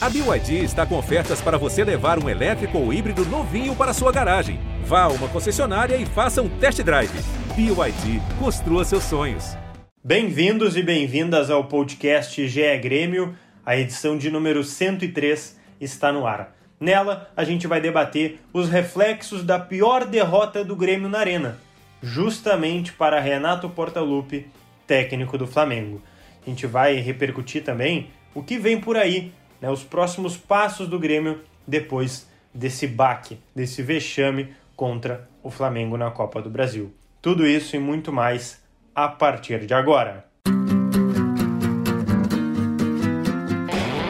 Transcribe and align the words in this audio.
A 0.00 0.08
BYD 0.08 0.62
está 0.62 0.86
com 0.86 0.96
ofertas 0.96 1.40
para 1.40 1.58
você 1.58 1.82
levar 1.82 2.22
um 2.22 2.28
elétrico 2.28 2.78
ou 2.78 2.92
híbrido 2.92 3.24
novinho 3.24 3.74
para 3.74 3.92
sua 3.92 4.12
garagem. 4.12 4.60
Vá 4.84 5.02
a 5.02 5.08
uma 5.08 5.26
concessionária 5.26 5.96
e 5.96 6.06
faça 6.06 6.40
um 6.40 6.48
test 6.48 6.80
drive. 6.84 7.10
BYD, 7.56 8.22
construa 8.38 8.84
seus 8.84 9.02
sonhos. 9.02 9.56
Bem-vindos 10.04 10.76
e 10.76 10.84
bem-vindas 10.84 11.50
ao 11.50 11.64
podcast 11.64 12.46
GE 12.46 12.78
Grêmio. 12.78 13.34
A 13.66 13.76
edição 13.76 14.16
de 14.16 14.30
número 14.30 14.62
103 14.62 15.58
está 15.80 16.12
no 16.12 16.28
ar. 16.28 16.54
Nela, 16.78 17.28
a 17.36 17.42
gente 17.42 17.66
vai 17.66 17.80
debater 17.80 18.38
os 18.52 18.68
reflexos 18.68 19.42
da 19.42 19.58
pior 19.58 20.06
derrota 20.06 20.64
do 20.64 20.76
Grêmio 20.76 21.08
na 21.08 21.18
Arena, 21.18 21.58
justamente 22.00 22.92
para 22.92 23.18
Renato 23.18 23.68
Portaluppi, 23.68 24.46
técnico 24.86 25.36
do 25.36 25.48
Flamengo. 25.48 26.00
A 26.46 26.48
gente 26.48 26.68
vai 26.68 26.94
repercutir 27.00 27.64
também 27.64 28.10
o 28.32 28.44
que 28.44 28.60
vem 28.60 28.80
por 28.80 28.96
aí 28.96 29.32
né, 29.60 29.70
os 29.70 29.82
próximos 29.82 30.36
passos 30.36 30.88
do 30.88 30.98
Grêmio 30.98 31.40
depois 31.66 32.28
desse 32.52 32.86
baque, 32.86 33.38
desse 33.54 33.82
vexame 33.82 34.54
contra 34.74 35.28
o 35.42 35.50
Flamengo 35.50 35.96
na 35.96 36.10
Copa 36.10 36.40
do 36.40 36.50
Brasil. 36.50 36.94
Tudo 37.20 37.46
isso 37.46 37.76
e 37.76 37.78
muito 37.78 38.12
mais 38.12 38.62
a 38.94 39.08
partir 39.08 39.66
de 39.66 39.74
agora. 39.74 40.24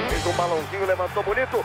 Fez 0.09 0.27
um 0.27 0.33
balãozinho, 0.37 0.87
levantou 0.87 1.23
bonito. 1.23 1.65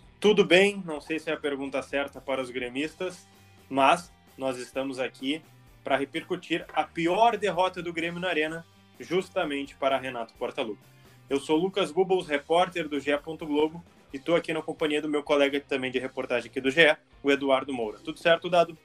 tudo 0.21 0.45
bem? 0.45 0.83
Não 0.85 1.01
sei 1.01 1.17
se 1.17 1.31
é 1.31 1.33
a 1.33 1.37
pergunta 1.37 1.81
certa 1.81 2.21
para 2.21 2.39
os 2.39 2.51
gremistas, 2.51 3.27
mas 3.67 4.13
nós 4.37 4.59
estamos 4.59 4.99
aqui 4.99 5.41
para 5.83 5.97
repercutir 5.97 6.63
a 6.73 6.83
pior 6.83 7.35
derrota 7.35 7.81
do 7.81 7.91
Grêmio 7.91 8.19
na 8.19 8.27
Arena, 8.29 8.63
justamente 8.99 9.75
para 9.75 9.97
Renato 9.97 10.35
Portaluppi. 10.35 10.79
Eu 11.27 11.39
sou 11.39 11.57
Lucas 11.57 11.91
Bubbles, 11.91 12.27
repórter 12.27 12.87
do 12.87 12.99
GE. 12.99 13.11
Globo, 13.39 13.83
e 14.13 14.17
estou 14.17 14.35
aqui 14.35 14.53
na 14.53 14.61
companhia 14.61 15.01
do 15.01 15.09
meu 15.09 15.23
colega 15.23 15.59
também 15.59 15.89
de 15.89 15.97
reportagem 15.97 16.51
aqui 16.51 16.61
do 16.61 16.69
GE, 16.69 16.95
o 17.23 17.31
Eduardo 17.31 17.73
Moura. 17.73 17.97
Tudo 18.03 18.19
certo, 18.19 18.47
Dado? 18.47 18.77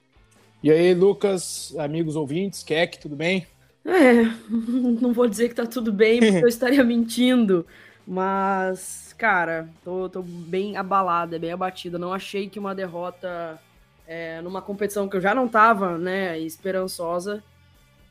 E 0.62 0.70
aí, 0.70 0.94
Lucas, 0.94 1.76
amigos 1.78 2.16
ouvintes, 2.16 2.62
Keck, 2.62 2.98
tudo 2.98 3.14
bem? 3.14 3.46
É, 3.84 4.22
não 4.48 5.12
vou 5.12 5.28
dizer 5.28 5.50
que 5.50 5.54
tá 5.54 5.66
tudo 5.66 5.92
bem, 5.92 6.18
porque 6.18 6.44
eu 6.44 6.48
estaria 6.48 6.82
mentindo, 6.82 7.66
mas 8.06 9.12
cara, 9.16 9.68
tô, 9.82 10.08
tô 10.08 10.22
bem 10.22 10.76
abalada, 10.76 11.38
bem 11.38 11.52
abatida. 11.52 11.98
Não 11.98 12.12
achei 12.12 12.48
que 12.48 12.58
uma 12.58 12.74
derrota 12.74 13.60
é, 14.06 14.40
numa 14.40 14.62
competição 14.62 15.08
que 15.08 15.16
eu 15.16 15.20
já 15.20 15.34
não 15.34 15.48
tava, 15.48 15.98
né, 15.98 16.38
esperançosa, 16.38 17.42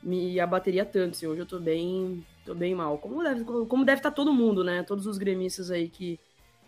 me 0.04 0.40
abateria 0.40 0.86
tanto. 0.86 1.16
Assim, 1.16 1.28
hoje 1.28 1.42
eu 1.42 1.46
tô 1.46 1.60
bem, 1.60 2.26
tô 2.46 2.54
bem 2.54 2.76
mal. 2.76 2.98
Como 2.98 3.24
deve, 3.24 3.44
como 3.44 3.86
deve 3.86 4.00
estar 4.00 4.12
tá 4.12 4.16
todo 4.16 4.34
mundo, 4.34 4.64
né? 4.64 4.84
Todos 4.84 5.08
os 5.08 5.18
gremistas 5.18 5.72
aí 5.72 5.90
que 5.90 6.20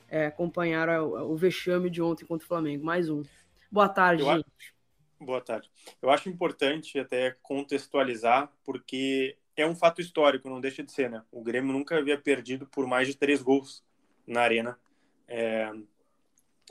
é, 0.10 0.28
acompanharam 0.28 1.08
o, 1.08 1.34
o, 1.34 1.36
vexame 1.36 1.90
de 1.90 2.02
ontem 2.02 2.26
contra 2.26 2.46
o 2.46 2.48
Flamengo. 2.48 2.86
Mais 2.86 3.10
um. 3.10 3.24
Boa 3.72 3.90
tarde, 3.90 4.24
eu 4.24 4.28
gente. 4.28 4.46
Acho... 4.58 4.74
Boa 5.20 5.42
tarde. 5.42 5.70
Eu 6.02 6.10
acho 6.10 6.30
importante 6.30 6.98
até 7.00 7.36
contextualizar, 7.42 8.52
porque 8.64 9.36
é 9.58 9.66
um 9.66 9.76
fato 9.76 10.00
histórico, 10.00 10.50
não 10.50 10.62
deixa 10.62 10.84
de 10.84 10.92
ser, 10.92 11.10
né? 11.10 11.24
O 11.32 11.42
Grêmio 11.44 11.74
nunca 11.74 11.98
havia 11.98 12.18
perdido 12.18 12.68
por 12.68 12.86
mais 12.86 13.08
de 13.08 13.16
três 13.16 13.42
gols 13.42 13.84
na 14.26 14.42
arena 14.42 14.80
é, 15.28 15.72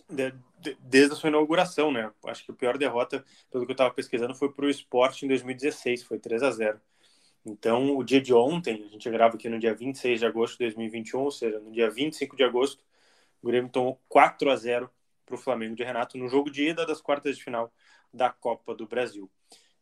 de, 0.08 0.32
de, 0.60 0.76
desde 0.80 1.12
a 1.12 1.16
sua 1.16 1.28
inauguração, 1.28 1.90
né? 1.90 2.10
Acho 2.24 2.44
que 2.44 2.52
a 2.52 2.54
pior 2.54 2.78
derrota, 2.78 3.24
pelo 3.50 3.64
que 3.66 3.72
eu 3.72 3.74
estava 3.74 3.92
pesquisando, 3.92 4.34
foi 4.34 4.52
para 4.52 4.66
o 4.66 4.70
Sport 4.70 5.22
em 5.22 5.28
2016, 5.28 6.04
foi 6.04 6.18
3 6.18 6.42
a 6.42 6.50
0 6.50 6.80
Então, 7.44 7.96
o 7.96 8.04
dia 8.04 8.20
de 8.20 8.32
ontem, 8.32 8.84
a 8.84 8.88
gente 8.88 9.10
grava 9.10 9.34
aqui 9.36 9.48
no 9.48 9.58
dia 9.58 9.74
26 9.74 10.20
de 10.20 10.26
agosto 10.26 10.52
de 10.58 10.64
2021, 10.66 11.20
ou 11.20 11.30
seja, 11.30 11.58
no 11.58 11.72
dia 11.72 11.90
25 11.90 12.36
de 12.36 12.44
agosto, 12.44 12.84
o 13.42 13.46
Grêmio 13.48 13.70
tomou 13.70 14.00
4 14.08 14.50
a 14.50 14.56
0 14.56 14.90
para 15.24 15.34
o 15.34 15.38
Flamengo 15.38 15.74
de 15.74 15.82
Renato 15.82 16.16
no 16.16 16.28
jogo 16.28 16.50
de 16.50 16.68
ida 16.68 16.86
das 16.86 17.00
quartas 17.00 17.36
de 17.36 17.42
final 17.42 17.72
da 18.12 18.30
Copa 18.30 18.74
do 18.74 18.86
Brasil. 18.86 19.30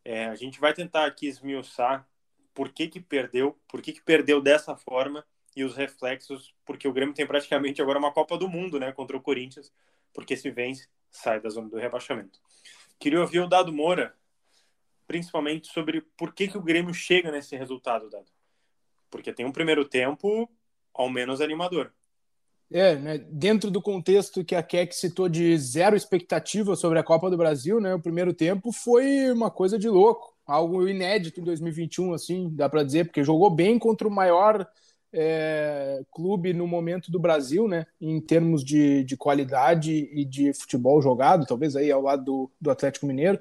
É, 0.03 0.25
a 0.25 0.35
gente 0.35 0.59
vai 0.59 0.73
tentar 0.73 1.05
aqui 1.05 1.27
esmiuçar 1.27 2.07
por 2.55 2.69
que, 2.69 2.87
que 2.87 3.01
perdeu, 3.01 3.55
por 3.67 3.81
que, 3.81 3.91
que 3.91 4.01
perdeu 4.01 4.41
dessa 4.41 4.75
forma 4.75 5.23
e 5.55 5.63
os 5.63 5.75
reflexos, 5.75 6.55
porque 6.65 6.87
o 6.87 6.93
Grêmio 6.93 7.13
tem 7.13 7.27
praticamente 7.27 7.81
agora 7.81 7.99
uma 7.99 8.11
Copa 8.11 8.37
do 8.37 8.49
Mundo, 8.49 8.79
né, 8.79 8.91
contra 8.91 9.15
o 9.15 9.21
Corinthians, 9.21 9.71
porque 10.13 10.35
se 10.35 10.49
vence, 10.49 10.87
sai 11.11 11.39
da 11.39 11.49
zona 11.49 11.69
do 11.69 11.77
rebaixamento. 11.77 12.39
Queria 12.97 13.21
ouvir 13.21 13.41
o 13.41 13.47
Dado 13.47 13.71
Moura, 13.71 14.15
principalmente 15.05 15.67
sobre 15.67 16.01
por 16.17 16.33
que, 16.33 16.47
que 16.47 16.57
o 16.57 16.61
Grêmio 16.61 16.93
chega 16.93 17.31
nesse 17.31 17.55
resultado, 17.55 18.09
Dado. 18.09 18.31
Porque 19.09 19.31
tem 19.31 19.45
um 19.45 19.51
primeiro 19.51 19.85
tempo, 19.85 20.49
ao 20.93 21.09
menos, 21.09 21.41
animador. 21.41 21.93
É, 22.71 22.95
né, 22.95 23.17
dentro 23.17 23.69
do 23.69 23.81
contexto 23.81 24.43
que 24.43 24.55
a 24.55 24.63
Keck 24.63 24.93
citou 24.95 25.29
de 25.29 25.57
zero 25.57 25.95
expectativa 25.95 26.75
sobre 26.75 26.97
a 26.97 27.03
Copa 27.03 27.29
do 27.29 27.37
Brasil, 27.37 27.79
né, 27.79 27.93
o 27.93 28.01
primeiro 28.01 28.33
tempo 28.33 28.71
foi 28.71 29.31
uma 29.31 29.51
coisa 29.51 29.77
de 29.77 29.87
louco, 29.87 30.34
algo 30.45 30.87
inédito 30.87 31.39
em 31.39 31.43
2021, 31.43 32.13
assim, 32.13 32.49
dá 32.53 32.69
para 32.69 32.83
dizer, 32.83 33.05
porque 33.05 33.23
jogou 33.23 33.49
bem 33.49 33.79
contra 33.79 34.07
o 34.07 34.11
maior 34.11 34.67
é, 35.11 36.03
clube 36.11 36.53
no 36.53 36.67
momento 36.67 37.09
do 37.09 37.19
Brasil, 37.19 37.67
né? 37.67 37.85
Em 37.99 38.19
termos 38.19 38.63
de, 38.63 39.03
de 39.05 39.15
qualidade 39.15 39.91
e 39.91 40.25
de 40.25 40.53
futebol 40.53 41.01
jogado, 41.01 41.45
talvez 41.45 41.75
aí 41.75 41.89
ao 41.89 42.01
lado 42.01 42.23
do, 42.23 42.51
do 42.59 42.69
Atlético 42.69 43.05
Mineiro. 43.05 43.39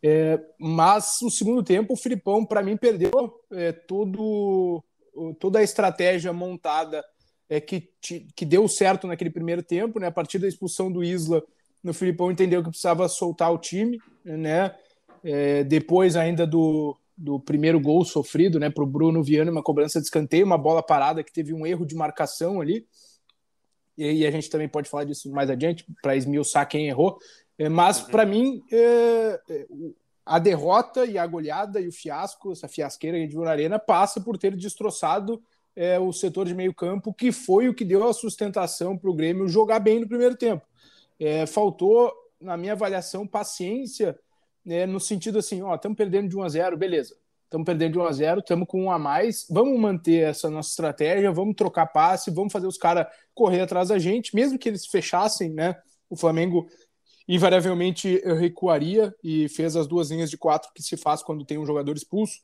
É, 0.00 0.40
mas 0.58 1.20
o 1.22 1.30
segundo 1.30 1.62
tempo, 1.62 1.92
o 1.92 1.96
Filipão, 1.96 2.44
para 2.44 2.62
mim, 2.62 2.76
perdeu 2.76 3.10
é, 3.50 3.72
todo, 3.72 4.82
toda 5.40 5.58
a 5.58 5.62
estratégia 5.62 6.32
montada 6.32 7.04
é, 7.48 7.60
que, 7.60 7.90
que 8.34 8.44
deu 8.44 8.68
certo 8.68 9.08
naquele 9.08 9.30
primeiro 9.30 9.62
tempo, 9.62 9.98
né? 9.98 10.06
A 10.06 10.12
partir 10.12 10.38
da 10.38 10.46
expulsão 10.46 10.90
do 10.90 11.02
Isla, 11.02 11.42
o 11.82 11.92
Filipão 11.92 12.30
entendeu 12.30 12.62
que 12.62 12.70
precisava 12.70 13.08
soltar 13.08 13.52
o 13.52 13.58
time, 13.58 13.98
né? 14.24 14.74
É, 15.24 15.64
depois 15.64 16.16
ainda 16.16 16.46
do, 16.46 16.96
do 17.16 17.40
primeiro 17.40 17.80
gol 17.80 18.04
sofrido 18.04 18.60
né, 18.60 18.70
para 18.70 18.84
o 18.84 18.86
Bruno 18.86 19.22
Viana, 19.22 19.50
uma 19.50 19.62
cobrança 19.62 19.98
de 20.00 20.06
escanteio, 20.06 20.46
uma 20.46 20.58
bola 20.58 20.82
parada 20.82 21.22
que 21.22 21.32
teve 21.32 21.52
um 21.52 21.66
erro 21.66 21.84
de 21.84 21.96
marcação 21.96 22.60
ali. 22.60 22.86
E, 23.96 24.20
e 24.20 24.26
a 24.26 24.30
gente 24.30 24.48
também 24.48 24.68
pode 24.68 24.88
falar 24.88 25.04
disso 25.04 25.30
mais 25.32 25.50
adiante, 25.50 25.84
para 26.00 26.16
esmiuçar 26.16 26.68
quem 26.68 26.86
errou. 26.86 27.18
É, 27.58 27.68
mas, 27.68 28.00
para 28.00 28.24
mim, 28.24 28.62
é, 28.70 29.40
é, 29.50 29.66
a 30.24 30.38
derrota 30.38 31.04
e 31.04 31.18
a 31.18 31.26
goleada 31.26 31.80
e 31.80 31.88
o 31.88 31.92
fiasco, 31.92 32.52
essa 32.52 32.68
fiasqueira 32.68 33.16
que 33.16 33.22
a 33.22 33.24
gente 33.24 33.34
viu 33.34 33.44
na 33.44 33.50
Arena, 33.50 33.78
passa 33.78 34.20
por 34.20 34.38
ter 34.38 34.54
destroçado 34.54 35.42
é, 35.74 35.98
o 35.98 36.12
setor 36.12 36.46
de 36.46 36.54
meio 36.54 36.72
campo, 36.72 37.12
que 37.12 37.32
foi 37.32 37.68
o 37.68 37.74
que 37.74 37.84
deu 37.84 38.06
a 38.06 38.12
sustentação 38.12 38.96
para 38.96 39.10
o 39.10 39.14
Grêmio 39.14 39.48
jogar 39.48 39.80
bem 39.80 40.00
no 40.00 40.08
primeiro 40.08 40.36
tempo. 40.36 40.64
É, 41.18 41.46
faltou, 41.46 42.12
na 42.40 42.56
minha 42.56 42.72
avaliação, 42.72 43.26
paciência 43.26 44.16
né, 44.68 44.84
no 44.84 45.00
sentido 45.00 45.38
assim, 45.38 45.62
ó, 45.62 45.74
estamos 45.74 45.96
perdendo 45.96 46.28
de 46.28 46.36
1 46.36 46.42
a 46.42 46.48
0, 46.50 46.76
beleza. 46.76 47.16
Estamos 47.44 47.64
perdendo 47.64 47.92
de 47.92 47.98
1 47.98 48.04
a 48.04 48.12
0, 48.12 48.40
estamos 48.40 48.68
com 48.68 48.82
um 48.82 48.90
a 48.90 48.98
mais. 48.98 49.46
Vamos 49.48 49.80
manter 49.80 50.28
essa 50.28 50.50
nossa 50.50 50.68
estratégia, 50.68 51.32
vamos 51.32 51.56
trocar 51.56 51.86
passe, 51.86 52.30
vamos 52.30 52.52
fazer 52.52 52.66
os 52.66 52.76
caras 52.76 53.06
correr 53.32 53.62
atrás 53.62 53.88
da 53.88 53.98
gente, 53.98 54.36
mesmo 54.36 54.58
que 54.58 54.68
eles 54.68 54.86
fechassem, 54.86 55.48
né? 55.48 55.74
O 56.10 56.16
Flamengo 56.16 56.68
invariavelmente 57.26 58.22
recuaria 58.38 59.14
e 59.24 59.48
fez 59.48 59.74
as 59.74 59.86
duas 59.86 60.10
linhas 60.10 60.28
de 60.28 60.36
quatro 60.36 60.70
que 60.74 60.82
se 60.82 60.98
faz 60.98 61.22
quando 61.22 61.46
tem 61.46 61.56
um 61.56 61.64
jogador 61.64 61.96
expulso. 61.96 62.40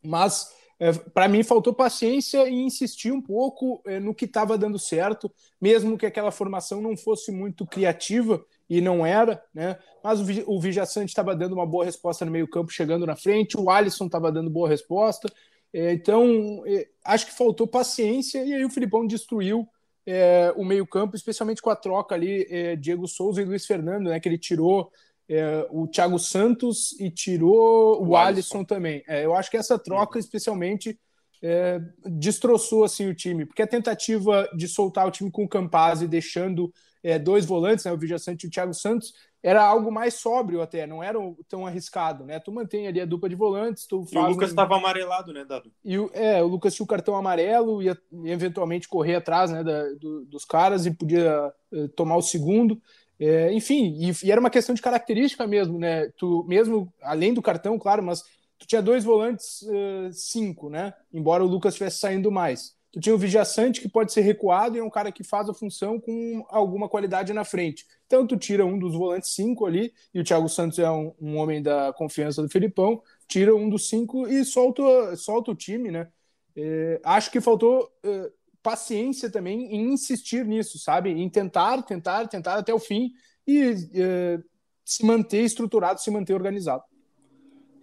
Mas 0.00 0.46
é, 0.78 0.92
para 0.92 1.26
mim 1.26 1.42
faltou 1.42 1.74
paciência 1.74 2.48
e 2.48 2.54
insistir 2.54 3.10
um 3.10 3.20
pouco 3.20 3.82
é, 3.84 3.98
no 3.98 4.14
que 4.14 4.26
estava 4.26 4.56
dando 4.56 4.78
certo, 4.78 5.28
mesmo 5.60 5.98
que 5.98 6.06
aquela 6.06 6.30
formação 6.30 6.80
não 6.80 6.96
fosse 6.96 7.32
muito 7.32 7.66
criativa 7.66 8.44
e 8.72 8.80
não 8.80 9.04
era, 9.04 9.44
né? 9.52 9.78
Mas 10.02 10.18
o, 10.18 10.24
o 10.46 10.58
Vijaçante 10.58 11.10
estava 11.10 11.36
dando 11.36 11.52
uma 11.52 11.66
boa 11.66 11.84
resposta 11.84 12.24
no 12.24 12.30
meio-campo, 12.30 12.72
chegando 12.72 13.04
na 13.04 13.14
frente, 13.14 13.54
o 13.54 13.68
Alisson 13.68 14.06
estava 14.06 14.32
dando 14.32 14.48
boa 14.48 14.66
resposta. 14.66 15.30
É, 15.74 15.92
então, 15.92 16.62
é, 16.66 16.88
acho 17.04 17.26
que 17.26 17.36
faltou 17.36 17.66
paciência 17.66 18.42
e 18.42 18.54
aí 18.54 18.64
o 18.64 18.70
Filipão 18.70 19.06
destruiu 19.06 19.68
é, 20.06 20.54
o 20.56 20.64
meio-campo, 20.64 21.14
especialmente 21.14 21.60
com 21.60 21.68
a 21.68 21.76
troca 21.76 22.14
ali, 22.14 22.46
é, 22.48 22.74
Diego 22.74 23.06
Souza 23.06 23.42
e 23.42 23.44
Luiz 23.44 23.66
Fernando, 23.66 24.08
né? 24.08 24.18
Que 24.18 24.26
ele 24.26 24.38
tirou 24.38 24.90
é, 25.28 25.66
o 25.70 25.86
Thiago 25.86 26.18
Santos 26.18 26.98
e 26.98 27.10
tirou 27.10 28.02
o, 28.02 28.08
o 28.08 28.16
Alisson. 28.16 28.56
Alisson 28.56 28.64
também. 28.64 29.04
É, 29.06 29.22
eu 29.22 29.34
acho 29.34 29.50
que 29.50 29.58
essa 29.58 29.78
troca, 29.78 30.18
especialmente, 30.18 30.98
é, 31.42 31.78
destroçou 32.06 32.84
assim 32.84 33.06
o 33.06 33.14
time, 33.14 33.44
porque 33.44 33.60
a 33.60 33.66
tentativa 33.66 34.48
de 34.56 34.66
soltar 34.66 35.06
o 35.06 35.10
time 35.10 35.30
com 35.30 35.44
o 35.44 35.48
Campazzi, 35.48 36.08
deixando 36.08 36.72
é, 37.02 37.18
dois 37.18 37.44
volantes, 37.44 37.84
né, 37.84 37.92
o 37.92 38.18
Sante 38.18 38.44
e 38.44 38.46
o 38.48 38.50
Thiago 38.50 38.72
Santos, 38.72 39.12
era 39.42 39.62
algo 39.62 39.90
mais 39.90 40.14
sóbrio 40.14 40.62
até, 40.62 40.86
não 40.86 41.02
era 41.02 41.18
tão 41.48 41.66
arriscado, 41.66 42.24
né? 42.24 42.38
Tu 42.38 42.52
mantém 42.52 42.86
ali 42.86 43.00
a 43.00 43.04
dupla 43.04 43.28
de 43.28 43.34
volantes, 43.34 43.86
tu 43.86 44.04
faz. 44.04 44.14
E 44.14 44.18
o 44.18 44.30
Lucas 44.30 44.50
estava 44.50 44.74
um... 44.74 44.78
amarelado, 44.78 45.32
né, 45.32 45.44
Dado? 45.44 45.72
E 45.84 45.98
o, 45.98 46.08
é, 46.14 46.40
o 46.40 46.46
Lucas 46.46 46.74
tinha 46.74 46.84
o 46.84 46.88
cartão 46.88 47.16
amarelo, 47.16 47.82
ia, 47.82 47.98
ia 48.24 48.32
eventualmente 48.32 48.86
correr 48.86 49.16
atrás 49.16 49.50
né, 49.50 49.64
da, 49.64 49.94
do, 49.94 50.24
dos 50.26 50.44
caras 50.44 50.86
e 50.86 50.92
podia 50.92 51.52
uh, 51.72 51.88
tomar 51.88 52.16
o 52.16 52.22
segundo. 52.22 52.80
É, 53.18 53.52
enfim, 53.52 53.96
e, 53.98 54.12
e, 54.24 54.30
era 54.30 54.40
uma 54.40 54.50
questão 54.50 54.74
de 54.74 54.82
característica 54.82 55.44
mesmo, 55.44 55.76
né? 55.76 56.08
Tu 56.16 56.44
mesmo, 56.48 56.92
além 57.02 57.34
do 57.34 57.42
cartão, 57.42 57.76
claro, 57.80 58.02
mas 58.02 58.22
tu 58.58 58.66
tinha 58.66 58.80
dois 58.80 59.02
volantes, 59.02 59.62
uh, 59.62 60.12
cinco, 60.12 60.70
né? 60.70 60.94
Embora 61.12 61.42
o 61.42 61.48
Lucas 61.48 61.74
estivesse 61.74 61.98
saindo 61.98 62.30
mais. 62.30 62.76
Tu 62.92 63.00
tinha 63.00 63.14
o 63.14 63.18
Vijaçante, 63.18 63.80
que 63.80 63.88
pode 63.88 64.12
ser 64.12 64.20
recuado 64.20 64.76
e 64.76 64.80
é 64.80 64.84
um 64.84 64.90
cara 64.90 65.10
que 65.10 65.24
faz 65.24 65.48
a 65.48 65.54
função 65.54 65.98
com 65.98 66.44
alguma 66.50 66.90
qualidade 66.90 67.32
na 67.32 67.42
frente. 67.42 67.86
Então 68.06 68.26
tu 68.26 68.36
tira 68.36 68.66
um 68.66 68.78
dos 68.78 68.94
volantes 68.94 69.34
cinco 69.34 69.64
ali, 69.64 69.94
e 70.12 70.20
o 70.20 70.24
Thiago 70.24 70.46
Santos 70.46 70.78
é 70.78 70.90
um, 70.90 71.14
um 71.18 71.38
homem 71.38 71.62
da 71.62 71.90
confiança 71.94 72.42
do 72.42 72.50
Filipão, 72.50 73.02
tira 73.26 73.56
um 73.56 73.70
dos 73.70 73.88
cinco 73.88 74.28
e 74.28 74.44
solta, 74.44 75.16
solta 75.16 75.50
o 75.50 75.54
time, 75.54 75.90
né? 75.90 76.08
É, 76.54 77.00
acho 77.02 77.30
que 77.30 77.40
faltou 77.40 77.90
é, 78.04 78.30
paciência 78.62 79.30
também 79.30 79.74
em 79.74 79.92
insistir 79.92 80.44
nisso, 80.44 80.78
sabe? 80.78 81.10
Em 81.10 81.30
tentar, 81.30 81.82
tentar, 81.82 82.28
tentar 82.28 82.56
até 82.56 82.74
o 82.74 82.78
fim 82.78 83.10
e 83.46 83.74
é, 83.94 84.38
se 84.84 85.04
manter 85.06 85.42
estruturado, 85.42 85.98
se 85.98 86.10
manter 86.10 86.34
organizado. 86.34 86.82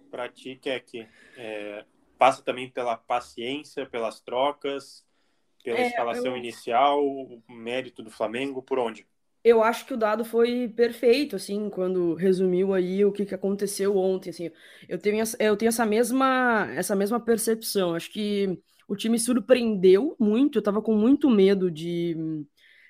Para 0.08 0.28
ti, 0.28 0.56
que 0.56 0.70
é, 1.36 1.84
passa 2.20 2.42
também 2.42 2.68
pela 2.68 2.98
paciência, 2.98 3.86
pelas 3.86 4.20
trocas, 4.20 5.02
pela 5.64 5.78
é, 5.78 5.86
escalação 5.86 6.32
eu... 6.32 6.36
inicial, 6.36 7.02
o 7.02 7.42
mérito 7.48 8.02
do 8.02 8.10
Flamengo, 8.10 8.62
por 8.62 8.78
onde? 8.78 9.06
Eu 9.42 9.62
acho 9.62 9.86
que 9.86 9.94
o 9.94 9.96
dado 9.96 10.22
foi 10.22 10.68
perfeito, 10.68 11.34
assim, 11.34 11.70
quando 11.70 12.12
resumiu 12.12 12.74
aí 12.74 13.02
o 13.06 13.10
que, 13.10 13.24
que 13.24 13.34
aconteceu 13.34 13.96
ontem, 13.96 14.28
assim. 14.28 14.50
Eu 14.86 14.98
tenho, 14.98 15.24
eu 15.38 15.56
tenho 15.56 15.70
essa 15.70 15.86
mesma, 15.86 16.70
essa 16.76 16.94
mesma 16.94 17.18
percepção. 17.18 17.94
Acho 17.94 18.12
que 18.12 18.62
o 18.86 18.94
time 18.94 19.18
surpreendeu 19.18 20.14
muito, 20.20 20.58
eu 20.58 20.62
tava 20.62 20.82
com 20.82 20.94
muito 20.94 21.30
medo 21.30 21.70
de 21.70 22.44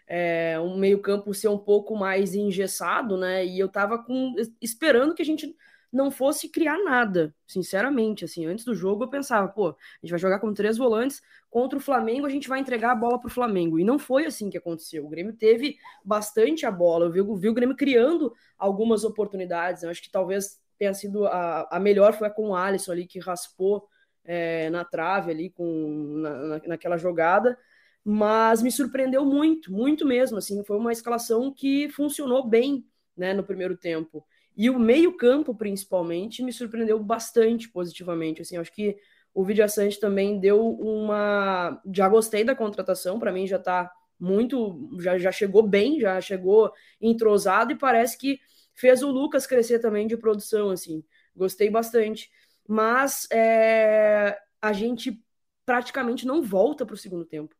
é, 0.08 0.58
um 0.58 0.76
meio-campo 0.76 1.32
ser 1.32 1.46
um 1.46 1.58
pouco 1.58 1.94
mais 1.94 2.34
engessado, 2.34 3.16
né? 3.16 3.46
E 3.46 3.60
eu 3.60 3.68
tava 3.68 3.96
com, 3.96 4.34
esperando 4.60 5.14
que 5.14 5.22
a 5.22 5.24
gente 5.24 5.54
não 5.92 6.10
fosse 6.10 6.48
criar 6.48 6.78
nada, 6.84 7.34
sinceramente. 7.46 8.24
Assim, 8.24 8.46
antes 8.46 8.64
do 8.64 8.74
jogo 8.74 9.04
eu 9.04 9.08
pensava, 9.08 9.48
pô, 9.48 9.68
a 9.68 9.74
gente 10.02 10.10
vai 10.10 10.18
jogar 10.18 10.38
com 10.38 10.52
três 10.54 10.76
volantes 10.76 11.20
contra 11.50 11.78
o 11.78 11.82
Flamengo, 11.82 12.26
a 12.26 12.30
gente 12.30 12.48
vai 12.48 12.60
entregar 12.60 12.92
a 12.92 12.94
bola 12.94 13.18
para 13.18 13.28
o 13.28 13.30
Flamengo. 13.30 13.78
E 13.78 13.84
não 13.84 13.98
foi 13.98 14.24
assim 14.26 14.48
que 14.48 14.58
aconteceu. 14.58 15.04
O 15.04 15.08
Grêmio 15.08 15.32
teve 15.34 15.76
bastante 16.04 16.64
a 16.64 16.70
bola. 16.70 17.06
Eu 17.06 17.10
vi, 17.10 17.40
vi 17.40 17.48
o 17.48 17.54
Grêmio 17.54 17.76
criando 17.76 18.32
algumas 18.56 19.04
oportunidades. 19.04 19.82
Eu 19.82 19.90
acho 19.90 20.02
que 20.02 20.10
talvez 20.10 20.60
tenha 20.78 20.94
sido 20.94 21.26
a, 21.26 21.68
a 21.70 21.80
melhor 21.80 22.14
foi 22.14 22.30
com 22.30 22.50
o 22.50 22.54
Alisson 22.54 22.92
ali 22.92 23.06
que 23.06 23.18
raspou 23.18 23.86
é, 24.24 24.70
na 24.70 24.84
trave 24.84 25.30
ali 25.30 25.50
com 25.50 26.14
na, 26.22 26.58
naquela 26.68 26.96
jogada. 26.96 27.58
Mas 28.04 28.62
me 28.62 28.70
surpreendeu 28.70 29.24
muito, 29.24 29.72
muito 29.72 30.06
mesmo. 30.06 30.38
Assim, 30.38 30.62
foi 30.64 30.76
uma 30.76 30.92
escalação 30.92 31.52
que 31.52 31.88
funcionou 31.90 32.48
bem, 32.48 32.86
né, 33.16 33.34
no 33.34 33.44
primeiro 33.44 33.76
tempo. 33.76 34.24
E 34.56 34.68
o 34.68 34.78
meio-campo, 34.78 35.54
principalmente, 35.54 36.42
me 36.42 36.52
surpreendeu 36.52 36.98
bastante 36.98 37.68
positivamente. 37.68 38.42
Assim, 38.42 38.56
acho 38.56 38.72
que 38.72 38.96
o 39.32 39.44
Vidia 39.44 39.68
Sante 39.68 39.98
também 39.98 40.38
deu 40.38 40.68
uma. 40.68 41.80
Já 41.94 42.08
gostei 42.08 42.44
da 42.44 42.54
contratação, 42.54 43.18
para 43.18 43.32
mim 43.32 43.46
já 43.46 43.58
tá 43.58 43.90
muito. 44.18 44.90
Já, 45.00 45.16
já 45.18 45.32
chegou 45.32 45.62
bem, 45.62 46.00
já 46.00 46.20
chegou 46.20 46.72
entrosado 47.00 47.72
e 47.72 47.78
parece 47.78 48.18
que 48.18 48.40
fez 48.74 49.02
o 49.02 49.10
Lucas 49.10 49.46
crescer 49.46 49.78
também 49.78 50.06
de 50.06 50.16
produção. 50.16 50.70
assim 50.70 51.04
Gostei 51.34 51.70
bastante. 51.70 52.30
Mas 52.66 53.26
é, 53.32 54.38
a 54.60 54.72
gente 54.72 55.22
praticamente 55.64 56.26
não 56.26 56.42
volta 56.42 56.84
para 56.84 56.94
o 56.94 56.98
segundo 56.98 57.24
tempo. 57.24 57.54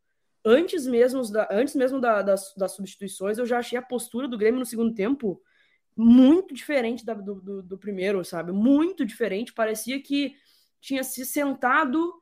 Antes 0.45 0.87
mesmo, 0.87 1.23
da, 1.31 1.49
antes 1.51 1.75
mesmo 1.75 2.01
da, 2.01 2.23
das, 2.23 2.55
das 2.57 2.73
substituições, 2.73 3.39
eu 3.39 3.47
já 3.47 3.59
achei 3.59 3.79
a 3.79 3.83
postura 3.83 4.27
do 4.27 4.39
Grêmio 4.39 4.59
no 4.59 4.67
segundo 4.67 4.95
tempo 4.95 5.41
muito 6.01 6.55
diferente 6.55 7.05
da, 7.05 7.13
do, 7.13 7.35
do, 7.35 7.63
do, 7.63 7.79
primeiro, 7.79 8.25
sabe? 8.25 8.53
Muito 8.53 9.05
diferente. 9.05 9.53
Parecia 9.53 10.03
que 10.03 10.35
tinha 10.81 11.05
se 11.05 11.27
sentado 11.27 12.15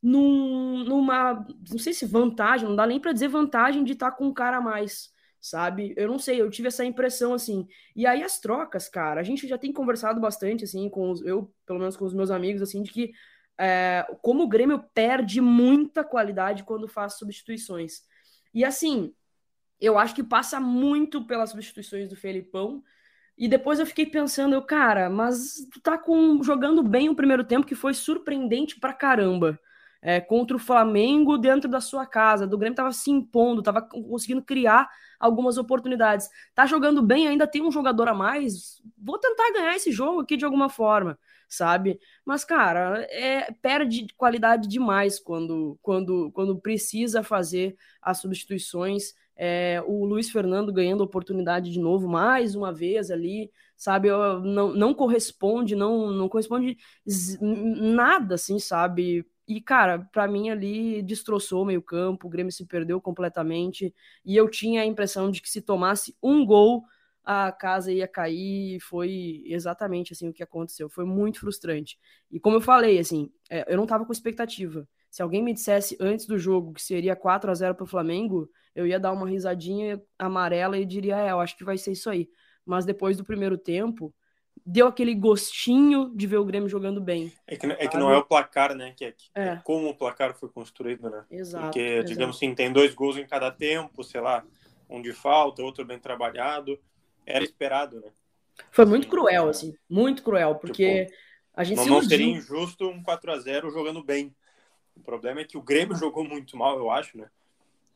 num, 0.00 0.84
numa, 0.84 1.44
não 1.68 1.78
sei 1.78 1.92
se 1.92 2.06
vantagem, 2.06 2.68
não 2.68 2.76
dá 2.76 2.86
nem 2.86 3.00
para 3.00 3.12
dizer 3.12 3.28
vantagem 3.28 3.82
de 3.82 3.94
estar 3.94 4.12
tá 4.12 4.16
com 4.16 4.26
um 4.26 4.32
cara 4.32 4.58
a 4.58 4.60
mais, 4.60 5.10
sabe? 5.40 5.94
Eu 5.96 6.06
não 6.06 6.18
sei, 6.18 6.40
eu 6.40 6.48
tive 6.48 6.68
essa 6.68 6.84
impressão 6.84 7.34
assim. 7.34 7.66
E 7.96 8.06
aí 8.06 8.22
as 8.22 8.38
trocas, 8.38 8.88
cara, 8.88 9.20
a 9.20 9.24
gente 9.24 9.48
já 9.48 9.58
tem 9.58 9.72
conversado 9.72 10.20
bastante 10.20 10.62
assim 10.62 10.88
com 10.88 11.10
os, 11.10 11.20
eu, 11.22 11.52
pelo 11.66 11.80
menos 11.80 11.96
com 11.96 12.04
os 12.04 12.14
meus 12.14 12.30
amigos 12.30 12.62
assim, 12.62 12.82
de 12.82 12.92
que 12.92 13.12
é, 13.58 14.06
como 14.22 14.44
o 14.44 14.48
Grêmio 14.48 14.84
perde 14.94 15.40
muita 15.40 16.04
qualidade 16.04 16.62
quando 16.62 16.86
faz 16.86 17.14
substituições. 17.14 18.02
E 18.52 18.64
assim, 18.64 19.12
eu 19.80 19.98
acho 19.98 20.14
que 20.14 20.22
passa 20.22 20.60
muito 20.60 21.26
pelas 21.26 21.50
substituições 21.50 22.08
do 22.08 22.14
Felipão 22.16 22.82
e 23.36 23.48
depois 23.48 23.80
eu 23.80 23.86
fiquei 23.86 24.06
pensando, 24.06 24.54
eu, 24.54 24.62
cara, 24.62 25.10
mas 25.10 25.66
tu 25.72 25.80
tá 25.80 25.98
com, 25.98 26.42
jogando 26.42 26.82
bem 26.82 27.08
o 27.08 27.16
primeiro 27.16 27.42
tempo, 27.42 27.66
que 27.66 27.74
foi 27.74 27.92
surpreendente 27.92 28.78
pra 28.78 28.92
caramba. 28.92 29.58
É, 30.06 30.20
contra 30.20 30.54
o 30.54 30.60
Flamengo 30.60 31.38
dentro 31.38 31.66
da 31.66 31.80
sua 31.80 32.04
casa. 32.04 32.46
Do 32.46 32.58
Grêmio 32.58 32.76
tava 32.76 32.92
se 32.92 33.10
impondo, 33.10 33.62
tava 33.62 33.80
conseguindo 33.80 34.42
criar 34.42 34.86
algumas 35.18 35.56
oportunidades. 35.56 36.28
Tá 36.54 36.66
jogando 36.66 37.02
bem, 37.02 37.26
ainda 37.26 37.46
tem 37.46 37.62
um 37.62 37.72
jogador 37.72 38.08
a 38.08 38.14
mais. 38.14 38.82
Vou 38.98 39.18
tentar 39.18 39.50
ganhar 39.52 39.74
esse 39.74 39.90
jogo 39.90 40.20
aqui 40.20 40.36
de 40.36 40.44
alguma 40.44 40.68
forma, 40.68 41.18
sabe? 41.48 41.98
Mas, 42.22 42.44
cara, 42.44 43.00
é, 43.10 43.50
perde 43.62 44.06
qualidade 44.14 44.68
demais 44.68 45.18
quando, 45.18 45.78
quando, 45.80 46.30
quando 46.32 46.60
precisa 46.60 47.22
fazer 47.22 47.74
as 48.02 48.18
substituições 48.18 49.14
é, 49.36 49.82
o 49.86 50.04
Luiz 50.04 50.30
Fernando 50.30 50.72
ganhando 50.72 51.02
oportunidade 51.02 51.70
de 51.70 51.80
novo, 51.80 52.08
mais 52.08 52.54
uma 52.54 52.72
vez 52.72 53.10
ali, 53.10 53.50
sabe? 53.76 54.08
Não, 54.08 54.72
não 54.72 54.94
corresponde, 54.94 55.74
não, 55.74 56.10
não 56.10 56.28
corresponde 56.28 56.76
nada, 57.06 58.36
assim, 58.36 58.58
sabe? 58.58 59.26
E, 59.46 59.60
cara, 59.60 60.08
para 60.12 60.26
mim 60.26 60.48
ali 60.50 61.02
destroçou 61.02 61.64
meio-campo, 61.64 62.26
o 62.26 62.30
Grêmio 62.30 62.52
se 62.52 62.64
perdeu 62.64 63.00
completamente. 63.00 63.94
E 64.24 64.36
eu 64.36 64.48
tinha 64.48 64.82
a 64.82 64.86
impressão 64.86 65.30
de 65.30 65.42
que 65.42 65.50
se 65.50 65.60
tomasse 65.60 66.16
um 66.22 66.46
gol, 66.46 66.84
a 67.22 67.52
casa 67.52 67.92
ia 67.92 68.08
cair. 68.08 68.80
Foi 68.80 69.42
exatamente 69.46 70.12
assim 70.12 70.28
o 70.28 70.32
que 70.32 70.42
aconteceu. 70.42 70.88
Foi 70.88 71.04
muito 71.04 71.40
frustrante. 71.40 71.98
E 72.30 72.40
como 72.40 72.56
eu 72.56 72.60
falei, 72.60 72.98
assim, 72.98 73.30
é, 73.50 73.70
eu 73.72 73.76
não 73.76 73.86
tava 73.86 74.06
com 74.06 74.12
expectativa. 74.12 74.88
Se 75.10 75.22
alguém 75.22 75.42
me 75.42 75.52
dissesse 75.52 75.96
antes 76.00 76.26
do 76.26 76.38
jogo 76.38 76.72
que 76.72 76.82
seria 76.82 77.14
4 77.14 77.50
a 77.50 77.54
0 77.54 77.74
para 77.74 77.84
o 77.84 77.86
Flamengo, 77.86 78.48
eu 78.74 78.86
ia 78.86 78.98
dar 78.98 79.12
uma 79.12 79.28
risadinha 79.28 80.02
amarela 80.18 80.78
e 80.78 80.84
diria, 80.84 81.18
é, 81.18 81.30
eu 81.30 81.40
acho 81.40 81.56
que 81.56 81.64
vai 81.64 81.78
ser 81.78 81.92
isso 81.92 82.10
aí. 82.10 82.28
Mas 82.64 82.84
depois 82.84 83.16
do 83.16 83.24
primeiro 83.24 83.56
tempo, 83.56 84.12
deu 84.64 84.86
aquele 84.86 85.14
gostinho 85.14 86.10
de 86.14 86.26
ver 86.26 86.38
o 86.38 86.44
Grêmio 86.44 86.68
jogando 86.68 87.00
bem. 87.00 87.32
É 87.46 87.56
que, 87.56 87.66
é 87.66 87.86
que 87.86 87.96
não 87.96 88.10
é 88.10 88.16
o 88.16 88.24
placar, 88.24 88.74
né? 88.74 88.92
Que 88.96 89.06
é, 89.06 89.12
que 89.12 89.30
é, 89.34 89.56
como 89.64 89.88
o 89.88 89.94
placar 89.94 90.34
foi 90.34 90.48
construído, 90.48 91.10
né? 91.10 91.24
Exato. 91.30 91.64
Porque, 91.64 91.80
exato. 91.80 92.08
digamos 92.08 92.36
assim, 92.36 92.54
tem 92.54 92.72
dois 92.72 92.94
gols 92.94 93.16
em 93.16 93.26
cada 93.26 93.50
tempo, 93.50 94.02
sei 94.02 94.20
lá, 94.20 94.44
um 94.88 95.02
de 95.02 95.12
falta, 95.12 95.62
outro 95.62 95.84
bem 95.84 95.98
trabalhado. 95.98 96.78
Era 97.26 97.44
esperado, 97.44 98.00
né? 98.00 98.10
Foi 98.70 98.84
muito 98.84 99.08
cruel, 99.08 99.48
assim, 99.48 99.74
muito 99.88 100.22
cruel, 100.22 100.54
porque 100.56 101.06
tipo, 101.06 101.18
a 101.54 101.64
gente 101.64 101.78
não, 101.78 101.86
não 101.86 102.02
seria 102.02 102.26
injusto 102.26 102.88
um 102.88 103.02
4 103.02 103.32
a 103.32 103.38
0 103.38 103.70
jogando 103.70 104.02
bem. 104.02 104.34
O 104.94 105.00
problema 105.00 105.40
é 105.40 105.44
que 105.44 105.58
o 105.58 105.62
Grêmio 105.62 105.96
jogou 105.96 106.24
muito 106.24 106.56
mal, 106.56 106.78
eu 106.78 106.90
acho, 106.90 107.18
né? 107.18 107.28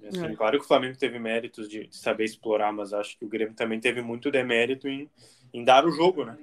Assim, 0.07 0.27
é. 0.27 0.37
Claro 0.37 0.59
que 0.59 0.65
o 0.65 0.69
Flamengo 0.69 0.97
teve 0.97 1.19
méritos 1.19 1.69
de, 1.69 1.87
de, 1.87 1.97
saber 1.97 2.25
explorar, 2.25 2.73
mas 2.73 2.93
acho 2.93 3.19
que 3.19 3.25
o 3.25 3.29
Grêmio 3.29 3.55
também 3.55 3.81
teve 3.81 4.01
muito 4.01 4.31
demérito 4.31 4.87
em, 4.87 5.11
em 5.53 5.65
dar 5.65 5.85
o 5.85 5.91
jogo, 5.91 6.25
né? 6.25 6.39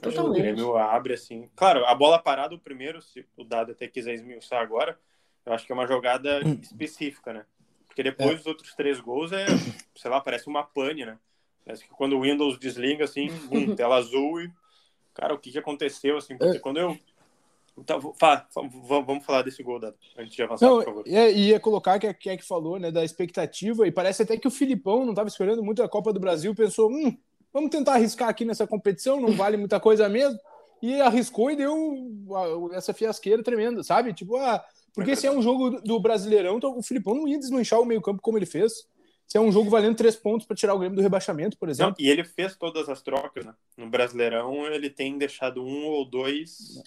Totalmente. 0.00 0.38
O 0.38 0.42
Grêmio 0.42 0.76
abre 0.76 1.14
assim. 1.14 1.48
Claro, 1.54 1.84
a 1.84 1.94
bola 1.94 2.18
parada, 2.18 2.54
o 2.54 2.58
primeiro, 2.58 3.00
se 3.02 3.24
o 3.36 3.44
Dado 3.44 3.72
até 3.72 3.86
quiser 3.88 4.14
esmiuçar 4.14 4.60
agora, 4.60 4.98
eu 5.44 5.52
acho 5.52 5.66
que 5.66 5.72
é 5.72 5.74
uma 5.74 5.86
jogada 5.86 6.40
hum. 6.44 6.58
específica, 6.60 7.32
né? 7.32 7.44
Porque 7.86 8.02
depois 8.02 8.30
é. 8.30 8.34
os 8.34 8.46
outros 8.46 8.74
três 8.74 8.98
gols 9.00 9.32
é, 9.32 9.46
sei 9.96 10.10
lá, 10.10 10.20
parece 10.20 10.48
uma 10.48 10.62
pane, 10.62 11.04
né? 11.04 11.18
Parece 11.64 11.84
que 11.84 11.90
quando 11.90 12.16
o 12.16 12.22
Windows 12.22 12.58
desliga, 12.58 13.04
assim, 13.04 13.28
um, 13.50 13.74
tela 13.74 13.96
azul 13.96 14.40
e. 14.40 14.50
Cara, 15.14 15.34
o 15.34 15.38
que, 15.38 15.52
que 15.52 15.58
aconteceu, 15.58 16.16
assim? 16.16 16.38
Porque 16.38 16.56
é. 16.56 16.60
quando 16.60 16.78
eu 16.78 16.98
então, 17.76 18.14
vamos 18.86 19.24
falar 19.24 19.42
desse 19.42 19.62
gol 19.62 19.80
da, 19.80 19.94
antes 20.18 20.34
de 20.34 20.42
avançar, 20.42 20.66
não, 20.66 20.76
por 20.76 20.84
favor. 20.84 21.04
É, 21.06 21.32
ia 21.32 21.58
colocar 21.58 21.98
que 21.98 22.06
é, 22.06 22.12
que 22.12 22.28
é 22.28 22.36
que 22.36 22.44
falou, 22.44 22.78
né, 22.78 22.90
da 22.90 23.04
expectativa, 23.04 23.86
e 23.86 23.92
parece 23.92 24.22
até 24.22 24.36
que 24.36 24.46
o 24.46 24.50
Filipão 24.50 25.04
não 25.04 25.10
estava 25.10 25.28
esperando 25.28 25.62
muito 25.62 25.82
a 25.82 25.88
Copa 25.88 26.12
do 26.12 26.20
Brasil, 26.20 26.54
pensou, 26.54 26.90
hum, 26.90 27.16
vamos 27.52 27.70
tentar 27.70 27.94
arriscar 27.94 28.28
aqui 28.28 28.44
nessa 28.44 28.66
competição, 28.66 29.20
não 29.20 29.32
vale 29.32 29.56
muita 29.56 29.80
coisa 29.80 30.08
mesmo, 30.08 30.38
e 30.82 31.00
arriscou 31.00 31.50
e 31.50 31.56
deu 31.56 32.70
essa 32.72 32.92
fiasqueira 32.92 33.42
tremenda, 33.42 33.82
sabe? 33.82 34.12
Tipo, 34.12 34.36
ah, 34.36 34.62
Porque 34.92 35.12
é 35.12 35.16
se 35.16 35.26
é 35.26 35.32
um 35.32 35.40
jogo 35.40 35.80
do 35.80 35.98
Brasileirão, 35.98 36.58
então 36.58 36.76
o 36.76 36.82
Filipão 36.82 37.14
não 37.14 37.26
ia 37.26 37.38
desmanchar 37.38 37.80
o 37.80 37.86
meio-campo 37.86 38.20
como 38.20 38.36
ele 38.36 38.46
fez. 38.46 38.86
Se 39.26 39.38
é 39.38 39.40
um 39.40 39.52
jogo 39.52 39.70
valendo 39.70 39.96
três 39.96 40.14
pontos 40.14 40.46
para 40.46 40.56
tirar 40.56 40.74
o 40.74 40.78
Grêmio 40.78 40.96
do 40.96 41.02
rebaixamento, 41.02 41.56
por 41.56 41.70
exemplo. 41.70 41.94
Não, 41.98 42.04
e 42.04 42.10
ele 42.10 42.22
fez 42.22 42.54
todas 42.54 42.88
as 42.90 43.00
trocas, 43.00 43.46
né? 43.46 43.54
No 43.78 43.88
Brasileirão, 43.88 44.66
ele 44.66 44.90
tem 44.90 45.16
deixado 45.16 45.64
um 45.64 45.86
ou 45.86 46.04
dois 46.04 46.82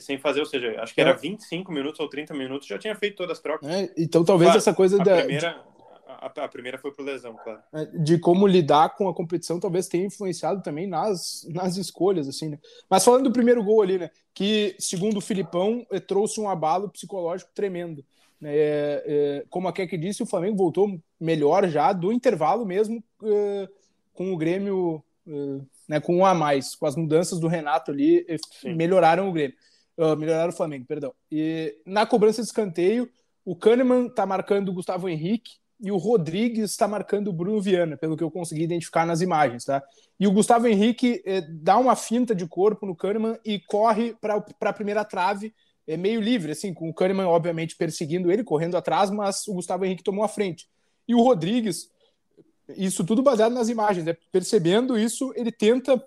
sem 0.00 0.18
fazer, 0.18 0.40
ou 0.40 0.46
seja, 0.46 0.80
acho 0.80 0.92
que 0.92 1.00
era 1.00 1.12
25 1.12 1.70
é. 1.70 1.74
minutos 1.74 2.00
ou 2.00 2.08
30 2.08 2.34
minutos, 2.34 2.66
já 2.66 2.76
tinha 2.78 2.96
feito 2.96 3.16
todas 3.16 3.38
as 3.38 3.42
trocas. 3.42 3.68
É, 3.68 3.92
então 3.96 4.24
talvez 4.24 4.48
claro, 4.48 4.58
essa 4.58 4.74
coisa 4.74 5.00
a 5.00 5.04
da. 5.04 5.16
Primeira, 5.18 5.64
a, 6.06 6.26
a, 6.26 6.48
primeira 6.48 6.78
foi 6.78 6.90
por 6.90 7.04
lesão, 7.04 7.36
claro. 7.44 7.60
É, 7.72 7.84
de 7.84 8.18
como 8.18 8.46
lidar 8.46 8.96
com 8.96 9.08
a 9.08 9.14
competição, 9.14 9.60
talvez 9.60 9.86
tenha 9.86 10.04
influenciado 10.04 10.62
também 10.62 10.88
nas, 10.88 11.46
nas 11.48 11.76
escolhas, 11.76 12.26
assim, 12.28 12.48
né? 12.48 12.58
Mas 12.90 13.04
falando 13.04 13.24
do 13.24 13.32
primeiro 13.32 13.62
gol 13.62 13.80
ali, 13.80 13.98
né? 13.98 14.10
Que, 14.34 14.74
segundo 14.80 15.18
o 15.18 15.22
Filipão, 15.22 15.86
eh, 15.92 16.00
trouxe 16.00 16.40
um 16.40 16.48
abalo 16.48 16.88
psicológico 16.88 17.50
tremendo. 17.54 18.04
Né? 18.40 18.50
É, 18.52 19.04
é, 19.06 19.44
como 19.48 19.68
a 19.68 19.72
Keck 19.72 19.96
disse, 19.96 20.22
o 20.22 20.26
Flamengo 20.26 20.56
voltou 20.56 21.00
melhor 21.20 21.68
já 21.68 21.92
do 21.92 22.12
intervalo 22.12 22.66
mesmo 22.66 23.02
é, 23.22 23.68
com 24.12 24.32
o 24.32 24.36
Grêmio 24.36 25.02
é, 25.26 25.60
né, 25.88 26.00
com 26.00 26.16
um 26.16 26.26
a 26.26 26.34
mais, 26.34 26.74
com 26.74 26.86
as 26.86 26.94
mudanças 26.94 27.40
do 27.40 27.48
Renato 27.48 27.90
ali, 27.90 28.26
Sim. 28.60 28.74
melhoraram 28.74 29.28
o 29.28 29.32
Grêmio. 29.32 29.56
Uh, 29.98 30.16
melhoraram 30.16 30.50
o 30.50 30.56
Flamengo, 30.56 30.86
perdão. 30.86 31.12
E 31.30 31.76
na 31.84 32.06
cobrança 32.06 32.40
de 32.40 32.46
escanteio, 32.46 33.10
o 33.44 33.56
Kahneman 33.56 34.06
está 34.06 34.24
marcando 34.24 34.68
o 34.68 34.72
Gustavo 34.72 35.08
Henrique 35.08 35.56
e 35.80 35.90
o 35.90 35.96
Rodrigues 35.96 36.70
está 36.70 36.86
marcando 36.86 37.28
o 37.28 37.32
Bruno 37.32 37.60
Viana, 37.60 37.96
pelo 37.96 38.16
que 38.16 38.22
eu 38.22 38.30
consegui 38.30 38.62
identificar 38.62 39.04
nas 39.04 39.20
imagens, 39.20 39.64
tá? 39.64 39.82
E 40.18 40.26
o 40.26 40.32
Gustavo 40.32 40.68
Henrique 40.68 41.22
eh, 41.24 41.40
dá 41.40 41.78
uma 41.78 41.96
finta 41.96 42.34
de 42.34 42.46
corpo 42.46 42.86
no 42.86 42.94
Kahneman 42.94 43.38
e 43.44 43.58
corre 43.60 44.14
para 44.20 44.44
a 44.60 44.72
primeira 44.72 45.04
trave, 45.04 45.52
é 45.86 45.96
meio 45.96 46.20
livre, 46.20 46.52
assim, 46.52 46.74
com 46.74 46.88
o 46.88 46.94
Kahneman, 46.94 47.26
obviamente, 47.26 47.76
perseguindo 47.76 48.30
ele, 48.30 48.44
correndo 48.44 48.76
atrás, 48.76 49.10
mas 49.10 49.48
o 49.48 49.54
Gustavo 49.54 49.84
Henrique 49.84 50.02
tomou 50.02 50.24
a 50.24 50.28
frente. 50.28 50.68
E 51.08 51.14
o 51.14 51.22
Rodrigues, 51.22 51.90
isso 52.76 53.04
tudo 53.04 53.22
baseado 53.22 53.54
nas 53.54 53.68
imagens, 53.68 54.04
né? 54.04 54.16
percebendo 54.30 54.98
isso, 54.98 55.32
ele 55.34 55.50
tenta 55.50 56.00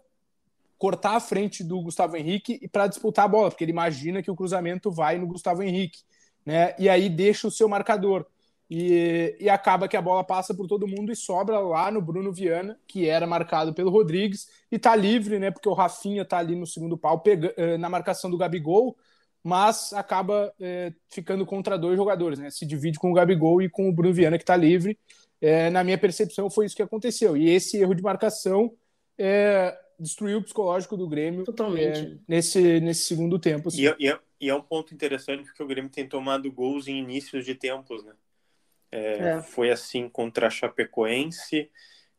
cortar 0.81 1.15
a 1.15 1.19
frente 1.19 1.63
do 1.63 1.79
Gustavo 1.79 2.17
Henrique 2.17 2.57
e 2.59 2.67
para 2.67 2.87
disputar 2.87 3.25
a 3.25 3.27
bola, 3.27 3.51
porque 3.51 3.63
ele 3.63 3.71
imagina 3.71 4.23
que 4.23 4.31
o 4.31 4.35
cruzamento 4.35 4.89
vai 4.89 5.15
no 5.19 5.27
Gustavo 5.27 5.61
Henrique, 5.61 5.99
né? 6.43 6.73
E 6.79 6.89
aí 6.89 7.07
deixa 7.07 7.47
o 7.47 7.51
seu 7.51 7.69
marcador. 7.69 8.25
E, 8.67 9.37
e, 9.39 9.47
acaba 9.47 9.87
que 9.87 9.95
a 9.95 10.01
bola 10.01 10.23
passa 10.23 10.55
por 10.55 10.65
todo 10.65 10.87
mundo 10.87 11.11
e 11.11 11.15
sobra 11.15 11.59
lá 11.59 11.91
no 11.91 12.01
Bruno 12.01 12.33
Viana, 12.33 12.79
que 12.87 13.07
era 13.07 13.27
marcado 13.27 13.75
pelo 13.75 13.91
Rodrigues, 13.91 14.47
e 14.71 14.79
tá 14.79 14.95
livre, 14.95 15.37
né? 15.37 15.51
Porque 15.51 15.69
o 15.69 15.73
Rafinha 15.73 16.25
tá 16.25 16.39
ali 16.39 16.55
no 16.55 16.65
segundo 16.65 16.97
pau 16.97 17.19
pega, 17.19 17.53
eh, 17.57 17.77
na 17.77 17.87
marcação 17.87 18.31
do 18.31 18.37
Gabigol, 18.37 18.97
mas 19.43 19.93
acaba 19.93 20.51
é, 20.59 20.91
ficando 21.11 21.45
contra 21.45 21.77
dois 21.77 21.95
jogadores, 21.95 22.39
né? 22.39 22.49
Se 22.49 22.65
divide 22.65 22.97
com 22.97 23.11
o 23.11 23.13
Gabigol 23.13 23.61
e 23.61 23.69
com 23.69 23.87
o 23.87 23.93
Bruno 23.93 24.15
Viana, 24.15 24.37
que 24.37 24.43
está 24.43 24.55
livre. 24.55 24.97
É, 25.39 25.69
na 25.69 25.83
minha 25.83 25.97
percepção, 25.97 26.49
foi 26.49 26.65
isso 26.65 26.75
que 26.75 26.81
aconteceu. 26.81 27.37
E 27.37 27.51
esse 27.51 27.77
erro 27.77 27.93
de 27.93 28.01
marcação 28.01 28.71
é, 29.15 29.77
destruiu 30.01 30.39
o 30.39 30.43
psicológico 30.43 30.97
do 30.97 31.07
Grêmio 31.07 31.43
Totalmente. 31.43 32.19
nesse, 32.27 32.79
nesse 32.79 33.03
segundo 33.03 33.37
tempo. 33.39 33.69
Assim. 33.69 33.81
E, 33.81 33.87
é, 33.87 33.95
e, 33.99 34.07
é, 34.07 34.19
e, 34.39 34.49
é, 34.49 34.55
um 34.55 34.61
ponto 34.61 34.93
interessante 34.93 35.43
porque 35.43 35.63
o 35.63 35.67
Grêmio 35.67 35.91
tem 35.91 36.07
tomado 36.07 36.51
gols 36.51 36.87
em 36.87 36.97
inícios 36.97 37.45
de 37.45 37.55
tempos, 37.55 38.03
né? 38.03 38.13
Foi 39.51 39.71
assim 39.71 40.09
contra 40.09 40.47
a 40.47 40.49
Chapecoense, 40.49 41.69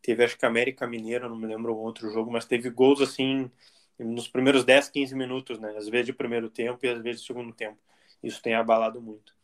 teve 0.00 0.24
acho 0.24 0.38
que 0.38 0.46
América 0.46 0.86
Mineiro, 0.86 1.28
não 1.28 1.36
me 1.36 1.46
lembro 1.46 1.74
o 1.74 1.78
outro 1.78 2.10
jogo, 2.10 2.30
mas 2.30 2.46
teve 2.46 2.70
gols 2.70 3.02
assim 3.02 3.50
nos 3.98 4.26
primeiros 4.26 4.64
10, 4.64 4.88
15 4.88 5.14
minutos, 5.14 5.58
né? 5.58 5.74
Às 5.76 5.88
vezes 5.88 6.06
de 6.06 6.12
primeiro 6.12 6.48
tempo 6.48 6.84
e 6.84 6.88
às 6.88 7.02
vezes 7.02 7.20
de 7.20 7.26
segundo 7.26 7.52
tempo. 7.52 7.78
Isso 8.22 8.40
tem 8.40 8.54
abalado 8.54 9.00
muito. 9.02 9.34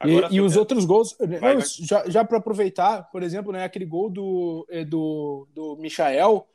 Agora, 0.00 0.28
e, 0.30 0.36
e 0.36 0.40
os 0.40 0.56
outros 0.56 0.84
gols, 0.84 1.16
vai, 1.18 1.56
vai. 1.56 1.60
já, 1.60 2.08
já 2.08 2.24
para 2.24 2.38
aproveitar, 2.38 3.10
por 3.10 3.22
exemplo, 3.22 3.52
né, 3.52 3.64
aquele 3.64 3.84
gol 3.84 4.08
do, 4.08 4.66
é, 4.70 4.84
do, 4.84 5.48
do 5.52 5.76
Michael, 5.76 6.46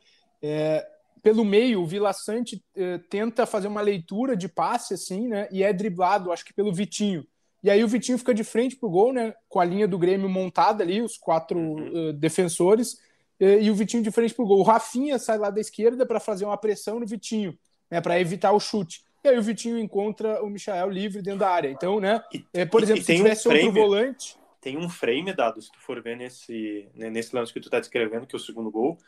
é, 0.42 0.86
pelo 1.24 1.42
meio, 1.42 1.80
o 1.80 1.86
Vila 1.86 2.12
Sante 2.12 2.62
é, 2.76 2.98
tenta 2.98 3.46
fazer 3.46 3.66
uma 3.66 3.80
leitura 3.80 4.36
de 4.36 4.46
passe, 4.46 4.92
assim, 4.92 5.26
né, 5.26 5.48
e 5.50 5.62
é 5.62 5.72
driblado, 5.72 6.30
acho 6.30 6.44
que 6.44 6.52
pelo 6.52 6.70
Vitinho. 6.70 7.26
E 7.62 7.70
aí 7.70 7.82
o 7.82 7.88
Vitinho 7.88 8.18
fica 8.18 8.34
de 8.34 8.44
frente 8.44 8.76
pro 8.76 8.90
gol, 8.90 9.10
né, 9.10 9.34
com 9.48 9.58
a 9.58 9.64
linha 9.64 9.88
do 9.88 9.98
Grêmio 9.98 10.28
montada 10.28 10.84
ali, 10.84 11.00
os 11.00 11.16
quatro 11.16 11.58
uhum. 11.58 12.10
uh, 12.10 12.12
defensores, 12.12 12.98
e 13.40 13.68
o 13.70 13.74
Vitinho 13.74 14.02
de 14.02 14.10
frente 14.10 14.32
pro 14.32 14.46
gol. 14.46 14.60
O 14.60 14.62
Rafinha 14.62 15.18
sai 15.18 15.38
lá 15.38 15.50
da 15.50 15.60
esquerda 15.60 16.06
para 16.06 16.20
fazer 16.20 16.44
uma 16.44 16.56
pressão 16.56 17.00
no 17.00 17.06
Vitinho, 17.06 17.58
né, 17.90 18.02
para 18.02 18.20
evitar 18.20 18.52
o 18.52 18.60
chute. 18.60 19.02
E 19.24 19.28
aí 19.28 19.38
o 19.38 19.42
Vitinho 19.42 19.78
encontra 19.78 20.42
o 20.42 20.50
Michael 20.50 20.90
livre 20.90 21.22
dentro 21.22 21.40
da 21.40 21.48
área. 21.48 21.70
Então, 21.70 21.98
né, 22.00 22.22
e, 22.34 22.44
é, 22.52 22.66
por 22.66 22.82
exemplo, 22.82 23.02
se 23.02 23.16
tivesse 23.16 23.48
um 23.48 23.50
frame, 23.50 23.66
outro 23.68 23.82
volante. 23.82 24.36
Tem 24.60 24.76
um 24.76 24.90
frame 24.90 25.32
dado, 25.32 25.60
se 25.60 25.72
tu 25.72 25.80
for 25.80 26.02
ver 26.02 26.18
nesse, 26.18 26.86
né, 26.94 27.08
nesse 27.08 27.34
lance 27.34 27.50
que 27.50 27.60
tu 27.60 27.70
tá 27.70 27.80
descrevendo, 27.80 28.26
que 28.26 28.36
é 28.36 28.38
o 28.38 28.40
segundo 28.40 28.70
gol, 28.70 28.98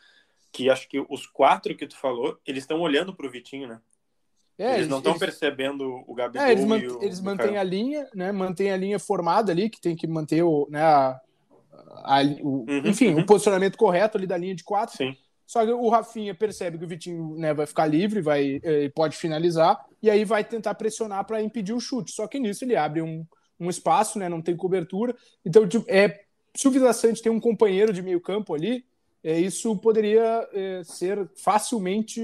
que 0.51 0.69
acho 0.69 0.87
que 0.87 0.99
os 1.09 1.25
quatro 1.25 1.75
que 1.75 1.87
tu 1.87 1.97
falou, 1.97 2.37
eles 2.45 2.63
estão 2.63 2.79
olhando 2.79 3.15
pro 3.15 3.29
Vitinho, 3.29 3.67
né? 3.67 3.79
É, 4.57 4.75
eles, 4.75 4.87
não 4.87 4.97
estão 4.97 5.17
percebendo 5.19 6.03
o 6.07 6.15
Gabigol. 6.15 6.47
É, 6.47 6.51
eles, 6.51 6.65
o, 6.65 7.03
eles 7.03 7.21
mantêm 7.21 7.57
a 7.57 7.63
linha, 7.63 8.09
né? 8.15 8.31
Mantém 8.31 8.71
a 8.71 8.77
linha 8.77 8.97
formada 8.97 9.51
ali, 9.51 9.69
que 9.69 9.79
tem 9.79 9.95
que 9.95 10.07
manter 10.07 10.41
o, 10.41 10.67
né, 10.71 10.81
a, 10.81 11.21
a, 12.03 12.23
o, 12.41 12.65
uhum, 12.67 12.81
enfim, 12.85 13.13
uhum. 13.13 13.19
o 13.19 13.25
posicionamento 13.25 13.77
correto 13.77 14.17
ali 14.17 14.25
da 14.25 14.35
linha 14.35 14.55
de 14.55 14.63
quatro. 14.63 14.97
Sim. 14.97 15.15
Só 15.45 15.65
que 15.65 15.71
o 15.71 15.87
Rafinha 15.89 16.35
percebe 16.35 16.77
que 16.77 16.83
o 16.83 16.87
Vitinho 16.87 17.37
né, 17.37 17.53
vai 17.53 17.65
ficar 17.65 17.85
livre, 17.85 18.19
vai 18.19 18.59
eh, 18.61 18.91
pode 18.93 19.15
finalizar, 19.15 19.79
e 20.03 20.09
aí 20.09 20.25
vai 20.25 20.43
tentar 20.43 20.75
pressionar 20.75 21.23
para 21.25 21.41
impedir 21.41 21.71
o 21.71 21.79
chute. 21.79 22.11
Só 22.11 22.27
que 22.27 22.37
nisso 22.37 22.65
ele 22.65 22.75
abre 22.75 23.01
um, 23.01 23.25
um 23.57 23.69
espaço, 23.69 24.19
né, 24.19 24.27
não 24.27 24.41
tem 24.41 24.57
cobertura. 24.57 25.15
Então, 25.45 25.65
tipo, 25.65 25.85
é, 25.87 26.19
se 26.53 26.67
o 26.67 26.71
Vila 26.71 26.91
Sante 26.91 27.21
tem 27.21 27.31
um 27.31 27.39
companheiro 27.39 27.93
de 27.93 28.01
meio 28.01 28.19
campo 28.19 28.53
ali, 28.53 28.83
isso 29.23 29.75
poderia 29.77 30.47
é, 30.53 30.81
ser 30.83 31.29
facilmente 31.35 32.21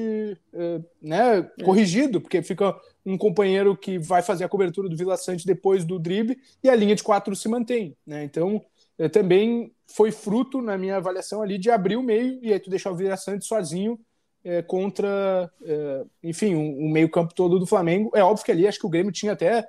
é, 0.53 0.81
né, 1.01 1.41
corrigido, 1.63 2.21
porque 2.21 2.41
fica 2.41 2.75
um 3.05 3.17
companheiro 3.17 3.75
que 3.75 3.97
vai 3.97 4.21
fazer 4.21 4.43
a 4.43 4.49
cobertura 4.49 4.87
do 4.87 4.95
Vila 4.95 5.17
Sante 5.17 5.45
depois 5.45 5.83
do 5.83 5.99
drible 5.99 6.37
e 6.63 6.69
a 6.69 6.75
linha 6.75 6.95
de 6.95 7.03
quatro 7.03 7.35
se 7.35 7.49
mantém. 7.49 7.95
Né? 8.05 8.23
Então, 8.23 8.63
é, 8.97 9.09
também 9.09 9.73
foi 9.87 10.11
fruto, 10.11 10.61
na 10.61 10.77
minha 10.77 10.97
avaliação 10.97 11.41
ali, 11.41 11.57
de 11.57 11.69
abrir 11.69 11.97
o 11.97 12.03
meio 12.03 12.39
e 12.41 12.53
aí 12.53 12.59
tu 12.59 12.69
deixar 12.69 12.91
o 12.91 12.95
Vila 12.95 13.17
Sante 13.17 13.45
sozinho 13.45 13.99
é, 14.43 14.61
contra, 14.61 15.51
é, 15.65 16.03
enfim, 16.23 16.55
o 16.55 16.59
um, 16.59 16.85
um 16.85 16.89
meio 16.89 17.09
campo 17.09 17.33
todo 17.33 17.59
do 17.59 17.65
Flamengo. 17.67 18.11
É 18.15 18.23
óbvio 18.23 18.45
que 18.45 18.51
ali 18.51 18.67
acho 18.67 18.79
que 18.79 18.85
o 18.85 18.89
Grêmio 18.89 19.11
tinha 19.11 19.33
até 19.33 19.67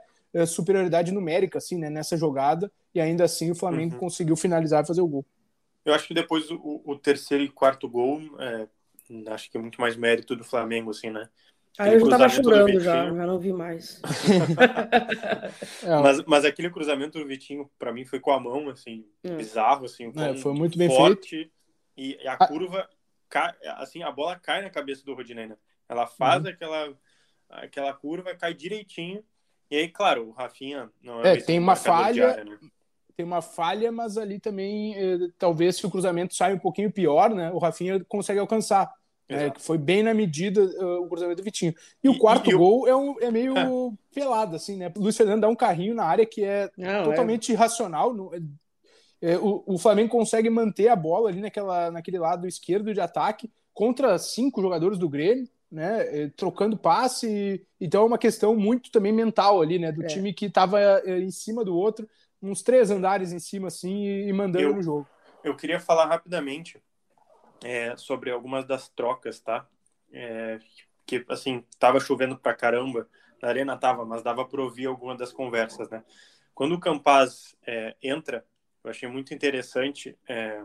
superioridade 0.49 1.13
numérica 1.13 1.59
assim, 1.59 1.79
né, 1.79 1.89
nessa 1.89 2.17
jogada 2.17 2.69
e 2.93 3.01
ainda 3.01 3.23
assim 3.23 3.53
o 3.53 3.55
Flamengo 3.55 3.95
uhum. 3.95 4.01
conseguiu 4.01 4.35
finalizar 4.35 4.83
e 4.83 4.87
fazer 4.87 5.01
o 5.01 5.07
gol. 5.07 5.25
Eu 5.85 5.95
acho 5.95 6.07
que 6.09 6.15
depois 6.15 6.51
o, 6.51 6.83
o 6.85 6.97
terceiro 6.97 7.45
e 7.45 7.49
quarto 7.49 7.89
gol, 7.89 8.21
é, 8.41 8.67
acho 9.31 9.51
que 9.51 9.57
é 9.57 9.61
muito 9.61 9.81
mais 9.81 9.97
mérito 9.97 10.35
do 10.35 10.45
Flamengo, 10.45 10.91
assim, 10.91 11.11
né? 11.11 11.29
Aí 11.77 11.95
eu 11.95 12.01
já 12.01 12.11
tava 12.11 12.29
chorando 12.29 12.79
já, 12.79 13.07
já 13.07 13.27
não 13.27 13.39
vi 13.39 13.53
mais. 13.53 14.01
É, 15.83 16.01
mas, 16.01 16.25
mas 16.25 16.45
aquele 16.45 16.71
cruzamento 16.71 17.19
do 17.19 17.27
Vitinho, 17.27 17.71
para 17.79 17.93
mim, 17.93 18.05
foi 18.05 18.19
com 18.19 18.31
a 18.31 18.41
mão, 18.41 18.71
assim, 18.71 19.05
é. 19.23 19.37
bizarro, 19.37 19.85
assim, 19.85 20.13
é, 20.17 20.37
foi 20.37 20.55
muito 20.55 20.79
bem 20.79 20.89
forte, 20.89 21.29
feito. 21.29 21.53
E, 21.97 22.19
a 22.27 22.33
ah. 22.33 22.49
curva, 22.49 22.89
cai, 23.29 23.53
assim, 23.77 24.03
a 24.03 24.11
bola 24.11 24.39
cai 24.39 24.63
na 24.63 24.71
cabeça 24.71 25.05
do 25.05 25.15
Rodinei, 25.15 25.47
né? 25.47 25.57
Ela 25.89 26.07
faz 26.07 26.43
uhum. 26.43 26.51
aquela, 26.51 26.99
aquela 27.51 27.93
curva, 27.93 28.35
cai 28.35 28.55
direitinho. 28.55 29.23
E 29.71 29.77
aí, 29.77 29.89
claro, 29.89 30.29
o 30.29 30.33
Rafinha 30.33 30.91
não 31.03 31.23
é, 31.23 31.35
é 31.35 31.41
tem 31.41 31.59
uma 31.59 31.77
falha, 31.77 32.31
área, 32.31 32.45
né? 32.45 32.59
Tem 33.17 33.25
uma 33.25 33.41
falha, 33.41 33.93
mas 33.93 34.19
ali 34.19 34.39
também, 34.39 34.95
eh, 34.97 35.29
talvez 35.39 35.77
se 35.77 35.87
o 35.87 35.91
cruzamento 35.91 36.35
sai 36.35 36.55
um 36.55 36.59
pouquinho 36.59 36.91
pior, 36.91 37.31
né? 37.31 37.51
O 37.53 37.59
Rafinha 37.59 38.05
consegue 38.09 38.41
alcançar. 38.41 38.93
Né, 39.27 39.49
que 39.49 39.63
foi 39.63 39.79
bem 39.79 40.03
na 40.03 40.13
medida 40.13 40.63
uh, 40.63 41.03
o 41.03 41.09
cruzamento 41.09 41.41
do 41.41 41.45
Vitinho. 41.45 41.75
E, 42.03 42.07
e 42.07 42.11
o 42.11 42.19
quarto 42.19 42.51
e, 42.51 42.55
gol 42.55 42.87
é, 42.87 42.95
um, 42.95 43.17
é 43.21 43.31
meio 43.31 43.57
é. 43.57 43.65
pelado, 44.15 44.55
assim, 44.55 44.77
né? 44.77 44.93
O 44.95 45.01
Luiz 45.01 45.17
Fernando 45.17 45.41
dá 45.41 45.49
um 45.49 45.57
carrinho 45.57 45.95
na 45.95 46.05
área 46.05 46.27
que 46.27 46.45
é 46.45 46.71
Não, 46.77 46.91
é. 46.91 47.05
totalmente 47.05 47.51
é. 47.51 47.55
irracional. 47.55 48.13
No, 48.13 48.31
é, 49.23 49.39
o, 49.39 49.63
o 49.65 49.79
Flamengo 49.79 50.11
consegue 50.11 50.51
manter 50.51 50.89
a 50.89 50.97
bola 50.97 51.31
ali 51.31 51.41
naquela, 51.41 51.91
naquele 51.91 52.19
lado 52.19 52.47
esquerdo 52.47 52.93
de 52.93 53.01
ataque 53.01 53.51
contra 53.73 54.19
cinco 54.19 54.61
jogadores 54.61 54.99
do 54.99 55.09
Grêmio, 55.09 55.49
né? 55.73 56.25
É, 56.25 56.29
trocando 56.37 56.77
passe. 56.77 57.65
Então 57.81 58.03
é 58.03 58.07
uma 58.07 58.19
questão 58.19 58.55
muito 58.55 58.91
também 58.91 59.11
mental 59.11 59.63
ali, 59.63 59.79
né? 59.79 59.91
Do 59.91 60.05
é. 60.05 60.07
time 60.07 60.35
que 60.35 60.47
estava 60.47 61.01
em 61.07 61.31
cima 61.31 61.65
do 61.65 61.75
outro 61.75 62.07
uns 62.45 62.63
três 62.63 62.91
andares 62.91 63.33
em 63.33 63.39
cima 63.39 63.69
assim 63.69 64.05
e 64.05 64.33
mandando 64.33 64.65
eu, 64.65 64.75
no 64.75 64.83
jogo. 64.83 65.09
Eu 65.43 65.57
queria 65.57 65.81
falar 65.81 66.07
rapidamente 66.07 66.83
é, 67.63 67.97
sobre 67.97 68.31
algumas 68.31 68.65
das 68.65 68.89
trocas, 68.89 69.41
tá? 69.41 69.67
É, 70.13 70.59
que 71.07 71.25
assim 71.29 71.65
tava 71.79 72.01
chovendo 72.01 72.37
pra 72.39 72.55
caramba, 72.55 73.09
na 73.43 73.49
arena 73.49 73.77
tava, 73.77 74.05
mas 74.05 74.23
dava 74.23 74.45
para 74.45 74.63
ouvir 74.63 74.87
alguma 74.87 75.17
das 75.17 75.33
conversas, 75.33 75.89
né? 75.91 76.05
Quando 76.55 76.75
o 76.75 76.81
Campaz 76.81 77.57
é, 77.67 77.97
entra, 78.03 78.47
eu 78.83 78.91
achei 78.91 79.09
muito 79.09 79.35
interessante 79.35 80.17
é, 80.29 80.63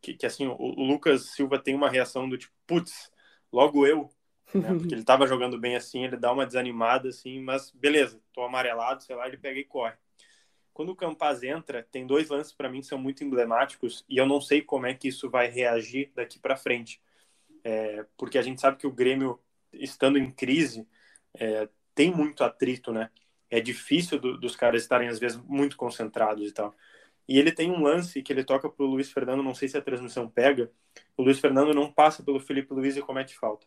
que, 0.00 0.14
que, 0.14 0.26
assim 0.26 0.46
o, 0.46 0.56
o, 0.58 0.84
Lucas 0.84 1.30
Silva 1.32 1.58
tem 1.58 1.74
uma 1.74 1.90
reação 1.90 2.28
do 2.28 2.38
tipo, 2.38 2.54
putz, 2.66 3.10
logo 3.52 3.86
eu, 3.86 4.10
né? 4.54 4.68
porque 4.78 4.94
ele 4.94 5.04
tava 5.04 5.26
jogando 5.26 5.58
bem 5.58 5.74
assim, 5.74 6.04
ele 6.04 6.16
dá 6.16 6.32
uma 6.32 6.46
desanimada 6.46 7.08
assim, 7.08 7.40
mas 7.40 7.70
beleza, 7.70 8.20
tô 8.32 8.42
amarelado, 8.42 9.02
sei 9.02 9.16
lá, 9.16 9.26
ele 9.26 9.36
pega 9.36 9.58
e 9.58 9.64
corre. 9.64 9.94
Quando 10.80 10.92
o 10.92 10.96
Campaz 10.96 11.42
entra, 11.42 11.86
tem 11.92 12.06
dois 12.06 12.30
lances 12.30 12.54
para 12.54 12.66
mim 12.66 12.80
que 12.80 12.86
são 12.86 12.96
muito 12.96 13.22
emblemáticos 13.22 14.02
e 14.08 14.16
eu 14.16 14.24
não 14.24 14.40
sei 14.40 14.62
como 14.62 14.86
é 14.86 14.94
que 14.94 15.08
isso 15.08 15.28
vai 15.28 15.46
reagir 15.46 16.10
daqui 16.14 16.38
para 16.38 16.56
frente. 16.56 17.02
É, 17.62 18.06
porque 18.16 18.38
a 18.38 18.42
gente 18.42 18.62
sabe 18.62 18.78
que 18.78 18.86
o 18.86 18.90
Grêmio, 18.90 19.38
estando 19.74 20.16
em 20.16 20.30
crise, 20.30 20.88
é, 21.34 21.68
tem 21.94 22.10
muito 22.10 22.42
atrito, 22.42 22.94
né? 22.94 23.10
É 23.50 23.60
difícil 23.60 24.18
do, 24.18 24.38
dos 24.38 24.56
caras 24.56 24.80
estarem, 24.80 25.08
às 25.08 25.18
vezes, 25.18 25.36
muito 25.44 25.76
concentrados 25.76 26.48
e 26.48 26.52
tal. 26.54 26.74
E 27.28 27.38
ele 27.38 27.52
tem 27.52 27.70
um 27.70 27.82
lance 27.82 28.22
que 28.22 28.32
ele 28.32 28.42
toca 28.42 28.66
pro 28.66 28.86
Luiz 28.86 29.12
Fernando, 29.12 29.42
não 29.42 29.54
sei 29.54 29.68
se 29.68 29.76
a 29.76 29.82
transmissão 29.82 30.30
pega. 30.30 30.72
O 31.14 31.22
Luiz 31.22 31.38
Fernando 31.38 31.74
não 31.74 31.92
passa 31.92 32.22
pelo 32.22 32.40
Felipe 32.40 32.72
Luiz 32.72 32.96
e 32.96 33.02
comete 33.02 33.36
falta. 33.36 33.66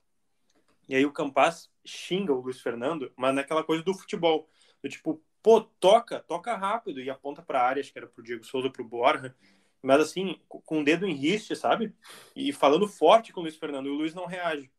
E 0.89 0.96
aí 0.96 1.05
o 1.05 1.12
Campas 1.12 1.70
xinga 1.86 2.34
o 2.34 2.41
Luiz 2.41 2.60
Fernando, 2.60 3.13
mas 3.15 3.36
naquela 3.36 3.63
coisa 3.63 3.84
do 3.84 3.93
futebol. 3.93 4.50
Do 4.82 4.89
tipo, 4.89 5.22
pô, 5.43 5.62
toca, 5.62 6.21
toca 6.21 6.55
rápido 6.55 7.01
e 7.01 7.09
aponta 7.09 7.41
para 7.41 7.62
a 7.62 7.67
área, 7.67 7.81
acho 7.81 7.91
que 7.91 8.00
era 8.00 8.07
pro 8.07 8.23
Diego 8.23 8.45
Souza, 8.45 8.69
pro 8.69 8.83
Borja. 8.83 9.35
Mas 9.81 10.00
assim, 10.00 10.39
com 10.47 10.79
o 10.79 10.83
dedo 10.83 11.05
em 11.05 11.13
riste, 11.13 11.53
sabe? 11.57 11.93
E 12.33 12.53
falando 12.53 12.88
forte 12.88 13.33
com 13.33 13.41
o 13.41 13.43
Luiz 13.43 13.57
Fernando, 13.57 13.88
e 13.88 13.89
o 13.89 13.95
Luiz 13.95 14.13
não 14.13 14.25
reage. 14.25 14.71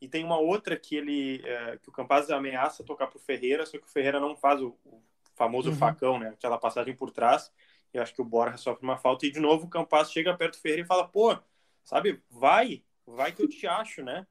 E 0.00 0.08
tem 0.08 0.24
uma 0.24 0.38
outra 0.38 0.76
que 0.76 0.96
ele 0.96 1.42
é, 1.44 1.78
que 1.78 1.90
o 1.90 1.92
Campaz 1.92 2.30
ameaça 2.30 2.82
tocar 2.82 3.06
pro 3.08 3.18
Ferreira, 3.18 3.66
só 3.66 3.76
que 3.78 3.84
o 3.84 3.90
Ferreira 3.90 4.18
não 4.18 4.34
faz 4.34 4.62
o, 4.62 4.68
o 4.84 5.02
famoso 5.34 5.70
uhum. 5.70 5.76
facão, 5.76 6.18
né? 6.18 6.30
Aquela 6.30 6.56
passagem 6.56 6.96
por 6.96 7.10
trás. 7.10 7.52
E 7.92 7.98
acho 7.98 8.14
que 8.14 8.22
o 8.22 8.24
Borja 8.24 8.56
sofre 8.56 8.82
uma 8.82 8.96
falta. 8.96 9.26
E 9.26 9.30
de 9.30 9.40
novo 9.40 9.66
o 9.66 9.70
Campaz 9.70 10.10
chega 10.10 10.36
perto 10.36 10.54
do 10.54 10.60
Ferreira 10.62 10.82
e 10.82 10.86
fala: 10.86 11.06
pô, 11.06 11.36
sabe, 11.84 12.22
vai, 12.30 12.82
vai 13.06 13.32
que 13.32 13.42
eu 13.42 13.48
te 13.48 13.66
acho, 13.66 14.02
né? 14.02 14.26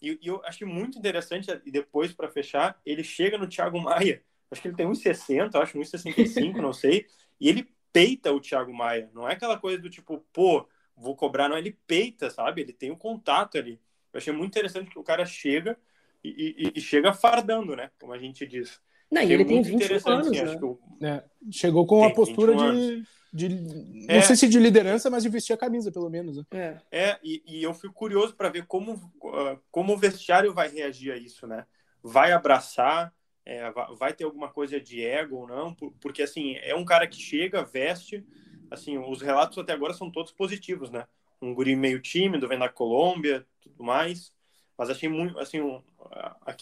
E, 0.00 0.18
e 0.22 0.28
eu 0.28 0.40
acho 0.44 0.64
muito 0.66 0.98
interessante, 0.98 1.50
e 1.64 1.70
depois 1.70 2.12
para 2.12 2.28
fechar, 2.28 2.80
ele 2.86 3.02
chega 3.02 3.36
no 3.36 3.48
Thiago 3.48 3.80
Maia. 3.80 4.22
Acho 4.54 4.62
que 4.62 4.68
ele 4.68 4.76
tem 4.76 4.86
1,60, 4.86 5.56
acho 5.56 5.76
1,65, 5.76 6.56
não 6.62 6.72
sei. 6.72 7.06
E 7.40 7.48
ele 7.48 7.68
peita 7.92 8.32
o 8.32 8.40
Thiago 8.40 8.72
Maia. 8.72 9.10
Não 9.12 9.28
é 9.28 9.32
aquela 9.32 9.58
coisa 9.58 9.82
do 9.82 9.90
tipo, 9.90 10.24
pô, 10.32 10.68
vou 10.96 11.16
cobrar, 11.16 11.48
não. 11.48 11.58
Ele 11.58 11.76
peita, 11.88 12.30
sabe? 12.30 12.62
Ele 12.62 12.72
tem 12.72 12.90
o 12.90 12.94
um 12.94 12.98
contato 12.98 13.58
ali. 13.58 13.80
Eu 14.12 14.18
achei 14.18 14.32
muito 14.32 14.52
interessante 14.52 14.90
que 14.90 14.98
o 14.98 15.02
cara 15.02 15.26
chega 15.26 15.76
e, 16.22 16.70
e, 16.72 16.78
e 16.78 16.80
chega 16.80 17.12
fardando, 17.12 17.74
né? 17.74 17.90
Como 18.00 18.12
a 18.12 18.18
gente 18.18 18.46
diz. 18.46 18.80
Não, 19.10 19.22
e 19.22 19.32
ele 19.32 19.44
tem 19.44 19.60
20 19.60 19.92
anos, 20.06 20.28
assim, 20.28 20.42
né? 20.42 20.58
eu... 20.60 20.80
é, 21.02 21.24
chegou 21.50 21.84
com 21.84 22.04
a 22.04 22.12
postura 22.12 22.54
de, 22.54 23.04
de, 23.32 23.48
Não 23.48 24.14
é, 24.14 24.22
sei 24.22 24.36
se 24.36 24.48
de 24.48 24.60
liderança, 24.60 25.10
mas 25.10 25.24
de 25.24 25.28
vestir 25.28 25.52
a 25.52 25.56
camisa, 25.56 25.90
pelo 25.90 26.08
menos. 26.08 26.36
Né? 26.36 26.44
É, 26.52 26.78
é 26.92 27.18
e, 27.22 27.42
e 27.44 27.62
eu 27.62 27.74
fico 27.74 27.92
curioso 27.92 28.34
para 28.36 28.48
ver 28.48 28.66
como, 28.66 28.94
uh, 28.94 29.60
como 29.70 29.92
o 29.92 29.96
vestiário 29.98 30.54
vai 30.54 30.68
reagir 30.68 31.10
a 31.10 31.16
isso, 31.16 31.44
né? 31.44 31.66
Vai 32.00 32.30
abraçar, 32.30 33.12
é, 33.46 33.70
vai 33.96 34.12
ter 34.12 34.24
alguma 34.24 34.48
coisa 34.48 34.80
de 34.80 35.04
ego 35.04 35.36
ou 35.36 35.46
não? 35.46 35.74
Porque, 36.00 36.22
assim, 36.22 36.56
é 36.56 36.74
um 36.74 36.84
cara 36.84 37.06
que 37.06 37.16
chega, 37.16 37.64
veste, 37.64 38.24
assim, 38.70 38.98
os 38.98 39.20
relatos 39.20 39.58
até 39.58 39.72
agora 39.72 39.92
são 39.92 40.10
todos 40.10 40.32
positivos, 40.32 40.90
né? 40.90 41.06
Um 41.40 41.54
guri 41.54 41.76
meio 41.76 42.00
tímido, 42.00 42.48
vem 42.48 42.58
da 42.58 42.68
Colômbia, 42.68 43.46
tudo 43.60 43.84
mais. 43.84 44.32
Mas 44.76 44.90
achei 44.90 45.08
muito, 45.08 45.38
assim, 45.38 45.60
um, 45.60 45.80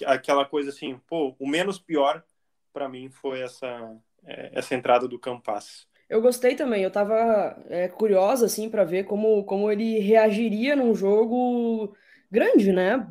aquela 0.05 0.45
coisa 0.45 0.71
assim, 0.71 1.01
pô, 1.07 1.35
o 1.39 1.49
menos 1.49 1.79
pior 1.79 2.23
para 2.73 2.89
mim 2.89 3.09
foi 3.11 3.41
essa, 3.41 3.97
é, 4.25 4.51
essa 4.53 4.75
entrada 4.75 5.07
do 5.07 5.19
Campas. 5.19 5.87
Eu 6.09 6.21
gostei 6.21 6.55
também, 6.55 6.83
eu 6.83 6.91
tava 6.91 7.57
é, 7.69 7.89
curiosa, 7.89 8.47
assim, 8.47 8.69
para 8.69 8.85
ver 8.85 9.05
como, 9.05 9.45
como 9.45 9.71
ele 9.71 9.99
reagiria 9.99 10.77
num 10.77 10.95
jogo 10.95 11.97
grande, 12.31 12.73
né? 12.73 13.07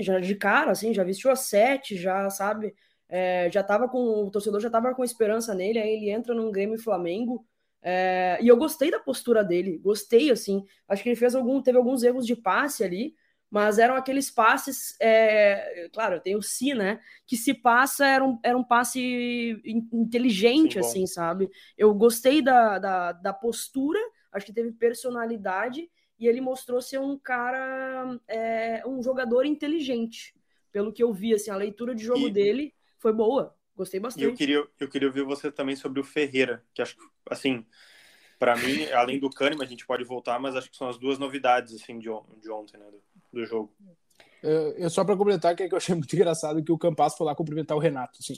Já 0.00 0.18
de 0.18 0.34
cara, 0.34 0.72
assim, 0.72 0.92
já 0.92 1.04
vestiu 1.04 1.30
a 1.30 1.36
sete, 1.36 1.96
já, 1.96 2.28
sabe? 2.30 2.74
É, 3.14 3.50
já 3.52 3.62
tava 3.62 3.86
com, 3.90 4.24
o 4.24 4.30
torcedor 4.30 4.58
já 4.58 4.70
tava 4.70 4.94
com 4.94 5.04
esperança 5.04 5.54
nele, 5.54 5.78
aí 5.78 5.96
ele 5.96 6.08
entra 6.08 6.32
num 6.32 6.50
Grêmio 6.50 6.78
Flamengo, 6.78 7.46
é, 7.82 8.38
e 8.40 8.48
eu 8.48 8.56
gostei 8.56 8.90
da 8.90 8.98
postura 8.98 9.44
dele, 9.44 9.76
gostei, 9.76 10.30
assim, 10.30 10.64
acho 10.88 11.02
que 11.02 11.10
ele 11.10 11.16
fez 11.16 11.34
algum, 11.34 11.60
teve 11.60 11.76
alguns 11.76 12.02
erros 12.02 12.26
de 12.26 12.34
passe 12.34 12.82
ali, 12.82 13.14
mas 13.50 13.78
eram 13.78 13.96
aqueles 13.96 14.30
passes, 14.30 14.96
é, 14.98 15.90
claro, 15.92 16.20
tem 16.20 16.36
o 16.36 16.40
si, 16.40 16.72
né? 16.72 17.00
Que 17.26 17.36
se 17.36 17.52
passa 17.52 18.06
era 18.06 18.24
um, 18.24 18.38
era 18.42 18.56
um 18.56 18.64
passe 18.64 19.60
inteligente, 19.92 20.72
Sim, 20.72 20.78
assim, 20.78 21.06
sabe? 21.06 21.50
Eu 21.76 21.92
gostei 21.92 22.40
da, 22.40 22.78
da, 22.78 23.12
da, 23.12 23.32
postura, 23.34 24.00
acho 24.32 24.46
que 24.46 24.54
teve 24.54 24.72
personalidade 24.72 25.86
e 26.18 26.26
ele 26.26 26.40
mostrou 26.40 26.80
ser 26.80 26.98
um 26.98 27.18
cara, 27.18 28.18
é, 28.26 28.82
um 28.86 29.02
jogador 29.02 29.44
inteligente. 29.44 30.34
Pelo 30.72 30.90
que 30.90 31.02
eu 31.02 31.12
vi, 31.12 31.34
assim, 31.34 31.50
a 31.50 31.56
leitura 31.56 31.94
de 31.94 32.02
jogo 32.02 32.28
e, 32.28 32.32
dele 32.32 32.72
foi 33.02 33.12
boa. 33.12 33.54
Gostei 33.76 33.98
bastante. 33.98 34.24
E 34.24 34.28
eu 34.28 34.34
queria, 34.34 34.68
eu 34.78 34.88
queria 34.88 35.08
ouvir 35.08 35.24
você 35.24 35.50
também 35.50 35.74
sobre 35.74 36.00
o 36.00 36.04
Ferreira, 36.04 36.64
que 36.72 36.80
acho 36.80 36.96
que, 36.96 37.02
assim, 37.28 37.66
para 38.38 38.56
mim, 38.56 38.84
além 38.92 39.18
do 39.18 39.28
Kahneman, 39.28 39.64
a 39.64 39.68
gente 39.68 39.84
pode 39.84 40.04
voltar, 40.04 40.38
mas 40.38 40.54
acho 40.54 40.70
que 40.70 40.76
são 40.76 40.88
as 40.88 40.98
duas 40.98 41.18
novidades, 41.18 41.74
assim, 41.74 41.98
de, 41.98 42.08
de 42.40 42.50
ontem, 42.50 42.78
né? 42.78 42.86
do 43.32 43.44
jogo. 43.44 43.74
Eu, 44.42 44.90
só 44.90 45.04
para 45.04 45.16
complementar, 45.16 45.54
que, 45.54 45.62
é 45.62 45.68
que 45.68 45.74
eu 45.74 45.78
achei 45.78 45.94
muito 45.94 46.12
engraçado 46.16 46.62
que 46.62 46.72
o 46.72 46.78
Campas 46.78 47.16
foi 47.16 47.26
lá 47.26 47.34
cumprimentar 47.34 47.76
o 47.76 47.80
Renato. 47.80 48.18
Assim. 48.18 48.34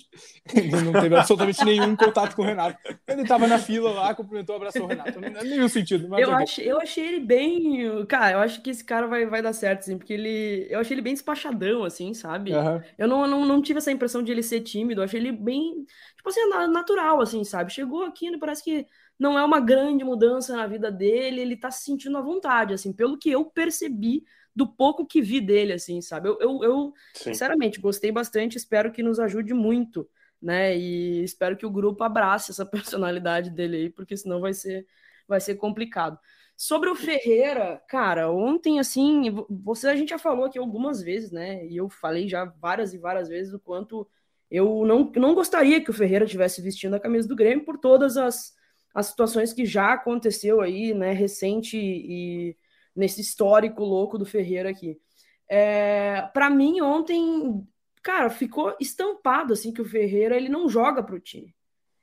Ele 0.54 0.82
não 0.82 0.92
teve 0.92 1.16
absolutamente 1.16 1.64
nenhum 1.64 1.96
contato 1.96 2.36
com 2.36 2.42
o 2.42 2.44
Renato. 2.44 2.78
Ele 3.08 3.22
estava 3.22 3.46
na 3.46 3.58
fila 3.58 3.90
lá, 3.90 4.14
cumprimentou, 4.14 4.56
abraçou 4.56 4.82
o 4.82 4.86
Renato. 4.86 5.18
Não 5.18 5.28
é 5.28 5.44
nenhum 5.44 5.68
sentido. 5.68 6.06
eu, 6.18 6.32
achei, 6.32 6.70
eu 6.70 6.78
achei 6.78 7.06
ele 7.06 7.20
bem. 7.20 8.04
Cara, 8.06 8.32
eu 8.32 8.38
acho 8.40 8.60
que 8.60 8.70
esse 8.70 8.84
cara 8.84 9.06
vai, 9.06 9.24
vai 9.24 9.40
dar 9.40 9.52
certo, 9.54 9.80
assim, 9.80 9.96
porque 9.96 10.12
ele. 10.12 10.66
Eu 10.68 10.80
achei 10.80 10.94
ele 10.94 11.02
bem 11.02 11.14
despachadão, 11.14 11.84
assim, 11.84 12.12
sabe? 12.12 12.52
Uhum. 12.54 12.82
Eu 12.98 13.08
não, 13.08 13.26
não, 13.26 13.44
não 13.44 13.62
tive 13.62 13.78
essa 13.78 13.90
impressão 13.90 14.22
de 14.22 14.30
ele 14.30 14.42
ser 14.42 14.60
tímido. 14.60 15.00
Eu 15.00 15.04
achei 15.04 15.18
ele 15.18 15.32
bem. 15.32 15.86
Tipo 16.16 16.28
assim, 16.28 16.46
natural, 16.70 17.20
assim, 17.20 17.42
sabe? 17.44 17.72
Chegou 17.72 18.04
aqui, 18.04 18.30
né, 18.30 18.36
parece 18.38 18.62
que 18.62 18.86
não 19.18 19.38
é 19.38 19.44
uma 19.44 19.60
grande 19.60 20.04
mudança 20.04 20.56
na 20.56 20.66
vida 20.66 20.90
dele, 20.90 21.40
ele 21.40 21.56
tá 21.56 21.70
se 21.70 21.84
sentindo 21.84 22.18
à 22.18 22.20
vontade, 22.20 22.74
assim, 22.74 22.92
pelo 22.92 23.16
que 23.16 23.30
eu 23.30 23.44
percebi 23.44 24.24
do 24.54 24.66
pouco 24.66 25.06
que 25.06 25.20
vi 25.20 25.40
dele, 25.40 25.72
assim, 25.72 26.00
sabe? 26.00 26.28
Eu, 26.28 26.38
eu, 26.40 26.64
eu 26.64 26.94
sinceramente, 27.14 27.80
gostei 27.80 28.12
bastante, 28.12 28.56
espero 28.56 28.92
que 28.92 29.02
nos 29.02 29.18
ajude 29.18 29.52
muito, 29.52 30.08
né? 30.40 30.76
E 30.76 31.24
espero 31.24 31.56
que 31.56 31.66
o 31.66 31.70
grupo 31.70 32.04
abrace 32.04 32.50
essa 32.50 32.64
personalidade 32.66 33.50
dele 33.50 33.76
aí, 33.76 33.90
porque 33.90 34.16
senão 34.16 34.40
vai 34.40 34.52
ser, 34.52 34.86
vai 35.26 35.40
ser 35.40 35.56
complicado. 35.56 36.18
Sobre 36.56 36.88
o 36.88 36.94
Ferreira, 36.94 37.82
cara, 37.88 38.30
ontem, 38.30 38.78
assim, 38.78 39.24
você 39.50 39.88
a 39.88 39.96
gente 39.96 40.10
já 40.10 40.18
falou 40.18 40.44
aqui 40.44 40.58
algumas 40.58 41.02
vezes, 41.02 41.32
né? 41.32 41.66
E 41.66 41.76
eu 41.76 41.88
falei 41.88 42.28
já 42.28 42.44
várias 42.44 42.94
e 42.94 42.98
várias 42.98 43.28
vezes 43.28 43.52
o 43.52 43.58
quanto 43.58 44.08
eu 44.48 44.84
não, 44.86 45.10
não 45.16 45.34
gostaria 45.34 45.82
que 45.82 45.90
o 45.90 45.94
Ferreira 45.94 46.26
tivesse 46.26 46.62
vestindo 46.62 46.94
a 46.94 47.00
camisa 47.00 47.26
do 47.26 47.34
Grêmio 47.34 47.64
por 47.64 47.76
todas 47.76 48.16
as, 48.16 48.54
as 48.94 49.06
situações 49.06 49.52
que 49.52 49.66
já 49.66 49.94
aconteceu 49.94 50.60
aí, 50.60 50.94
né, 50.94 51.12
recente 51.12 51.76
e 51.76 52.56
nesse 52.94 53.20
histórico 53.20 53.82
louco 53.82 54.16
do 54.16 54.24
Ferreira 54.24 54.70
aqui. 54.70 55.00
É, 55.48 56.22
para 56.32 56.48
mim, 56.48 56.80
ontem, 56.80 57.66
cara, 58.02 58.30
ficou 58.30 58.76
estampado 58.80 59.52
assim 59.52 59.72
que 59.72 59.82
o 59.82 59.84
Ferreira 59.84 60.36
ele 60.36 60.48
não 60.48 60.68
joga 60.68 61.02
para 61.02 61.14
o 61.14 61.20
time. 61.20 61.54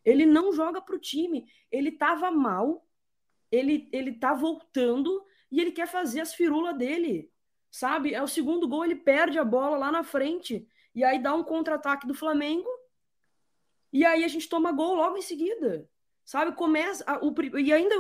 Ele 0.03 0.25
não 0.25 0.51
joga 0.51 0.81
para 0.81 0.95
o 0.95 0.99
time. 0.99 1.45
Ele 1.71 1.91
tava 1.91 2.31
mal, 2.31 2.85
ele, 3.51 3.87
ele 3.91 4.13
tá 4.13 4.33
voltando 4.33 5.23
e 5.51 5.59
ele 5.59 5.71
quer 5.71 5.87
fazer 5.87 6.21
as 6.21 6.33
firulas 6.33 6.77
dele. 6.77 7.31
Sabe? 7.69 8.13
É 8.13 8.21
o 8.21 8.27
segundo 8.27 8.67
gol, 8.67 8.83
ele 8.83 8.95
perde 8.95 9.39
a 9.39 9.45
bola 9.45 9.77
lá 9.77 9.91
na 9.91 10.03
frente. 10.03 10.67
E 10.93 11.03
aí 11.03 11.21
dá 11.21 11.33
um 11.33 11.43
contra-ataque 11.43 12.05
do 12.05 12.13
Flamengo. 12.13 12.67
E 13.93 14.05
aí 14.05 14.23
a 14.23 14.27
gente 14.27 14.49
toma 14.49 14.71
gol 14.71 14.95
logo 14.95 15.17
em 15.17 15.21
seguida. 15.21 15.89
Sabe? 16.23 16.53
Começa. 16.53 17.03
A, 17.07 17.23
o, 17.23 17.33
e 17.57 17.71
ainda 17.71 17.95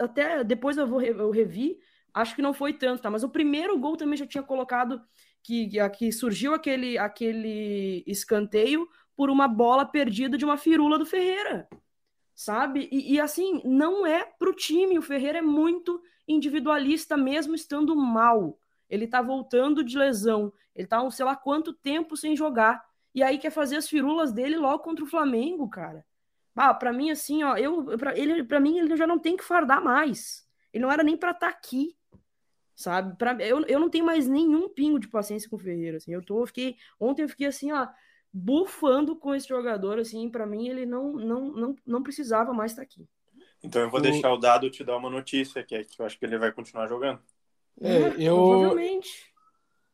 até 0.00 0.44
depois 0.44 0.76
eu 0.76 0.86
vou 0.86 1.02
eu 1.02 1.30
revi 1.30 1.78
acho 2.14 2.36
que 2.36 2.42
não 2.42 2.54
foi 2.54 2.72
tanto, 2.72 3.02
tá? 3.02 3.10
Mas 3.10 3.24
o 3.24 3.28
primeiro 3.28 3.76
gol 3.76 3.96
também 3.96 4.16
já 4.16 4.26
tinha 4.26 4.42
colocado 4.42 5.02
que, 5.42 5.68
que 5.90 6.12
surgiu 6.12 6.54
aquele, 6.54 6.96
aquele 6.96 8.04
escanteio 8.06 8.88
por 9.16 9.28
uma 9.28 9.48
bola 9.48 9.84
perdida 9.84 10.38
de 10.38 10.44
uma 10.44 10.56
firula 10.56 10.98
do 10.98 11.04
Ferreira, 11.04 11.68
sabe? 12.34 12.88
E, 12.90 13.14
e 13.14 13.20
assim, 13.20 13.60
não 13.64 14.06
é 14.06 14.24
pro 14.24 14.54
time. 14.54 14.98
O 14.98 15.02
Ferreira 15.02 15.38
é 15.38 15.42
muito 15.42 16.00
individualista, 16.26 17.16
mesmo 17.16 17.54
estando 17.54 17.94
mal. 17.96 18.58
Ele 18.88 19.06
tá 19.06 19.20
voltando 19.20 19.82
de 19.84 19.98
lesão. 19.98 20.52
Ele 20.74 20.86
tá, 20.86 21.08
sei 21.10 21.24
lá 21.24 21.36
quanto 21.36 21.72
tempo 21.72 22.16
sem 22.16 22.36
jogar. 22.36 22.84
E 23.14 23.22
aí 23.22 23.38
quer 23.38 23.50
fazer 23.50 23.76
as 23.76 23.88
firulas 23.88 24.32
dele 24.32 24.56
logo 24.56 24.82
contra 24.82 25.04
o 25.04 25.08
Flamengo, 25.08 25.68
cara. 25.68 26.04
Ah, 26.56 26.72
para 26.72 26.92
mim 26.92 27.10
assim, 27.10 27.42
ó, 27.42 27.56
eu 27.56 27.84
ele 28.14 28.44
para 28.44 28.60
mim 28.60 28.78
ele 28.78 28.96
já 28.96 29.06
não 29.06 29.18
tem 29.18 29.36
que 29.36 29.44
fardar 29.44 29.82
mais. 29.82 30.46
Ele 30.72 30.84
não 30.84 30.90
era 30.90 31.02
nem 31.02 31.16
para 31.16 31.32
estar 31.32 31.50
tá 31.50 31.52
aqui 31.52 31.96
sabe? 32.74 33.16
Pra, 33.16 33.34
eu, 33.40 33.62
eu 33.66 33.78
não 33.78 33.88
tenho 33.88 34.04
mais 34.04 34.26
nenhum 34.26 34.68
pingo 34.68 34.98
de 34.98 35.08
paciência 35.08 35.48
com 35.48 35.56
o 35.56 35.58
Ferreira, 35.58 35.98
assim. 35.98 36.12
Eu 36.12 36.22
tô, 36.22 36.40
eu 36.40 36.46
fiquei, 36.46 36.76
ontem 36.98 37.22
eu 37.22 37.28
fiquei 37.28 37.46
assim, 37.46 37.72
ó, 37.72 37.86
bufando 38.32 39.14
com 39.14 39.34
esse 39.34 39.48
jogador, 39.48 39.98
assim, 39.98 40.28
para 40.28 40.46
mim 40.46 40.68
ele 40.68 40.84
não, 40.84 41.12
não, 41.12 41.52
não, 41.52 41.76
não 41.86 42.02
precisava 42.02 42.52
mais 42.52 42.72
estar 42.72 42.82
aqui. 42.82 43.06
Então 43.62 43.82
eu 43.82 43.90
vou 43.90 44.00
o... 44.00 44.02
deixar 44.02 44.32
o 44.32 44.38
dado 44.38 44.70
te 44.70 44.82
dar 44.82 44.96
uma 44.96 45.08
notícia, 45.08 45.62
que 45.62 45.74
é 45.74 45.84
que 45.84 46.00
eu 46.00 46.06
acho 46.06 46.18
que 46.18 46.24
ele 46.24 46.38
vai 46.38 46.52
continuar 46.52 46.88
jogando. 46.88 47.20
É, 47.80 48.14
eu... 48.18 48.36
Provavelmente. 48.36 49.32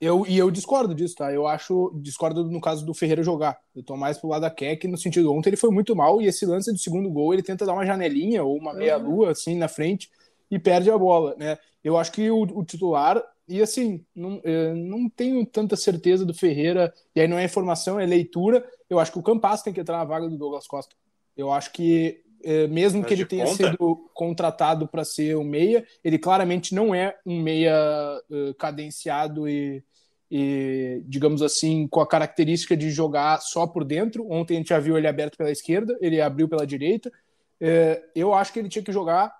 Eu, 0.01 0.25
e 0.27 0.39
eu 0.39 0.51
discordo 0.51 0.95
disso, 0.95 1.15
tá? 1.15 1.31
Eu 1.31 1.47
acho, 1.47 1.93
discordo 1.97 2.51
no 2.51 2.59
caso 2.59 2.87
do 2.87 2.95
Ferreira 2.95 3.23
jogar. 3.23 3.61
Eu 3.77 3.83
tô 3.83 3.99
mais 3.99 4.17
pro 4.17 4.31
lado 4.31 4.41
da 4.41 4.51
Keck, 4.51 4.89
no 4.89 4.97
sentido, 4.97 5.31
ontem 5.31 5.51
ele 5.51 5.59
foi 5.59 5.71
muito 5.71 5.95
mal 5.95 6.23
e 6.23 6.27
esse 6.27 6.47
lance 6.47 6.73
do 6.73 6.79
segundo 6.79 7.11
gol, 7.11 7.35
ele 7.35 7.43
tenta 7.43 7.67
dar 7.67 7.75
uma 7.75 7.85
janelinha 7.85 8.43
ou 8.43 8.57
uma 8.57 8.73
meia-lua, 8.73 9.33
assim, 9.33 9.59
na 9.59 9.69
frente 9.69 10.11
e 10.51 10.59
perde 10.59 10.91
a 10.91 10.99
bola, 10.99 11.35
né? 11.39 11.59
Eu 11.83 11.97
acho 11.97 12.13
que 12.13 12.31
o, 12.31 12.43
o 12.43 12.65
titular, 12.65 13.23
e 13.49 13.63
assim, 13.63 14.05
não, 14.15 14.41
não 14.77 15.09
tenho 15.09 15.45
tanta 15.47 15.77
certeza 15.77 16.25
do 16.25 16.35
Ferreira, 16.35 16.93
e 17.15 17.21
aí 17.21 17.29
não 17.29 17.39
é 17.39 17.45
informação, 17.45 17.99
é 17.99 18.05
leitura, 18.05 18.65
eu 18.89 18.99
acho 18.99 19.13
que 19.13 19.19
o 19.19 19.23
Campas 19.23 19.63
tem 19.63 19.73
que 19.73 19.81
entrar 19.81 19.99
na 19.99 20.05
vaga 20.05 20.29
do 20.29 20.37
Douglas 20.37 20.67
Costa. 20.67 20.95
Eu 21.37 21.51
acho 21.51 21.73
que 21.73 22.23
é, 22.43 22.67
mesmo 22.67 23.01
Mas 23.01 23.09
que 23.09 23.15
ele 23.15 23.25
tenha 23.27 23.45
conta? 23.45 23.71
sido 23.71 24.11
contratado 24.15 24.89
para 24.89 25.05
ser 25.05 25.37
um 25.37 25.45
meia, 25.45 25.87
ele 26.03 26.19
claramente 26.19 26.75
não 26.75 26.95
é 26.95 27.17
um 27.25 27.41
meia 27.41 27.75
uh, 28.31 28.55
cadenciado 28.55 29.49
e, 29.49 29.85
e, 30.31 31.03
digamos 31.07 31.43
assim, 31.43 31.87
com 31.87 32.01
a 32.01 32.07
característica 32.07 32.77
de 32.77 32.91
jogar 32.91 33.41
só 33.41 33.67
por 33.67 33.85
dentro. 33.85 34.27
Ontem 34.31 34.55
a 34.55 34.57
gente 34.59 34.69
já 34.69 34.79
viu 34.79 34.97
ele 34.97 35.07
aberto 35.07 35.37
pela 35.37 35.51
esquerda, 35.51 35.97
ele 36.01 36.21
abriu 36.21 36.49
pela 36.49 36.67
direita. 36.67 37.11
Uh, 37.61 38.01
eu 38.15 38.33
acho 38.33 38.53
que 38.53 38.59
ele 38.59 38.69
tinha 38.69 38.85
que 38.85 38.93
jogar 38.93 39.35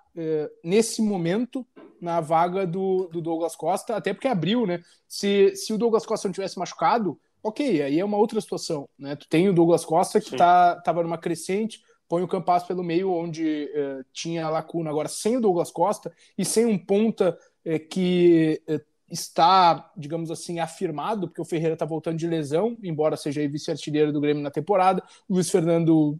nesse 0.63 1.01
momento 1.01 1.65
na 2.01 2.19
vaga 2.19 2.65
do, 2.65 3.07
do, 3.07 3.21
Douglas 3.21 3.55
Costa, 3.55 3.95
até 3.95 4.13
porque 4.13 4.27
abriu, 4.27 4.65
né? 4.65 4.81
Se, 5.07 5.55
se 5.55 5.71
o 5.71 5.77
Douglas 5.77 6.05
Costa 6.05 6.27
não 6.27 6.33
tivesse 6.33 6.57
machucado, 6.57 7.19
ok, 7.43 7.81
aí 7.81 7.99
é 7.99 8.03
uma 8.03 8.17
outra 8.17 8.41
situação, 8.41 8.89
né? 8.97 9.15
Tu 9.15 9.27
tem 9.29 9.47
o 9.47 9.53
Douglas 9.53 9.85
Costa 9.85 10.19
que 10.19 10.35
tá, 10.35 10.75
tava 10.81 11.03
numa 11.03 11.17
crescente, 11.17 11.81
põe 12.09 12.23
o 12.23 12.27
Campas 12.27 12.63
pelo 12.63 12.83
meio, 12.83 13.11
onde 13.11 13.69
uh, 13.73 14.03
tinha 14.11 14.45
a 14.45 14.49
lacuna. 14.49 14.89
Agora, 14.89 15.07
sem 15.07 15.37
o 15.37 15.41
Douglas 15.41 15.71
Costa 15.71 16.11
e 16.37 16.43
sem 16.43 16.65
um 16.65 16.77
ponta 16.77 17.37
uh, 17.65 17.87
que 17.87 18.61
está, 19.09 19.91
digamos 19.95 20.31
assim, 20.31 20.59
afirmado, 20.59 21.27
porque 21.27 21.41
o 21.41 21.45
Ferreira 21.45 21.73
está 21.73 21.85
voltando 21.85 22.17
de 22.17 22.27
lesão, 22.27 22.77
embora 22.81 23.17
seja 23.17 23.47
vice-artilheiro 23.47 24.11
do 24.11 24.21
Grêmio 24.21 24.41
na 24.41 24.49
temporada. 24.49 25.03
O 25.27 25.35
Luiz 25.35 25.49
Fernando 25.49 26.17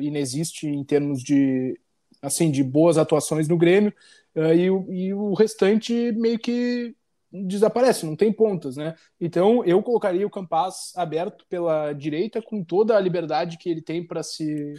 inexiste 0.00 0.66
em 0.66 0.84
termos 0.84 1.22
de 1.22 1.78
assim 2.22 2.50
de 2.50 2.62
boas 2.62 2.96
atuações 2.96 3.48
no 3.48 3.58
Grêmio 3.58 3.92
e, 4.34 4.66
e 5.06 5.12
o 5.12 5.34
restante 5.34 6.12
meio 6.12 6.38
que 6.38 6.94
desaparece, 7.32 8.04
não 8.04 8.14
tem 8.14 8.32
pontas, 8.32 8.76
né? 8.76 8.94
Então 9.20 9.64
eu 9.64 9.82
colocaria 9.82 10.26
o 10.26 10.30
Campas 10.30 10.92
aberto 10.96 11.46
pela 11.48 11.92
direita 11.92 12.42
com 12.42 12.62
toda 12.62 12.96
a 12.96 13.00
liberdade 13.00 13.56
que 13.56 13.70
ele 13.70 13.80
tem 13.80 14.06
para 14.06 14.22
se 14.22 14.74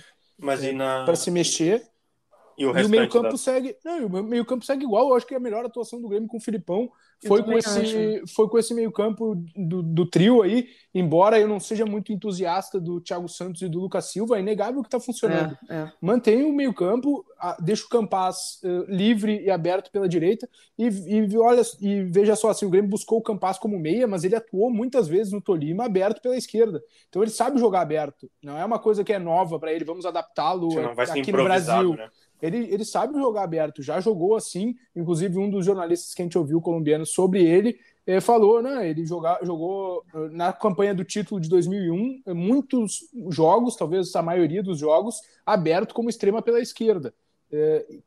na... 0.74 1.04
para 1.04 1.16
se 1.16 1.32
mexer. 1.32 1.84
E 2.58 2.66
o, 2.66 2.78
e 2.78 2.84
o 2.84 2.90
meio-campo 2.90 3.30
da... 3.30 3.38
segue. 3.38 3.76
Não, 3.84 4.06
o 4.06 4.24
meio-campo 4.24 4.66
segue 4.66 4.84
igual. 4.84 5.10
Eu 5.10 5.16
acho 5.16 5.26
que 5.26 5.36
a 5.36 5.40
melhor 5.40 5.66
atuação 5.66 6.02
do 6.02 6.08
Grêmio 6.08 6.28
com 6.28 6.38
o 6.38 6.42
Filipão 6.42 6.90
foi 7.28 7.44
com, 7.44 7.54
esse, 7.54 8.24
foi 8.28 8.50
com 8.50 8.58
esse 8.58 8.74
meio-campo 8.74 9.36
do, 9.56 9.82
do, 9.82 10.06
trio 10.06 10.42
aí. 10.42 10.68
Embora 10.94 11.40
eu 11.40 11.48
não 11.48 11.60
seja 11.60 11.86
muito 11.86 12.12
entusiasta 12.12 12.80
do 12.80 13.02
Thiago 13.02 13.28
Santos 13.28 13.62
e 13.62 13.70
do 13.70 13.80
Lucas 13.80 14.12
Silva, 14.12 14.38
é 14.38 14.42
inegável 14.42 14.82
que 14.82 14.88
está 14.88 15.00
funcionando. 15.00 15.58
É, 15.70 15.76
é. 15.76 15.92
Mantém 16.02 16.44
o 16.44 16.54
meio-campo, 16.54 17.26
deixa 17.60 17.86
o 17.86 17.90
Campas 17.90 18.62
uh, 18.64 18.86
livre 18.88 19.42
e 19.44 19.50
aberto 19.50 19.92
pela 19.92 20.08
direita. 20.08 20.48
E, 20.78 20.88
e, 20.88 21.38
olha, 21.38 21.62
e 21.82 22.04
veja 22.04 22.36
só, 22.36 22.50
assim, 22.50 22.66
o 22.66 22.70
Grêmio 22.70 22.90
buscou 22.90 23.20
o 23.20 23.24
Campas 23.24 23.58
como 23.58 23.80
meia, 23.80 24.08
mas 24.08 24.24
ele 24.24 24.36
atuou 24.36 24.70
muitas 24.70 25.08
vezes 25.08 25.32
no 25.32 25.42
Tolima 25.42 25.86
aberto 25.86 26.22
pela 26.22 26.38
esquerda. 26.38 26.84
Então 27.10 27.22
ele 27.22 27.32
sabe 27.32 27.60
jogar 27.60 27.82
aberto. 27.82 28.30
Não 28.44 28.58
é 28.58 28.66
uma 28.66 28.80
coisa 28.80 29.04
que 29.04 29.14
é 29.14 29.20
nova 29.20 29.60
para 29.60 29.72
ele. 29.72 29.86
Vamos 29.86 30.06
adaptá-lo 30.06 30.70
aqui 30.98 31.32
no 31.32 31.44
Brasil. 31.44 31.96
Né? 31.96 32.10
Ele, 32.44 32.68
ele 32.70 32.84
sabe 32.84 33.18
jogar 33.18 33.44
aberto, 33.44 33.82
já 33.82 34.02
jogou 34.02 34.36
assim, 34.36 34.76
inclusive 34.94 35.38
um 35.38 35.50
dos 35.50 35.66
jornalistas 35.66 36.14
que 36.14 36.22
a 36.22 36.26
gente 36.26 36.38
ouviu 36.38 36.60
colombiano 36.60 37.06
sobre 37.06 37.42
ele 37.42 37.80
eh, 38.06 38.20
falou, 38.20 38.62
né, 38.62 38.90
ele 38.90 39.06
joga, 39.06 39.40
jogou 39.44 40.04
eh, 40.14 40.30
na 40.30 40.52
campanha 40.52 40.94
do 40.94 41.06
título 41.06 41.40
de 41.40 41.48
2001 41.48 42.22
eh, 42.26 42.34
muitos 42.34 43.08
jogos, 43.30 43.78
talvez 43.78 44.14
a 44.14 44.22
maioria 44.22 44.62
dos 44.62 44.78
jogos, 44.78 45.22
aberto 45.46 45.94
como 45.94 46.10
extrema 46.10 46.42
pela 46.42 46.60
esquerda, 46.60 47.14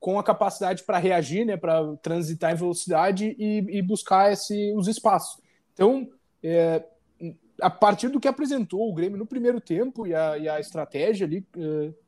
com 0.01 0.19
a 0.19 0.25
capacidade 0.25 0.83
para 0.83 0.99
reagir, 0.99 1.45
né, 1.45 1.57
para 1.57 1.97
transitar 2.03 2.53
em 2.53 2.57
velocidade 2.57 3.37
e, 3.39 3.79
e 3.79 3.81
buscar 3.81 4.33
esse, 4.33 4.75
os 4.75 4.89
espaços. 4.89 5.41
Então, 5.73 6.09
a 7.63 7.71
partir 7.71 8.09
do 8.09 8.19
que 8.19 8.27
apresentou 8.27 8.91
o 8.91 8.93
Grêmio 8.93 9.17
no 9.17 9.25
primeiro 9.25 9.61
tempo 9.61 10.05
e 10.05 10.13
a, 10.13 10.37
e 10.37 10.49
a 10.49 10.59
estratégia 10.59 11.29
ali 11.29 11.47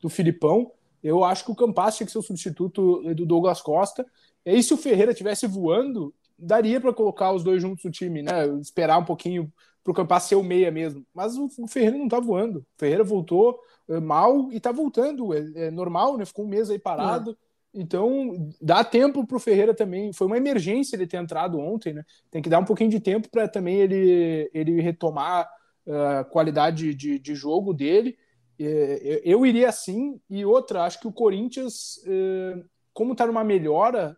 do 0.01 0.09
Filipão, 0.09 0.73
eu 1.03 1.25
acho 1.25 1.45
que 1.45 1.51
o 1.51 1.55
Campas 1.55 1.97
tinha 1.97 2.07
que 2.07 2.13
ser 2.13 2.19
o 2.19 2.23
substituto 2.23 3.15
do 3.15 3.27
Douglas 3.27 3.61
Costa. 3.61 4.07
E 4.45 4.51
aí, 4.51 4.63
se 4.63 4.73
o 4.75 4.77
Ferreira 4.77 5.15
tivesse 5.15 5.47
voando, 5.47 6.15
daria 6.39 6.81
para 6.81 6.93
colocar 6.93 7.33
os 7.33 7.43
dois 7.43 7.61
juntos 7.61 7.85
no 7.85 7.91
time, 7.91 8.23
né? 8.23 8.47
Esperar 8.61 8.99
um 8.99 9.05
pouquinho 9.05 9.53
para 9.83 9.91
o 9.91 9.95
Campas 9.95 10.25
ser 10.25 10.37
o 10.37 10.43
meia 10.43 10.71
mesmo. 10.71 11.05
Mas 11.15 11.37
o 11.37 11.49
Ferreira 11.69 11.97
não 11.97 12.05
está 12.05 12.21
voando. 12.21 12.61
O 12.61 12.79
Ferreira 12.79 13.03
voltou 13.03 13.59
é, 13.89 13.99
mal 13.99 14.53
e 14.53 14.57
está 14.57 14.71
voltando. 14.71 15.35
É, 15.35 15.67
é, 15.67 15.71
normal, 15.71 16.17
né? 16.17 16.25
Ficou 16.25 16.45
um 16.45 16.49
mês 16.49 16.71
aí 16.71 16.79
parado. 16.79 17.33
É. 17.33 17.81
Então, 17.81 18.51
dá 18.61 18.83
tempo 18.83 19.27
para 19.27 19.37
o 19.37 19.41
Ferreira 19.41 19.75
também. 19.75 20.13
Foi 20.13 20.27
uma 20.27 20.37
emergência 20.37 20.97
ele 20.97 21.07
ter 21.07 21.19
entrado 21.19 21.59
ontem, 21.59 21.93
né? 21.93 22.05
Tem 22.31 22.43
que 22.43 22.49
dar 22.49 22.59
um 22.59 22.65
pouquinho 22.65 22.91
de 22.91 23.01
tempo 23.01 23.29
para 23.31 23.47
também 23.49 23.77
ele, 23.77 24.51
ele 24.55 24.81
retomar 24.81 25.49
a 25.87 26.23
uh, 26.23 26.31
qualidade 26.31 26.95
de, 26.95 27.19
de 27.19 27.35
jogo 27.35 27.73
dele. 27.73 28.17
É, 28.59 29.23
eu 29.25 29.47
iria 29.47 29.69
assim. 29.69 30.21
E 30.29 30.45
outra, 30.45 30.85
acho 30.85 31.01
que 31.01 31.07
o 31.07 31.13
Corinthians, 31.13 32.01
é, 32.07 32.63
como 32.93 33.13
está 33.13 33.27
numa 33.27 33.45
melhora, 33.45 34.17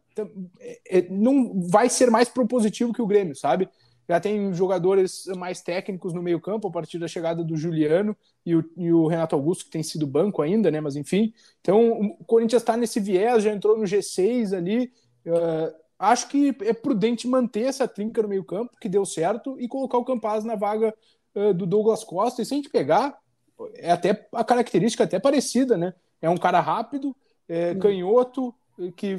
é, 0.88 1.02
não 1.10 1.60
vai 1.68 1.88
ser 1.88 2.10
mais 2.10 2.28
propositivo 2.28 2.92
que 2.92 3.02
o 3.02 3.06
Grêmio, 3.06 3.36
sabe? 3.36 3.68
Já 4.10 4.18
tem 4.18 4.52
jogadores 4.52 5.26
mais 5.36 5.60
técnicos 5.60 6.12
no 6.12 6.20
meio-campo 6.20 6.66
a 6.66 6.70
partir 6.72 6.98
da 6.98 7.06
chegada 7.06 7.44
do 7.44 7.56
Juliano 7.56 8.16
e 8.44 8.56
o, 8.56 8.64
e 8.76 8.92
o, 8.92 9.06
Renato 9.06 9.36
Augusto, 9.36 9.66
que 9.66 9.70
tem 9.70 9.84
sido 9.84 10.04
banco 10.04 10.42
ainda, 10.42 10.68
né? 10.68 10.80
Mas 10.80 10.96
enfim. 10.96 11.32
Então 11.60 11.92
o 12.18 12.24
Corinthians 12.24 12.62
está 12.62 12.76
nesse 12.76 12.98
viés, 12.98 13.44
já 13.44 13.52
entrou 13.52 13.78
no 13.78 13.84
G6 13.84 14.52
ali. 14.52 14.92
Uh, 15.24 15.72
acho 15.96 16.28
que 16.28 16.48
é 16.62 16.72
prudente 16.72 17.28
manter 17.28 17.66
essa 17.66 17.86
trinca 17.86 18.20
no 18.20 18.28
meio-campo, 18.28 18.76
que 18.80 18.88
deu 18.88 19.06
certo, 19.06 19.54
e 19.60 19.68
colocar 19.68 19.98
o 19.98 20.04
Campaz 20.04 20.42
na 20.42 20.56
vaga 20.56 20.92
uh, 21.36 21.54
do 21.54 21.64
Douglas 21.64 22.02
Costa. 22.02 22.42
E 22.42 22.44
se 22.44 22.52
a 22.52 22.56
gente 22.56 22.68
pegar, 22.68 23.16
é 23.76 23.90
até 23.90 24.28
a 24.32 24.44
característica 24.44 25.04
até 25.04 25.18
parecida, 25.18 25.76
né? 25.76 25.94
É 26.20 26.28
um 26.28 26.36
cara 26.36 26.60
rápido, 26.60 27.16
é, 27.48 27.74
canhoto, 27.74 28.54
que 28.96 29.18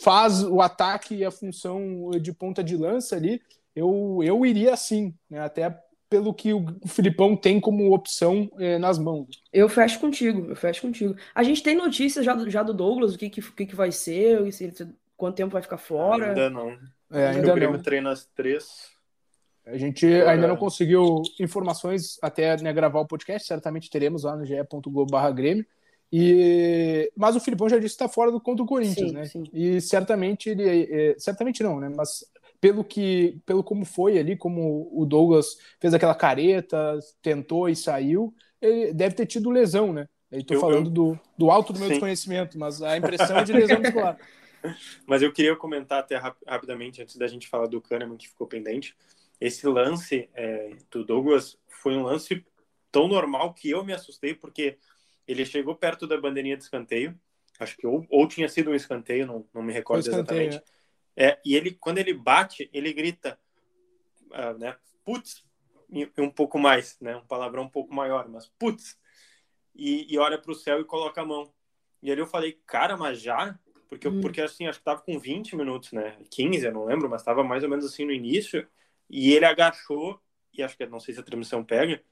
faz 0.00 0.42
o 0.42 0.60
ataque 0.60 1.14
e 1.14 1.24
a 1.24 1.30
função 1.30 2.10
de 2.20 2.32
ponta 2.32 2.62
de 2.62 2.76
lança 2.76 3.16
ali. 3.16 3.40
Eu, 3.74 4.20
eu 4.22 4.44
iria 4.44 4.74
assim, 4.74 5.14
né? 5.30 5.40
Até 5.40 5.74
pelo 6.10 6.32
que 6.32 6.52
o 6.52 6.64
Filipão 6.86 7.36
tem 7.36 7.60
como 7.60 7.92
opção 7.94 8.50
é, 8.58 8.78
nas 8.78 8.98
mãos. 8.98 9.42
Eu 9.52 9.68
fecho 9.68 10.00
contigo, 10.00 10.46
eu 10.48 10.56
fecho 10.56 10.82
contigo. 10.82 11.14
A 11.34 11.42
gente 11.42 11.62
tem 11.62 11.76
notícias 11.76 12.24
já, 12.24 12.36
já 12.48 12.62
do 12.62 12.72
Douglas, 12.72 13.14
o 13.14 13.18
que, 13.18 13.28
que, 13.28 13.66
que, 13.66 13.76
vai 13.76 13.92
ser, 13.92 14.40
quanto 15.16 15.36
tempo 15.36 15.52
vai 15.52 15.62
ficar 15.62 15.76
fora? 15.76 16.30
Ainda 16.30 16.50
não. 16.50 16.78
É, 17.10 17.28
ainda 17.28 17.52
o 17.52 17.54
Grêmio 17.54 17.76
não. 17.76 17.82
treina 17.82 18.10
às 18.10 18.24
três. 18.24 18.90
A 19.70 19.76
gente 19.76 20.06
ainda 20.06 20.46
não 20.46 20.56
conseguiu 20.56 21.22
informações 21.38 22.18
até 22.22 22.56
né, 22.62 22.72
gravar 22.72 23.00
o 23.00 23.06
podcast, 23.06 23.46
certamente 23.46 23.90
teremos 23.90 24.24
lá 24.24 24.36
no 24.36 24.44
ge.globo.br 24.44 25.32
Grêmio. 25.34 25.66
E... 26.10 27.12
Mas 27.14 27.36
o 27.36 27.40
Filipão 27.40 27.68
já 27.68 27.76
disse 27.76 27.96
que 27.96 28.02
está 28.02 28.08
fora 28.08 28.30
do 28.30 28.40
contra 28.40 28.64
o 28.64 28.66
Corinthians, 28.66 29.10
sim, 29.10 29.14
né? 29.14 29.24
Sim. 29.26 29.44
E 29.52 29.80
certamente 29.80 30.48
ele. 30.48 30.88
É, 30.90 31.14
certamente 31.18 31.62
não, 31.62 31.78
né? 31.78 31.90
Mas 31.94 32.24
pelo 32.60 32.82
que 32.82 33.38
pelo 33.44 33.62
como 33.62 33.84
foi 33.84 34.18
ali, 34.18 34.36
como 34.36 34.88
o 34.92 35.04
Douglas 35.04 35.58
fez 35.78 35.92
aquela 35.92 36.14
careta, 36.14 36.98
tentou 37.20 37.68
e 37.68 37.76
saiu, 37.76 38.34
ele 38.60 38.92
deve 38.94 39.14
ter 39.14 39.26
tido 39.26 39.50
lesão, 39.50 39.92
né? 39.92 40.08
Aí 40.32 40.42
tô 40.42 40.54
eu, 40.54 40.60
falando 40.60 40.86
eu... 40.86 40.92
Do, 40.92 41.20
do 41.36 41.50
alto 41.50 41.72
do 41.72 41.78
meu 41.78 41.88
sim. 41.88 41.94
desconhecimento, 41.94 42.58
mas 42.58 42.82
a 42.82 42.96
impressão 42.96 43.38
é 43.38 43.44
de 43.44 43.52
lesão 43.52 43.78
muscular. 43.78 44.16
Mas 45.06 45.22
eu 45.22 45.32
queria 45.32 45.54
comentar 45.54 46.00
até 46.00 46.16
rapidamente, 46.16 47.00
antes 47.00 47.16
da 47.16 47.28
gente 47.28 47.46
falar 47.46 47.68
do 47.68 47.80
Kahneman, 47.80 48.16
que 48.16 48.28
ficou 48.28 48.44
pendente, 48.44 48.92
esse 49.40 49.66
lance 49.66 50.28
é, 50.34 50.76
do 50.90 51.04
Douglas 51.04 51.58
foi 51.68 51.96
um 51.96 52.02
lance 52.02 52.44
tão 52.90 53.06
normal 53.06 53.54
que 53.54 53.70
eu 53.70 53.84
me 53.84 53.92
assustei, 53.92 54.34
porque 54.34 54.78
ele 55.26 55.44
chegou 55.44 55.76
perto 55.76 56.06
da 56.06 56.20
bandeirinha 56.20 56.56
de 56.56 56.64
escanteio, 56.64 57.18
acho 57.58 57.76
que 57.76 57.86
ou, 57.86 58.04
ou 58.08 58.26
tinha 58.26 58.48
sido 58.48 58.70
um 58.70 58.74
escanteio, 58.74 59.26
não, 59.26 59.46
não 59.52 59.62
me 59.62 59.72
recordo 59.72 60.08
exatamente. 60.08 60.60
É. 61.16 61.26
é. 61.26 61.40
e 61.44 61.54
ele, 61.54 61.72
quando 61.72 61.98
ele 61.98 62.14
bate, 62.14 62.68
ele 62.72 62.92
grita, 62.92 63.38
uh, 64.30 64.58
né, 64.58 64.76
putz, 65.04 65.44
um 66.18 66.30
pouco 66.30 66.58
mais, 66.58 66.98
né, 67.00 67.16
um 67.16 67.26
palavrão 67.26 67.64
um 67.64 67.68
pouco 67.68 67.94
maior, 67.94 68.28
mas 68.28 68.46
putz, 68.58 68.98
e, 69.74 70.12
e 70.12 70.18
olha 70.18 70.38
para 70.38 70.52
o 70.52 70.54
céu 70.54 70.80
e 70.80 70.84
coloca 70.84 71.20
a 71.20 71.24
mão. 71.24 71.52
E 72.02 72.10
ali 72.10 72.20
eu 72.20 72.26
falei, 72.26 72.60
cara, 72.66 72.96
mas 72.96 73.20
já? 73.20 73.58
Porque, 73.88 74.08
hum. 74.08 74.20
porque 74.20 74.40
assim, 74.40 74.66
acho 74.66 74.78
que 74.78 74.84
tava 74.84 75.00
com 75.00 75.18
20 75.18 75.56
minutos, 75.56 75.92
né, 75.92 76.16
15, 76.30 76.66
eu 76.66 76.72
não 76.72 76.84
lembro, 76.84 77.08
mas 77.08 77.22
tava 77.22 77.44
mais 77.44 77.62
ou 77.62 77.70
menos 77.70 77.84
assim 77.84 78.04
no 78.04 78.12
início, 78.12 78.66
e 79.08 79.32
ele 79.32 79.44
agachou, 79.44 80.20
e 80.52 80.62
acho 80.62 80.76
que 80.76 80.86
não 80.86 81.00
sei 81.00 81.14
se 81.14 81.20
a 81.20 81.22
transmissão 81.22 81.64
pega, 81.64 82.02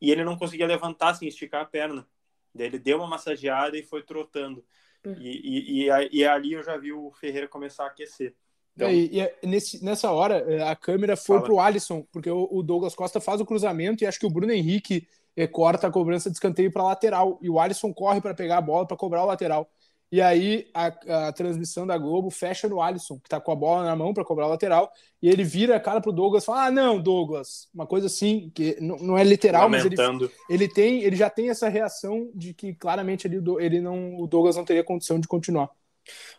e 0.00 0.10
ele 0.10 0.24
não 0.24 0.36
conseguia 0.36 0.66
levantar, 0.66 1.10
assim, 1.10 1.26
esticar 1.26 1.62
a 1.62 1.66
perna. 1.66 2.06
Daí 2.54 2.66
ele 2.66 2.78
deu 2.78 2.98
uma 2.98 3.06
massageada 3.06 3.76
e 3.76 3.82
foi 3.82 4.02
trotando. 4.02 4.64
Uhum. 5.04 5.16
E, 5.18 5.84
e, 5.84 5.88
e, 5.88 6.08
e, 6.12 6.24
ali 6.24 6.52
eu 6.52 6.62
já 6.62 6.76
vi 6.76 6.92
o 6.92 7.10
Ferreira 7.12 7.48
começar 7.48 7.84
a 7.84 7.88
aquecer. 7.88 8.34
Então, 8.74 8.88
é, 8.88 8.94
e, 8.94 9.20
e 9.20 9.46
nesse, 9.46 9.84
nessa 9.84 10.10
hora, 10.10 10.70
a 10.70 10.76
câmera 10.76 11.16
foi 11.16 11.40
para 11.40 11.52
o 11.52 11.60
Alisson, 11.60 12.06
porque 12.12 12.30
o, 12.30 12.48
o, 12.50 12.62
Douglas 12.62 12.94
Costa 12.94 13.20
faz 13.20 13.40
o 13.40 13.46
cruzamento 13.46 14.02
e 14.02 14.06
acho 14.06 14.18
que 14.18 14.26
o 14.26 14.30
Bruno 14.30 14.52
Henrique 14.52 15.06
corta 15.52 15.86
a 15.86 15.90
cobrança 15.90 16.30
de 16.30 16.36
escanteio 16.36 16.72
para 16.72 16.82
lateral. 16.82 17.38
E 17.42 17.50
o 17.50 17.58
Alisson 17.58 17.92
corre 17.92 18.20
para 18.20 18.34
pegar 18.34 18.58
a 18.58 18.62
bola 18.62 18.86
para 18.86 18.96
cobrar 18.96 19.22
o 19.22 19.26
lateral. 19.26 19.70
E 20.10 20.22
aí 20.22 20.70
a, 20.72 20.86
a, 21.26 21.32
transmissão 21.32 21.86
da 21.86 21.98
Globo 21.98 22.30
fecha 22.30 22.66
no 22.66 22.80
Alisson, 22.80 23.18
que 23.18 23.28
tá 23.28 23.38
com 23.38 23.52
a 23.52 23.56
bola 23.56 23.84
na 23.84 23.94
mão 23.94 24.14
para 24.14 24.24
cobrar 24.24 24.46
o 24.46 24.50
lateral, 24.50 24.90
e 25.20 25.28
ele 25.28 25.44
vira 25.44 25.76
a 25.76 25.80
cara 25.80 26.00
pro 26.00 26.12
Douglas 26.12 26.42
e 26.42 26.46
fala: 26.46 26.66
Ah, 26.66 26.70
não, 26.70 26.98
Douglas, 26.98 27.68
uma 27.74 27.86
coisa 27.86 28.06
assim, 28.06 28.50
que 28.54 28.78
não, 28.80 28.96
não 28.96 29.18
é 29.18 29.22
literal, 29.22 29.64
Lamentando. 29.64 30.24
mas 30.24 30.30
ele, 30.48 30.64
ele 30.64 30.72
tem, 30.72 31.02
ele 31.02 31.14
já 31.14 31.28
tem 31.28 31.50
essa 31.50 31.68
reação 31.68 32.30
de 32.34 32.54
que 32.54 32.74
claramente 32.74 33.26
ele, 33.26 33.38
ele 33.58 33.80
não, 33.80 34.18
o 34.18 34.26
Douglas 34.26 34.56
não 34.56 34.64
teria 34.64 34.82
condição 34.82 35.20
de 35.20 35.28
continuar. 35.28 35.68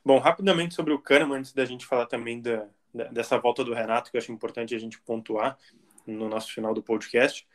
Bom, 0.04 0.18
rapidamente 0.18 0.74
sobre 0.74 0.94
o 0.94 1.00
Kahneman, 1.00 1.40
antes 1.40 1.54
da 1.54 1.64
gente 1.64 1.86
falar 1.86 2.08
também 2.08 2.42
da, 2.42 2.66
da, 2.92 3.04
dessa 3.06 3.38
volta 3.38 3.64
do 3.64 3.74
Renato, 3.74 4.10
que 4.10 4.18
eu 4.18 4.20
acho 4.20 4.32
importante 4.32 4.74
a 4.74 4.80
gente 4.80 5.00
pontuar 5.02 5.58
no 6.08 6.28
nosso 6.28 6.52
final 6.52 6.74
do 6.74 6.82
podcast. 6.82 7.48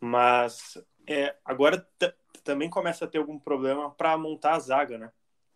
Mas 0.00 0.76
é, 1.06 1.36
agora 1.44 1.86
também 2.42 2.68
começa 2.68 3.04
a 3.04 3.08
ter 3.08 3.18
algum 3.18 3.38
problema 3.38 3.90
para 3.90 4.16
montar 4.18 4.54
a 4.54 4.58
zaga, 4.58 4.98
né? 4.98 5.10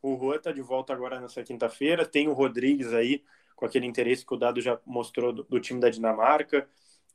O 0.05 0.19
Juan 0.19 0.37
está 0.37 0.53
de 0.53 0.61
volta 0.61 0.93
agora 0.93 1.19
nessa 1.19 1.43
quinta-feira. 1.43 2.05
Tem 2.05 2.29
o 2.29 2.35
Rodrigues 2.35 2.93
aí, 2.93 3.25
com 3.57 3.65
aquele 3.65 3.87
interesse 3.87 4.27
que 4.27 4.35
o 4.35 4.37
Dado 4.37 4.61
já 4.61 4.79
mostrou 4.85 5.33
do, 5.33 5.45
do 5.45 5.59
time 5.59 5.81
da 5.81 5.89
Dinamarca. 5.89 6.69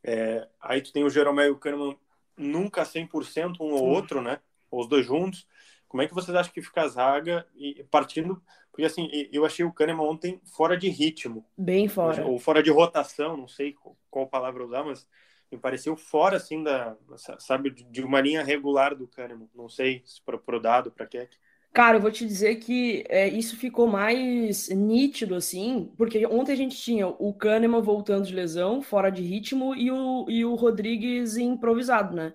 É, 0.03 0.47
aí 0.59 0.81
tu 0.81 0.91
tem 0.91 1.03
o 1.03 1.09
Jeromel 1.09 1.45
e 1.45 1.51
o 1.51 1.55
Kahneman 1.55 1.95
nunca 2.35 2.81
100% 2.81 3.57
um 3.59 3.73
ou 3.73 3.83
outro, 3.83 4.23
né? 4.23 4.39
Os 4.71 4.87
dois 4.87 5.05
juntos. 5.05 5.47
Como 5.87 6.01
é 6.01 6.07
que 6.07 6.15
vocês 6.15 6.35
acham 6.35 6.51
que 6.51 6.63
fica 6.63 6.81
a 6.81 6.87
zaga? 6.87 7.45
E 7.55 7.83
partindo. 7.91 8.41
Porque 8.71 8.85
assim, 8.85 9.07
eu 9.31 9.45
achei 9.45 9.63
o 9.63 9.71
Kahneman 9.71 10.09
ontem 10.09 10.41
fora 10.43 10.75
de 10.75 10.89
ritmo. 10.89 11.45
Bem 11.55 11.87
fora. 11.87 12.25
Ou 12.25 12.39
fora 12.39 12.63
de 12.63 12.71
rotação, 12.71 13.37
não 13.37 13.47
sei 13.47 13.75
qual 14.09 14.25
palavra 14.25 14.65
usar, 14.65 14.83
mas 14.83 15.07
me 15.51 15.59
pareceu 15.59 15.95
fora, 15.95 16.37
assim, 16.37 16.63
da, 16.63 16.97
sabe, 17.37 17.69
de 17.69 18.01
uma 18.01 18.19
linha 18.19 18.43
regular 18.43 18.95
do 18.95 19.07
Kahneman. 19.07 19.47
Não 19.53 19.69
sei 19.69 20.01
se 20.07 20.19
para 20.23 20.57
o 20.57 20.59
dado, 20.59 20.91
para 20.91 21.05
Keck. 21.05 21.37
Cara, 21.71 21.97
eu 21.97 22.01
vou 22.01 22.11
te 22.11 22.25
dizer 22.25 22.55
que 22.55 23.03
é, 23.07 23.27
isso 23.27 23.55
ficou 23.55 23.87
mais 23.87 24.69
nítido, 24.69 25.35
assim, 25.35 25.93
porque 25.97 26.25
ontem 26.25 26.51
a 26.51 26.55
gente 26.55 26.75
tinha 26.75 27.07
o 27.07 27.33
Kahneman 27.33 27.81
voltando 27.81 28.25
de 28.25 28.33
lesão, 28.33 28.81
fora 28.81 29.09
de 29.11 29.21
ritmo, 29.21 29.75
e 29.75 29.91
o, 29.91 30.25
e 30.29 30.43
o 30.43 30.55
Rodrigues 30.55 31.37
improvisado, 31.37 32.15
né? 32.15 32.33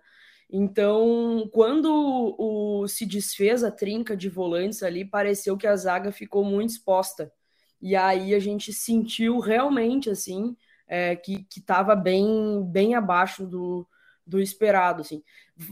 Então, 0.51 1.49
quando 1.53 1.89
o, 2.39 2.87
se 2.89 3.05
desfez 3.07 3.65
a 3.65 3.71
trinca 3.73 4.17
de 4.17 4.29
volantes 4.29 4.83
ali, 4.83 5.05
pareceu 5.05 5.57
que 5.57 5.67
a 5.67 5.77
zaga 5.77 6.13
ficou 6.13 6.45
muito 6.45 6.71
exposta. 6.71 7.33
E 7.83 7.97
aí 7.97 8.35
a 8.35 8.39
gente 8.39 8.73
sentiu 8.73 9.41
realmente, 9.41 10.09
assim, 10.11 10.57
é, 10.87 11.17
que 11.17 11.47
estava 11.57 11.97
bem, 11.97 12.65
bem 12.71 12.95
abaixo 12.95 13.47
do, 13.47 13.87
do 14.27 14.41
esperado, 14.41 15.01
assim. 15.03 15.23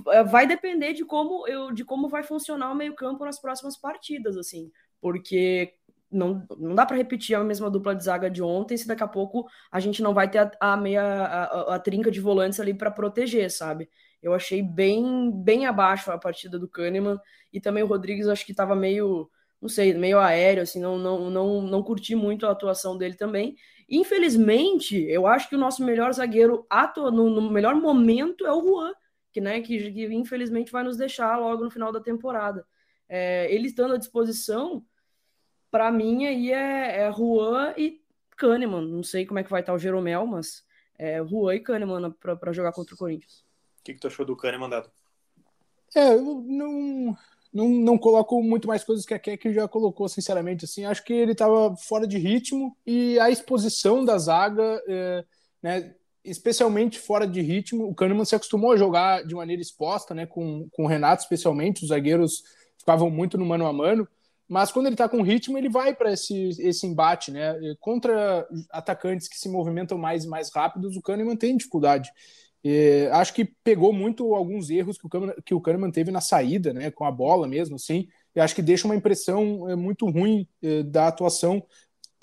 É, 0.08 0.22
vai 0.22 0.46
depender 0.46 0.92
de 0.92 1.04
como 1.04 1.46
eu, 1.48 1.72
de 1.72 1.84
como 1.84 2.08
vai 2.08 2.22
funcionar 2.22 2.70
o 2.70 2.74
meio-campo 2.74 3.24
nas 3.24 3.40
próximas 3.40 3.76
partidas, 3.76 4.36
assim, 4.36 4.70
porque 5.00 5.74
não, 6.12 6.46
não 6.58 6.74
dá 6.74 6.84
para 6.84 6.96
repetir 6.96 7.34
a 7.34 7.42
mesma 7.42 7.70
dupla 7.70 7.94
de 7.94 8.04
zaga 8.04 8.30
de 8.30 8.42
ontem 8.42 8.76
se 8.76 8.86
daqui 8.86 9.02
a 9.02 9.08
pouco 9.08 9.48
a 9.70 9.80
gente 9.80 10.02
não 10.02 10.12
vai 10.12 10.30
ter 10.30 10.38
a, 10.38 10.72
a 10.72 10.76
meia 10.76 11.02
a, 11.02 11.74
a, 11.76 11.78
trinca 11.78 12.10
de 12.10 12.20
volantes 12.20 12.60
ali 12.60 12.74
para 12.74 12.90
proteger, 12.90 13.50
sabe? 13.50 13.88
Eu 14.22 14.34
achei 14.34 14.62
bem 14.62 15.32
bem 15.42 15.66
abaixo 15.66 16.10
a 16.12 16.18
partida 16.18 16.58
do 16.58 16.68
Kahneman 16.68 17.18
e 17.52 17.60
também 17.60 17.82
o 17.82 17.86
Rodrigues 17.86 18.28
acho 18.28 18.44
que 18.44 18.52
estava 18.52 18.76
meio 18.76 19.28
não 19.60 19.68
sei, 19.68 19.94
meio 19.94 20.18
aéreo 20.18 20.62
assim, 20.62 20.80
não 20.80 20.98
não 20.98 21.30
não 21.30 21.62
não 21.62 21.82
curti 21.82 22.14
muito 22.14 22.46
a 22.46 22.50
atuação 22.50 22.98
dele 22.98 23.14
também. 23.16 23.56
Infelizmente, 23.94 24.96
eu 24.96 25.26
acho 25.26 25.50
que 25.50 25.54
o 25.54 25.58
nosso 25.58 25.84
melhor 25.84 26.10
zagueiro 26.14 26.66
atua 26.70 27.10
no, 27.10 27.28
no 27.28 27.50
melhor 27.50 27.74
momento 27.74 28.46
é 28.46 28.50
o 28.50 28.66
Juan, 28.66 28.94
que, 29.30 29.38
né, 29.38 29.60
que, 29.60 29.92
que, 29.92 30.06
infelizmente 30.06 30.72
vai 30.72 30.82
nos 30.82 30.96
deixar 30.96 31.38
logo 31.38 31.62
no 31.62 31.70
final 31.70 31.92
da 31.92 32.00
temporada. 32.00 32.66
É, 33.06 33.54
ele 33.54 33.66
estando 33.66 33.92
à 33.92 33.98
disposição, 33.98 34.82
para 35.70 35.92
mim 35.92 36.24
aí 36.24 36.50
é, 36.50 37.02
é 37.02 37.12
Juan 37.12 37.74
e 37.76 38.02
Kahneman. 38.34 38.80
Não 38.80 39.02
sei 39.02 39.26
como 39.26 39.40
é 39.40 39.44
que 39.44 39.50
vai 39.50 39.60
estar 39.60 39.74
o 39.74 39.78
Jeromel, 39.78 40.26
mas 40.26 40.64
é 40.98 41.22
Juan 41.22 41.54
e 41.54 41.60
Kahneman 41.60 42.12
para 42.12 42.52
jogar 42.52 42.72
contra 42.72 42.94
o 42.94 42.98
Corinthians. 42.98 43.44
O 43.80 43.84
que, 43.84 43.92
que 43.92 44.00
tu 44.00 44.06
achou 44.06 44.24
do 44.24 44.34
Kahneman, 44.34 44.70
Dado? 44.70 44.90
É, 45.94 46.14
eu 46.14 46.42
não, 46.46 47.14
não, 47.52 47.68
não 47.68 47.98
coloco 47.98 48.42
muito 48.42 48.66
mais 48.66 48.82
coisas 48.82 49.04
que 49.04 49.12
a 49.12 49.18
Keck 49.18 49.52
já 49.52 49.68
colocou, 49.68 50.08
sinceramente. 50.08 50.64
Assim, 50.64 50.84
acho 50.84 51.04
que 51.04 51.12
ele 51.12 51.32
estava 51.32 51.76
fora 51.76 52.06
de 52.06 52.16
ritmo 52.18 52.76
e 52.86 53.18
a 53.20 53.30
exposição 53.30 54.04
da 54.04 54.16
zaga, 54.16 54.82
é, 54.88 55.24
né, 55.62 55.94
especialmente 56.24 56.98
fora 56.98 57.26
de 57.26 57.42
ritmo. 57.42 57.88
O 57.88 57.94
Kahneman 57.94 58.24
se 58.24 58.34
acostumou 58.34 58.72
a 58.72 58.76
jogar 58.76 59.24
de 59.24 59.34
maneira 59.34 59.60
exposta, 59.60 60.14
né, 60.14 60.24
com, 60.24 60.66
com 60.72 60.84
o 60.84 60.88
Renato, 60.88 61.22
especialmente. 61.22 61.82
Os 61.82 61.88
zagueiros 61.88 62.42
ficavam 62.78 63.10
muito 63.10 63.36
no 63.36 63.44
mano 63.44 63.66
a 63.66 63.72
mano. 63.72 64.08
Mas 64.48 64.70
quando 64.70 64.86
ele 64.86 64.94
está 64.94 65.08
com 65.08 65.22
ritmo, 65.22 65.56
ele 65.56 65.68
vai 65.68 65.94
para 65.94 66.12
esse, 66.12 66.50
esse 66.60 66.86
embate, 66.86 67.30
né? 67.30 67.54
Contra 67.80 68.46
atacantes 68.70 69.26
que 69.26 69.38
se 69.38 69.48
movimentam 69.48 69.96
mais 69.96 70.24
e 70.24 70.28
mais 70.28 70.50
rápidos, 70.52 70.94
o 70.94 71.00
Kahneman 71.00 71.36
tem 71.36 71.56
dificuldade. 71.56 72.10
E, 72.64 73.08
acho 73.12 73.34
que 73.34 73.44
pegou 73.44 73.92
muito 73.92 74.34
alguns 74.34 74.70
erros 74.70 74.96
que 74.98 75.06
o, 75.06 75.08
Kahneman, 75.08 75.34
que 75.44 75.54
o 75.54 75.60
Kahneman 75.60 75.90
teve 75.90 76.10
na 76.10 76.20
saída, 76.20 76.72
né? 76.72 76.90
Com 76.90 77.04
a 77.04 77.10
bola 77.10 77.46
mesmo, 77.48 77.76
assim. 77.76 78.08
E 78.34 78.40
acho 78.40 78.54
que 78.54 78.62
deixa 78.62 78.86
uma 78.86 78.96
impressão 78.96 79.68
é, 79.68 79.74
muito 79.74 80.08
ruim 80.08 80.46
é, 80.62 80.82
da 80.82 81.08
atuação 81.08 81.62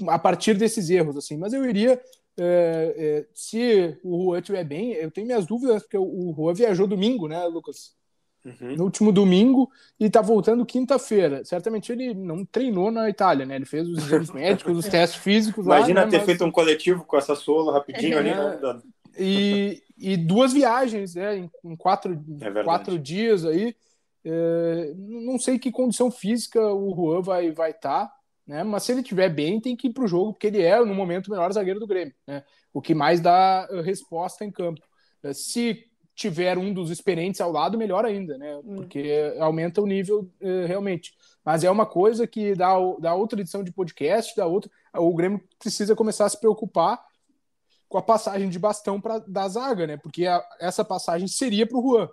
a 0.07 0.17
partir 0.17 0.55
desses 0.55 0.89
erros, 0.89 1.17
assim. 1.17 1.37
Mas 1.37 1.53
eu 1.53 1.67
iria 1.69 2.01
é, 2.39 2.95
é, 2.97 3.25
se 3.33 3.97
o 4.03 4.31
Juan 4.31 4.39
estiver 4.39 4.63
bem, 4.63 4.93
eu 4.93 5.11
tenho 5.11 5.27
minhas 5.27 5.45
dúvidas, 5.45 5.83
porque 5.83 5.97
o 5.97 6.33
Juan 6.35 6.53
viajou 6.53 6.87
domingo, 6.87 7.27
né, 7.27 7.43
Lucas? 7.45 7.97
Uhum. 8.45 8.77
No 8.77 8.85
último 8.85 9.11
domingo 9.11 9.69
e 9.99 10.05
está 10.05 10.21
voltando 10.21 10.65
quinta-feira. 10.65 11.43
Certamente 11.43 11.91
ele 11.91 12.13
não 12.13 12.45
treinou 12.45 12.89
na 12.89 13.09
Itália, 13.09 13.45
né? 13.45 13.57
Ele 13.57 13.65
fez 13.65 13.85
os 13.87 13.97
exames 13.97 14.31
médicos, 14.31 14.77
os 14.77 14.85
testes 14.87 15.21
físicos. 15.21 15.65
Imagina 15.65 16.01
lá, 16.01 16.05
né, 16.05 16.11
ter 16.11 16.17
mas... 16.17 16.25
feito 16.25 16.45
um 16.45 16.51
coletivo 16.51 17.03
com 17.03 17.17
essa 17.17 17.35
solo 17.35 17.71
rapidinho 17.71 18.15
é, 18.15 18.19
ali, 18.19 18.29
né? 18.29 18.81
E, 19.17 19.83
e 19.99 20.17
duas 20.17 20.53
viagens, 20.53 21.15
né? 21.15 21.37
Em, 21.37 21.51
em 21.63 21.75
quatro, 21.75 22.23
é 22.41 22.63
quatro 22.63 22.97
dias 22.97 23.45
aí. 23.45 23.75
É, 24.23 24.93
não 24.95 25.39
sei 25.39 25.57
que 25.57 25.71
condição 25.71 26.11
física 26.11 26.61
o 26.73 26.93
Juan 26.95 27.21
vai 27.21 27.51
vai 27.51 27.71
estar. 27.71 28.07
Tá 28.07 28.19
né? 28.49 28.63
Mas 28.63 28.81
se 28.81 28.91
ele 28.91 29.01
estiver 29.01 29.29
bem, 29.29 29.61
tem 29.61 29.75
que 29.75 29.89
ir 29.89 29.93
para 29.93 30.03
o 30.03 30.07
jogo, 30.07 30.33
porque 30.33 30.47
ele 30.47 30.63
é, 30.63 30.83
no 30.83 30.95
momento, 30.95 31.27
o 31.27 31.31
melhor 31.31 31.53
zagueiro 31.53 31.79
do 31.79 31.85
Grêmio, 31.85 32.15
né? 32.25 32.43
O 32.73 32.81
que 32.81 32.95
mais 32.95 33.21
dá 33.21 33.67
eh, 33.69 33.81
resposta 33.81 34.43
em 34.43 34.49
campo. 34.49 34.81
Eh, 35.21 35.33
se 35.33 35.85
tiver 36.15 36.57
um 36.57 36.73
dos 36.73 36.89
experientes 36.89 37.39
ao 37.41 37.51
lado, 37.51 37.77
melhor 37.77 38.05
ainda, 38.05 38.39
né? 38.39 38.57
Hum. 38.65 38.77
Porque 38.77 39.35
aumenta 39.39 39.81
o 39.81 39.85
nível 39.85 40.29
uh, 40.41 40.65
realmente. 40.65 41.13
Mas 41.45 41.63
é 41.63 41.69
uma 41.69 41.85
coisa 41.85 42.25
que 42.25 42.55
dá, 42.55 42.73
dá 42.99 43.13
outra 43.13 43.39
edição 43.39 43.63
de 43.63 43.71
podcast, 43.71 44.35
da 44.35 44.47
outra. 44.47 44.69
O 44.95 45.13
Grêmio 45.13 45.41
precisa 45.59 45.95
começar 45.95 46.25
a 46.25 46.29
se 46.29 46.39
preocupar 46.39 46.99
com 47.89 47.97
a 47.97 48.01
passagem 48.01 48.47
de 48.47 48.57
bastão 48.57 49.01
para 49.01 49.19
da 49.19 49.47
zaga, 49.49 49.85
né? 49.85 49.97
Porque 49.97 50.25
a, 50.25 50.41
essa 50.61 50.85
passagem 50.85 51.27
seria 51.27 51.67
para 51.67 51.77
o 51.77 51.81
Juan. 51.81 52.09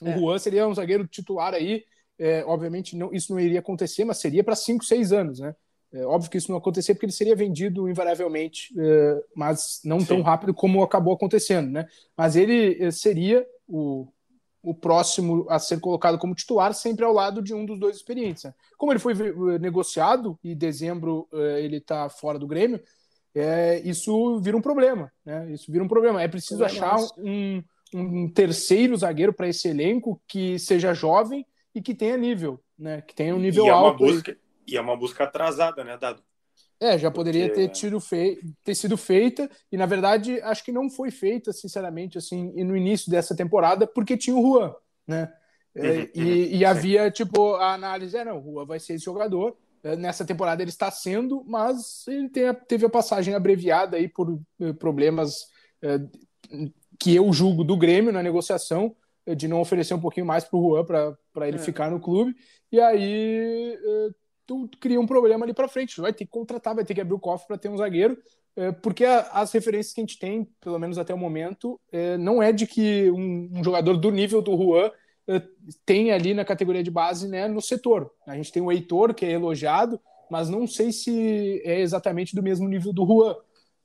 O 0.00 0.08
é. 0.08 0.18
Juan 0.18 0.38
seria 0.38 0.66
um 0.66 0.74
zagueiro 0.74 1.06
titular 1.06 1.52
aí 1.52 1.84
é, 2.18 2.44
obviamente 2.46 2.96
não, 2.96 3.12
isso 3.12 3.32
não 3.32 3.40
iria 3.40 3.58
acontecer, 3.58 4.04
mas 4.04 4.18
seria 4.18 4.44
para 4.44 4.54
5, 4.54 4.84
6 4.84 5.12
anos, 5.12 5.40
né? 5.40 5.56
É, 5.92 6.06
óbvio 6.06 6.30
que 6.30 6.38
isso 6.38 6.50
não 6.50 6.56
acontecer 6.56 6.94
porque 6.94 7.04
ele 7.04 7.12
seria 7.12 7.34
vendido 7.34 7.88
invariavelmente, 7.88 8.72
é, 8.78 9.24
mas 9.34 9.80
não 9.84 9.98
Sim. 9.98 10.06
tão 10.06 10.22
rápido 10.22 10.54
como 10.54 10.82
acabou 10.84 11.12
acontecendo, 11.12 11.70
né? 11.70 11.86
Mas 12.16 12.36
ele 12.36 12.82
é, 12.82 12.92
seria 12.92 13.44
o, 13.66 14.06
o 14.62 14.72
próximo 14.72 15.44
a 15.50 15.58
ser 15.58 15.80
colocado 15.80 16.16
como 16.16 16.34
titular 16.34 16.72
sempre 16.74 17.04
ao 17.04 17.12
lado 17.12 17.42
de 17.42 17.52
um 17.52 17.66
dos 17.66 17.78
dois 17.78 17.96
experientes. 17.96 18.44
Né? 18.44 18.54
Como 18.78 18.92
ele 18.92 19.00
foi 19.00 19.14
é, 19.14 19.58
negociado 19.58 20.38
e 20.44 20.52
em 20.52 20.56
dezembro 20.56 21.28
é, 21.32 21.60
ele 21.62 21.78
está 21.78 22.08
fora 22.08 22.38
do 22.38 22.46
Grêmio, 22.46 22.80
isso 23.84 24.38
vira 24.40 24.56
um 24.56 24.62
problema, 24.62 25.10
né? 25.24 25.50
Isso 25.50 25.70
vira 25.70 25.84
um 25.84 25.88
problema. 25.88 26.22
É 26.22 26.28
preciso 26.28 26.64
achar 26.64 26.96
um, 27.18 27.62
um 27.94 28.28
terceiro 28.28 28.96
zagueiro 28.96 29.32
para 29.32 29.48
esse 29.48 29.68
elenco 29.68 30.20
que 30.26 30.58
seja 30.58 30.94
jovem 30.94 31.46
e 31.74 31.80
que 31.80 31.94
tenha 31.94 32.16
nível, 32.16 32.60
né? 32.78 33.00
Que 33.02 33.14
tenha 33.14 33.34
um 33.34 33.38
nível 33.38 33.64
e 33.64 33.68
é 33.68 33.70
alto. 33.70 33.98
Busca, 34.04 34.36
e 34.66 34.76
é 34.76 34.80
uma 34.80 34.96
busca 34.96 35.24
atrasada, 35.24 35.82
né, 35.82 35.96
Dado? 35.96 36.22
É, 36.78 36.98
já 36.98 37.10
poderia 37.12 37.46
Porque... 37.46 37.68
ter, 37.68 37.68
tido 37.68 38.00
fei 38.00 38.40
ter 38.64 38.74
sido 38.74 38.96
feita, 38.96 39.48
e 39.70 39.76
na 39.76 39.86
verdade 39.86 40.40
acho 40.42 40.64
que 40.64 40.72
não 40.72 40.90
foi 40.90 41.12
feita, 41.12 41.52
sinceramente, 41.52 42.18
assim, 42.18 42.52
no 42.64 42.76
início 42.76 43.08
dessa 43.08 43.36
temporada, 43.36 43.86
porque 43.86 44.16
tinha 44.16 44.36
o 44.36 44.42
Juan, 44.42 44.74
né? 45.06 45.32
É, 45.74 45.90
uhum, 45.90 46.08
e, 46.14 46.20
uhum, 46.20 46.56
e 46.56 46.64
havia, 46.64 47.10
tipo, 47.10 47.54
a 47.54 47.72
análise, 47.72 48.16
é, 48.16 48.24
não, 48.24 48.40
o 48.40 48.52
Juan 48.52 48.66
vai 48.66 48.80
ser 48.80 48.94
esse 48.94 49.04
jogador, 49.04 49.56
é, 49.56 49.56
nessa 49.82 50.24
temporada 50.24 50.62
ele 50.62 50.70
está 50.70 50.90
sendo, 50.90 51.44
mas 51.46 52.06
ele 52.06 52.28
tem, 52.28 52.54
teve 52.68 52.86
a 52.86 52.90
passagem 52.90 53.34
abreviada 53.34 53.96
aí 53.96 54.08
por 54.08 54.40
eh, 54.60 54.72
problemas 54.72 55.46
é, 55.82 55.98
que 56.98 57.14
eu 57.14 57.32
julgo 57.32 57.64
do 57.64 57.76
Grêmio 57.76 58.12
na 58.12 58.22
negociação, 58.22 58.94
de 59.36 59.46
não 59.46 59.60
oferecer 59.60 59.94
um 59.94 60.00
pouquinho 60.00 60.26
mais 60.26 60.44
para 60.44 60.58
o 60.58 60.62
Juan 60.62 60.84
para 60.84 61.48
ele 61.48 61.56
é. 61.56 61.60
ficar 61.60 61.90
no 61.90 62.00
clube. 62.00 62.34
E 62.70 62.80
aí 62.80 63.78
tu 64.46 64.68
cria 64.80 65.00
um 65.00 65.06
problema 65.06 65.44
ali 65.44 65.54
para 65.54 65.68
frente. 65.68 65.94
Tu 65.96 66.02
vai 66.02 66.12
ter 66.12 66.24
que 66.24 66.30
contratar, 66.30 66.74
vai 66.74 66.84
ter 66.84 66.94
que 66.94 67.00
abrir 67.00 67.14
o 67.14 67.20
cofre 67.20 67.46
para 67.46 67.58
ter 67.58 67.68
um 67.68 67.76
zagueiro, 67.76 68.18
é, 68.54 68.70
porque 68.70 69.04
as 69.04 69.52
referências 69.52 69.94
que 69.94 70.00
a 70.00 70.04
gente 70.04 70.18
tem, 70.18 70.44
pelo 70.60 70.78
menos 70.78 70.98
até 70.98 71.14
o 71.14 71.18
momento, 71.18 71.80
é, 71.90 72.18
não 72.18 72.42
é 72.42 72.52
de 72.52 72.66
que 72.66 73.10
um, 73.10 73.50
um 73.52 73.64
jogador 73.64 73.96
do 73.96 74.10
nível 74.10 74.42
do 74.42 74.56
Juan 74.56 74.86
é, 74.86 74.92
tem 75.84 76.12
ali 76.12 76.34
na 76.34 76.44
categoria 76.44 76.82
de 76.82 76.90
base 76.90 77.28
né, 77.28 77.46
no 77.48 77.60
setor. 77.60 78.10
A 78.26 78.34
gente 78.36 78.52
tem 78.52 78.62
o 78.62 78.70
Heitor, 78.70 79.14
que 79.14 79.24
é 79.24 79.32
elogiado, 79.32 80.00
mas 80.30 80.48
não 80.48 80.66
sei 80.66 80.92
se 80.92 81.62
é 81.64 81.80
exatamente 81.80 82.34
do 82.34 82.42
mesmo 82.42 82.68
nível 82.68 82.92
do 82.92 83.06
Juan. 83.06 83.36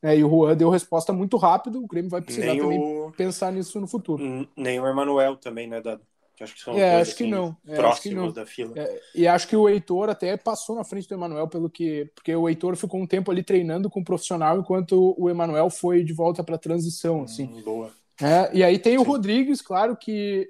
É, 0.02 0.16
e 0.16 0.24
o 0.24 0.30
Juan 0.30 0.56
deu 0.56 0.70
resposta 0.70 1.12
muito 1.12 1.38
rápido, 1.38 1.84
o 1.84 1.88
Grêmio 1.88 2.10
vai 2.10 2.22
precisar 2.22 2.48
nem 2.48 2.60
também 2.60 2.80
o... 2.80 3.12
pensar 3.18 3.52
nisso 3.52 3.80
no 3.82 3.88
futuro. 3.88 4.48
Nem 4.56 4.80
o 4.80 4.88
Emanuel 4.88 5.36
também, 5.36 5.68
né, 5.68 5.82
Dado? 5.82 6.02
Que 6.38 6.44
acho 6.44 6.54
que 6.54 6.62
são 6.62 6.78
é, 6.78 7.02
acho, 7.02 7.14
assim, 7.14 7.24
que 7.24 7.32
não. 7.32 7.58
É, 7.66 7.80
acho 7.80 8.02
que 8.02 8.14
não. 8.14 8.32
da 8.32 8.46
fila. 8.46 8.72
É, 8.76 9.02
e 9.16 9.28
acho 9.28 9.48
que 9.48 9.56
o 9.56 9.68
Heitor 9.68 10.08
até 10.08 10.38
passou 10.38 10.76
na 10.76 10.84
frente 10.84 11.08
do 11.08 11.16
Emanuel, 11.16 11.48
pelo 11.48 11.68
que. 11.68 12.12
Porque 12.14 12.36
o 12.36 12.48
Heitor 12.48 12.76
ficou 12.76 13.02
um 13.02 13.08
tempo 13.08 13.32
ali 13.32 13.42
treinando 13.42 13.90
com 13.90 14.02
o 14.02 14.04
profissional, 14.04 14.60
enquanto 14.60 15.16
o 15.18 15.32
Emanuel 15.32 15.72
foi 15.72 16.04
de 16.04 16.14
volta 16.14 16.44
para 16.44 16.54
a 16.54 16.60
transição. 16.60 17.24
Assim. 17.24 17.46
Hum, 17.46 17.62
boa. 17.64 17.92
É, 18.22 18.56
e 18.56 18.64
aí 18.64 18.78
tem 18.78 19.00
o 19.00 19.04
Rodrigues, 19.04 19.62
claro 19.64 19.98
que. 19.98 20.48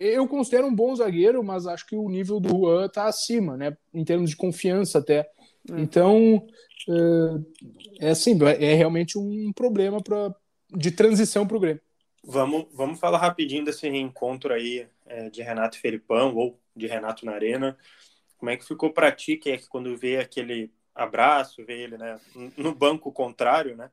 É, 0.00 0.18
eu 0.18 0.26
considero 0.28 0.66
um 0.66 0.74
bom 0.74 0.94
zagueiro, 0.94 1.42
mas 1.42 1.66
acho 1.66 1.86
que 1.86 1.96
o 1.96 2.08
nível 2.08 2.40
do 2.40 2.48
Juan 2.48 2.86
está 2.86 3.06
acima, 3.06 3.56
né? 3.56 3.76
Em 3.92 4.04
termos 4.04 4.30
de 4.30 4.36
confiança 4.36 4.98
até. 4.98 5.28
Hum. 5.70 5.78
Então, 5.78 6.46
é, 8.00 8.06
é 8.06 8.10
assim, 8.10 8.38
é 8.44 8.74
realmente 8.74 9.18
um 9.18 9.52
problema 9.52 10.02
pra, 10.02 10.34
de 10.70 10.90
transição 10.90 11.46
para 11.46 11.56
o 11.56 11.60
Grêmio. 11.60 11.82
Vamos, 12.24 12.66
vamos 12.72 12.98
falar 12.98 13.18
rapidinho 13.18 13.64
desse 13.64 13.88
reencontro 13.88 14.52
aí 14.52 14.88
é, 15.06 15.30
de 15.30 15.42
Renato 15.42 15.76
e 15.76 15.80
Felipão, 15.80 16.34
ou 16.34 16.58
de 16.74 16.86
Renato 16.86 17.24
na 17.24 17.32
Arena. 17.32 17.76
Como 18.36 18.50
é 18.50 18.56
que 18.56 18.66
ficou 18.66 18.92
para 18.92 19.12
ti, 19.12 19.36
que 19.36 19.50
é 19.50 19.56
que 19.56 19.68
quando 19.68 19.96
vê 19.96 20.18
aquele 20.18 20.70
abraço, 20.94 21.64
vê 21.64 21.82
ele 21.82 21.96
né, 21.96 22.18
no 22.56 22.74
banco 22.74 23.12
contrário, 23.12 23.76
né? 23.76 23.90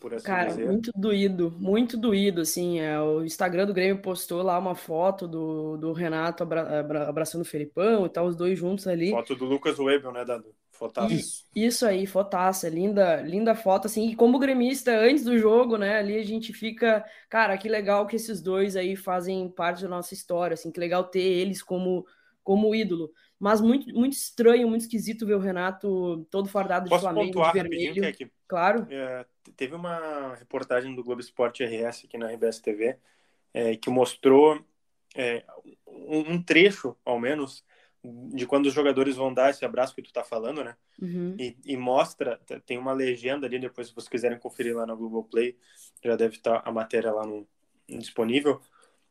Por 0.00 0.14
assim 0.14 0.24
Cara, 0.24 0.48
dizer. 0.48 0.66
muito 0.66 0.90
doído, 0.96 1.50
muito 1.58 1.96
doído, 1.96 2.40
assim, 2.40 2.80
é, 2.80 2.98
o 3.00 3.22
Instagram 3.22 3.66
do 3.66 3.74
Grêmio 3.74 4.00
postou 4.02 4.42
lá 4.42 4.58
uma 4.58 4.74
foto 4.74 5.28
do, 5.28 5.76
do 5.76 5.92
Renato 5.92 6.42
abra, 6.42 7.06
abraçando 7.08 7.42
o 7.42 7.44
Felipão 7.44 8.06
e 8.06 8.08
tal, 8.08 8.26
os 8.26 8.34
dois 8.34 8.58
juntos 8.58 8.86
ali. 8.86 9.10
Foto 9.10 9.36
do 9.36 9.44
Lucas 9.44 9.78
Webel, 9.78 10.10
né, 10.10 10.24
Dado? 10.24 10.54
Fotaça. 10.70 11.14
Isso, 11.14 11.44
isso 11.54 11.86
aí, 11.86 12.06
fotaça, 12.06 12.66
linda, 12.68 13.20
linda 13.20 13.54
foto, 13.54 13.86
assim, 13.86 14.08
e 14.08 14.16
como 14.16 14.38
gremista, 14.38 14.90
antes 14.98 15.22
do 15.24 15.36
jogo, 15.38 15.76
né, 15.76 15.98
ali 15.98 16.16
a 16.16 16.24
gente 16.24 16.52
fica, 16.54 17.04
cara, 17.28 17.58
que 17.58 17.68
legal 17.68 18.06
que 18.06 18.16
esses 18.16 18.40
dois 18.40 18.76
aí 18.76 18.96
fazem 18.96 19.50
parte 19.50 19.82
da 19.82 19.88
nossa 19.88 20.14
história, 20.14 20.54
assim, 20.54 20.72
que 20.72 20.80
legal 20.80 21.04
ter 21.04 21.20
eles 21.20 21.62
como, 21.62 22.06
como 22.42 22.74
ídolo, 22.74 23.10
mas 23.40 23.60
muito, 23.62 23.92
muito 23.94 24.12
estranho, 24.12 24.68
muito 24.68 24.82
esquisito 24.82 25.26
ver 25.26 25.34
o 25.34 25.40
Renato 25.40 26.26
todo 26.30 26.46
fardado 26.46 26.84
de 26.84 26.90
Posso 26.90 27.02
Flamengo, 27.04 27.42
de 27.42 27.52
vermelho, 27.52 28.04
é 28.04 28.12
que, 28.12 28.30
claro. 28.46 28.86
É, 28.90 29.24
teve 29.56 29.74
uma 29.74 30.34
reportagem 30.34 30.94
do 30.94 31.02
Globo 31.02 31.22
Esporte 31.22 31.64
RS 31.64 32.04
aqui 32.04 32.18
na 32.18 32.30
RBS 32.30 32.60
TV, 32.60 32.98
é, 33.54 33.74
que 33.76 33.88
mostrou 33.88 34.62
é, 35.16 35.42
um, 35.86 36.34
um 36.34 36.42
trecho, 36.42 36.94
ao 37.02 37.18
menos, 37.18 37.64
de 38.04 38.46
quando 38.46 38.66
os 38.66 38.74
jogadores 38.74 39.16
vão 39.16 39.32
dar 39.32 39.48
esse 39.48 39.64
abraço 39.64 39.94
que 39.94 40.02
tu 40.02 40.12
tá 40.12 40.22
falando, 40.22 40.62
né? 40.62 40.76
Uhum. 41.00 41.34
E, 41.38 41.56
e, 41.64 41.76
mostra, 41.78 42.38
tem 42.66 42.76
uma 42.76 42.92
legenda 42.92 43.46
ali, 43.46 43.58
depois 43.58 43.88
se 43.88 43.94
vocês 43.94 44.08
quiserem 44.08 44.38
conferir 44.38 44.76
lá 44.76 44.86
no 44.86 44.96
Google 44.96 45.24
Play, 45.24 45.56
já 46.04 46.14
deve 46.14 46.36
estar 46.36 46.62
a 46.62 46.70
matéria 46.70 47.10
lá 47.10 47.26
no, 47.26 47.48
disponível, 47.88 48.60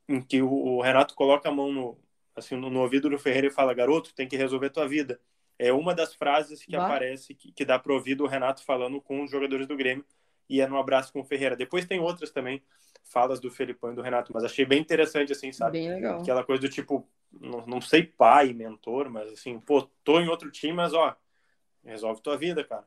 em 0.07 0.21
que 0.21 0.41
o, 0.41 0.51
o, 0.51 0.81
Renato 0.81 1.15
coloca 1.15 1.49
a 1.49 1.51
mão 1.51 1.71
no, 1.71 1.97
assim, 2.35 2.55
no, 2.55 2.69
no, 2.69 2.81
ouvido 2.81 3.09
do 3.09 3.17
Ferreira 3.17 3.47
e 3.47 3.51
fala, 3.51 3.73
garoto, 3.73 4.13
tem 4.13 4.27
que 4.27 4.37
resolver 4.37 4.69
tua 4.69 4.87
vida. 4.87 5.19
É 5.57 5.73
uma 5.73 5.93
das 5.93 6.13
frases 6.13 6.63
que 6.63 6.75
bah. 6.75 6.85
aparece, 6.85 7.33
que, 7.35 7.51
que 7.51 7.65
dá 7.65 7.77
pro 7.77 7.93
ouvido 7.93 8.23
o 8.23 8.27
Renato 8.27 8.63
falando 8.63 9.01
com 9.01 9.23
os 9.23 9.31
jogadores 9.31 9.67
do 9.67 9.75
Grêmio, 9.75 10.05
e 10.49 10.61
é 10.61 10.67
no 10.67 10.77
abraço 10.77 11.11
com 11.13 11.19
o 11.19 11.25
Ferreira. 11.25 11.55
Depois 11.55 11.85
tem 11.85 11.99
outras 11.99 12.31
também, 12.31 12.61
falas 13.03 13.39
do 13.39 13.51
Felipão 13.51 13.91
e 13.91 13.95
do 13.95 14.01
Renato, 14.01 14.31
mas 14.33 14.43
achei 14.43 14.65
bem 14.65 14.79
interessante, 14.79 15.31
assim, 15.31 15.51
sabe? 15.51 15.79
Bem 15.79 15.89
legal. 15.89 16.21
Aquela 16.21 16.43
coisa 16.43 16.61
do 16.61 16.69
tipo, 16.69 17.07
não, 17.31 17.65
não 17.65 17.81
sei 17.81 18.03
pai, 18.03 18.53
mentor, 18.53 19.09
mas 19.09 19.31
assim, 19.31 19.59
pô, 19.59 19.81
tô 20.03 20.19
em 20.19 20.27
outro 20.27 20.49
time, 20.49 20.73
mas 20.73 20.93
ó, 20.93 21.15
resolve 21.83 22.21
tua 22.21 22.37
vida, 22.37 22.63
cara. 22.63 22.85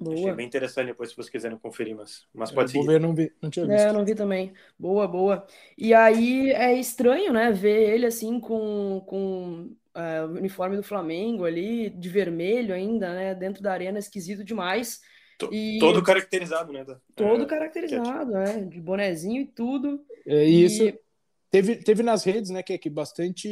Boa. 0.00 0.14
Achei 0.14 0.32
bem 0.32 0.46
interessante 0.46 0.86
depois 0.86 1.10
se 1.10 1.16
vocês 1.16 1.28
quiserem 1.28 1.58
conferir, 1.58 1.94
mas, 1.94 2.24
mas 2.32 2.50
pode 2.50 2.70
ser. 2.70 2.82
Ver, 2.86 2.98
não 2.98 3.14
vi, 3.14 3.30
não 3.42 3.50
tinha 3.50 3.66
visto. 3.66 3.78
É, 3.78 3.92
não 3.92 4.04
vi 4.04 4.14
também. 4.14 4.54
Boa, 4.78 5.06
boa. 5.06 5.46
E 5.76 5.92
aí 5.92 6.50
é 6.52 6.74
estranho, 6.74 7.34
né, 7.34 7.52
ver 7.52 7.90
ele 7.90 8.06
assim 8.06 8.40
com, 8.40 9.02
com 9.06 9.70
é, 9.94 10.22
o 10.22 10.28
uniforme 10.28 10.76
do 10.76 10.82
Flamengo 10.82 11.44
ali, 11.44 11.90
de 11.90 12.08
vermelho 12.08 12.74
ainda, 12.74 13.12
né, 13.12 13.34
dentro 13.34 13.62
da 13.62 13.72
arena, 13.72 13.98
esquisito 13.98 14.42
demais. 14.42 15.02
E... 15.52 15.78
Todo 15.78 16.02
caracterizado, 16.02 16.72
né? 16.72 16.84
Todo 17.14 17.42
é, 17.42 17.46
caracterizado, 17.46 18.36
é, 18.36 18.60
de 18.62 18.80
bonezinho 18.80 19.42
e 19.42 19.46
tudo. 19.46 20.02
É, 20.26 20.46
e 20.46 20.64
isso 20.64 20.92
teve, 21.50 21.76
teve 21.76 22.02
nas 22.02 22.24
redes, 22.24 22.50
né, 22.50 22.62
que, 22.62 22.76
que 22.78 22.88
bastante 22.88 23.48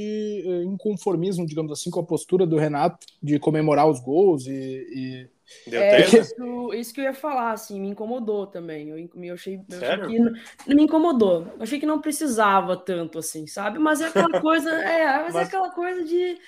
uh, 0.46 0.62
inconformismo, 0.62 1.46
digamos 1.46 1.72
assim, 1.72 1.90
com 1.90 2.00
a 2.00 2.06
postura 2.06 2.46
do 2.46 2.56
Renato 2.56 3.06
de 3.22 3.38
comemorar 3.38 3.88
os 3.88 4.00
gols 4.00 4.46
e. 4.46 4.86
e... 4.90 5.37
Deu 5.66 5.80
é, 5.80 6.00
isso, 6.04 6.74
isso, 6.74 6.94
que 6.94 7.00
eu 7.00 7.04
ia 7.04 7.14
falar, 7.14 7.52
assim, 7.52 7.80
me 7.80 7.88
incomodou 7.88 8.46
também. 8.46 8.88
Eu, 8.88 8.98
eu 8.98 9.34
achei, 9.34 9.60
eu 9.68 9.78
achei 9.78 10.06
que 10.06 10.18
não, 10.18 10.32
me 10.66 10.82
incomodou. 10.82 11.46
Eu 11.56 11.62
achei 11.62 11.80
que 11.80 11.86
não 11.86 12.00
precisava 12.00 12.76
tanto, 12.76 13.18
assim, 13.18 13.46
sabe? 13.46 13.78
Mas 13.78 14.00
é 14.00 14.06
aquela 14.06 14.40
coisa, 14.42 14.70
é, 14.70 15.06
mas, 15.06 15.20
é 15.20 15.22
mas... 15.22 15.36
é 15.36 15.42
aquela 15.42 15.70
coisa 15.70 16.04
de 16.04 16.38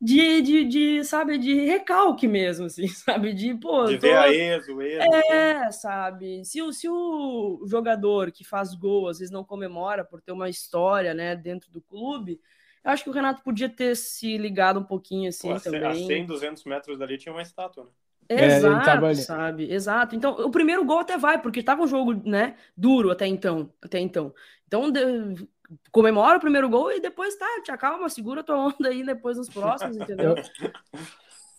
de, 0.00 0.40
de, 0.42 0.64
de, 0.64 1.04
sabe, 1.04 1.38
de 1.38 1.54
recalque 1.54 2.28
mesmo, 2.28 2.66
assim, 2.66 2.86
sabe? 2.88 3.34
De, 3.34 3.54
pô. 3.54 3.84
De 3.86 3.98
tô... 3.98 4.06
ver 4.06 4.16
a 4.16 4.32
Ezo, 4.32 4.80
Ezo. 4.80 5.02
É, 5.02 5.52
assim. 5.64 5.80
sabe? 5.80 6.44
Se 6.44 6.62
o, 6.62 6.72
se 6.72 6.88
o 6.88 7.64
jogador 7.66 8.30
que 8.30 8.44
faz 8.44 8.74
gol 8.74 9.08
às 9.08 9.18
vezes 9.18 9.32
não 9.32 9.44
comemora 9.44 10.04
por 10.04 10.20
ter 10.20 10.32
uma 10.32 10.48
história, 10.48 11.12
né, 11.14 11.34
dentro 11.34 11.70
do 11.70 11.80
clube, 11.80 12.40
eu 12.84 12.90
acho 12.92 13.02
que 13.02 13.10
o 13.10 13.12
Renato 13.12 13.42
podia 13.42 13.68
ter 13.68 13.96
se 13.96 14.38
ligado 14.38 14.78
um 14.78 14.84
pouquinho 14.84 15.28
assim 15.28 15.52
pô, 15.52 15.60
também. 15.60 15.84
A 15.84 15.94
100, 15.94 16.26
200 16.26 16.64
metros 16.64 16.98
dali 16.98 17.18
tinha 17.18 17.32
uma 17.32 17.42
estátua, 17.42 17.84
né? 17.84 17.90
Exato, 18.28 19.06
é, 19.06 19.14
sabe? 19.14 19.72
Exato. 19.72 20.14
Então, 20.14 20.32
o 20.32 20.50
primeiro 20.50 20.84
gol 20.84 20.98
até 20.98 21.16
vai, 21.16 21.40
porque 21.40 21.62
tava 21.62 21.82
um 21.82 21.86
jogo, 21.86 22.14
né, 22.28 22.56
duro 22.76 23.10
até 23.10 23.26
então, 23.26 23.72
até 23.82 23.98
então. 23.98 24.34
Então, 24.66 24.90
de 24.90 25.48
comemora 25.90 26.38
o 26.38 26.40
primeiro 26.40 26.68
gol 26.68 26.92
e 26.92 27.00
depois 27.00 27.36
tá, 27.36 27.46
te 27.62 27.70
acalma, 27.70 28.08
segura 28.08 28.42
tua 28.42 28.56
onda 28.56 28.88
aí 28.88 29.04
depois 29.04 29.36
nos 29.36 29.48
próximos, 29.48 29.96
entendeu? 29.96 30.34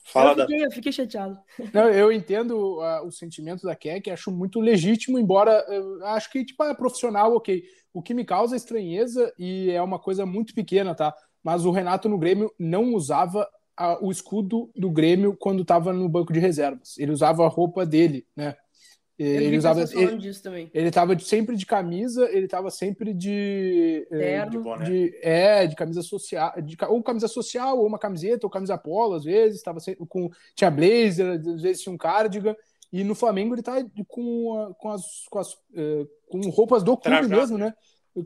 Fala 0.03 0.31
eu, 0.31 0.41
fiquei, 0.41 0.59
da... 0.59 0.65
eu 0.65 0.71
fiquei 0.71 0.91
chateado. 0.91 1.39
Não, 1.71 1.89
eu 1.89 2.11
entendo 2.11 2.79
uh, 2.79 3.05
o 3.05 3.11
sentimento 3.11 3.63
da 3.63 3.75
Keck, 3.75 4.09
acho 4.09 4.31
muito 4.31 4.59
legítimo, 4.59 5.19
embora 5.19 5.63
uh, 5.69 6.05
acho 6.05 6.31
que 6.31 6.43
tipo, 6.43 6.63
é 6.63 6.73
profissional, 6.73 7.35
ok. 7.35 7.63
O 7.93 8.01
que 8.01 8.13
me 8.13 8.25
causa 8.25 8.55
estranheza, 8.55 9.31
e 9.37 9.69
é 9.71 9.81
uma 9.81 9.99
coisa 9.99 10.25
muito 10.25 10.53
pequena, 10.53 10.95
tá? 10.95 11.13
Mas 11.43 11.65
o 11.65 11.71
Renato 11.71 12.09
no 12.09 12.17
Grêmio 12.17 12.51
não 12.57 12.93
usava 12.93 13.47
uh, 13.79 14.05
o 14.05 14.11
escudo 14.11 14.69
do 14.75 14.89
Grêmio 14.89 15.35
quando 15.37 15.61
estava 15.61 15.93
no 15.93 16.09
banco 16.09 16.33
de 16.33 16.39
reservas. 16.39 16.97
Ele 16.97 17.11
usava 17.11 17.45
a 17.45 17.49
roupa 17.49 17.85
dele, 17.85 18.25
né? 18.35 18.55
Ele 19.19 19.57
usava. 19.57 19.81
Ele, 19.81 20.69
ele 20.73 20.91
tava 20.91 21.19
sempre 21.19 21.57
de 21.57 21.65
camisa, 21.65 22.29
ele 22.31 22.47
tava 22.47 22.71
sempre 22.71 23.13
de. 23.13 24.07
É, 24.09 24.45
de, 24.45 24.57
de, 24.85 25.19
é, 25.21 25.67
de 25.67 25.75
camisa 25.75 26.01
social. 26.01 26.53
De, 26.61 26.77
ou 26.87 27.03
camisa 27.03 27.27
social, 27.27 27.77
ou 27.77 27.85
uma 27.85 27.99
camiseta, 27.99 28.47
ou 28.47 28.49
camisa 28.49 28.77
polo, 28.77 29.15
às 29.15 29.25
vezes. 29.25 29.61
Tava 29.61 29.81
sempre, 29.81 30.05
com, 30.07 30.29
tinha 30.55 30.71
blazer, 30.71 31.37
às 31.37 31.61
vezes 31.61 31.81
tinha 31.81 31.93
um 31.93 31.97
cardigan. 31.97 32.55
E 32.93 33.03
no 33.03 33.13
Flamengo 33.13 33.53
ele 33.53 33.61
tá 33.61 33.83
com, 34.07 34.73
com, 34.79 34.89
as, 34.89 35.03
com, 35.29 35.39
as, 35.39 35.53
uh, 35.53 36.09
com 36.29 36.49
roupas 36.49 36.81
do 36.81 36.95
clube 36.95 37.17
Trajado. 37.17 37.29
mesmo, 37.41 37.57
né? 37.57 37.73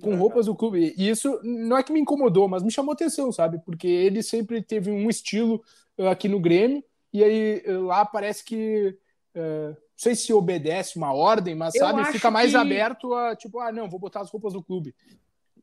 Com 0.01 0.15
roupas 0.15 0.45
do 0.45 0.55
clube. 0.55 0.93
E 0.97 1.09
isso 1.09 1.39
não 1.43 1.77
é 1.77 1.83
que 1.83 1.91
me 1.91 1.99
incomodou, 1.99 2.47
mas 2.47 2.63
me 2.63 2.71
chamou 2.71 2.93
atenção, 2.93 3.31
sabe? 3.31 3.59
Porque 3.65 3.87
ele 3.87 4.23
sempre 4.23 4.61
teve 4.61 4.89
um 4.89 5.09
estilo 5.09 5.61
uh, 5.97 6.07
aqui 6.07 6.27
no 6.27 6.39
Grêmio. 6.39 6.83
E 7.11 7.23
aí 7.23 7.63
uh, 7.67 7.85
lá 7.85 8.05
parece 8.05 8.43
que. 8.43 8.97
Uh, 9.35 9.75
sei 9.95 10.15
se 10.15 10.33
obedece 10.33 10.97
uma 10.97 11.13
ordem, 11.13 11.55
mas 11.55 11.75
eu 11.75 11.85
sabe, 11.85 12.05
fica 12.11 12.29
mais 12.29 12.51
que... 12.51 12.57
aberto 12.57 13.13
a 13.13 13.35
tipo, 13.35 13.59
ah, 13.59 13.71
não, 13.71 13.89
vou 13.89 13.99
botar 13.99 14.21
as 14.21 14.29
roupas 14.29 14.53
do 14.53 14.63
clube. 14.63 14.93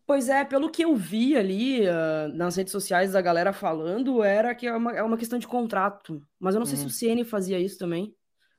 Pois 0.06 0.28
é, 0.28 0.44
pelo 0.44 0.70
que 0.70 0.84
eu 0.84 0.96
vi 0.96 1.36
ali 1.36 1.82
uh, 1.82 2.28
nas 2.34 2.56
redes 2.56 2.72
sociais 2.72 3.12
da 3.12 3.20
galera 3.20 3.52
falando, 3.52 4.24
era 4.24 4.54
que 4.54 4.66
é 4.66 4.74
uma, 4.74 4.92
é 4.92 5.02
uma 5.02 5.16
questão 5.16 5.38
de 5.38 5.46
contrato. 5.46 6.20
Mas 6.38 6.54
eu 6.54 6.58
não 6.58 6.66
sei 6.66 6.76
se 6.76 6.82
o 6.82 6.86
uhum. 6.86 6.90
CN 6.90 7.24
fazia 7.24 7.60
isso 7.60 7.78
também. 7.78 8.12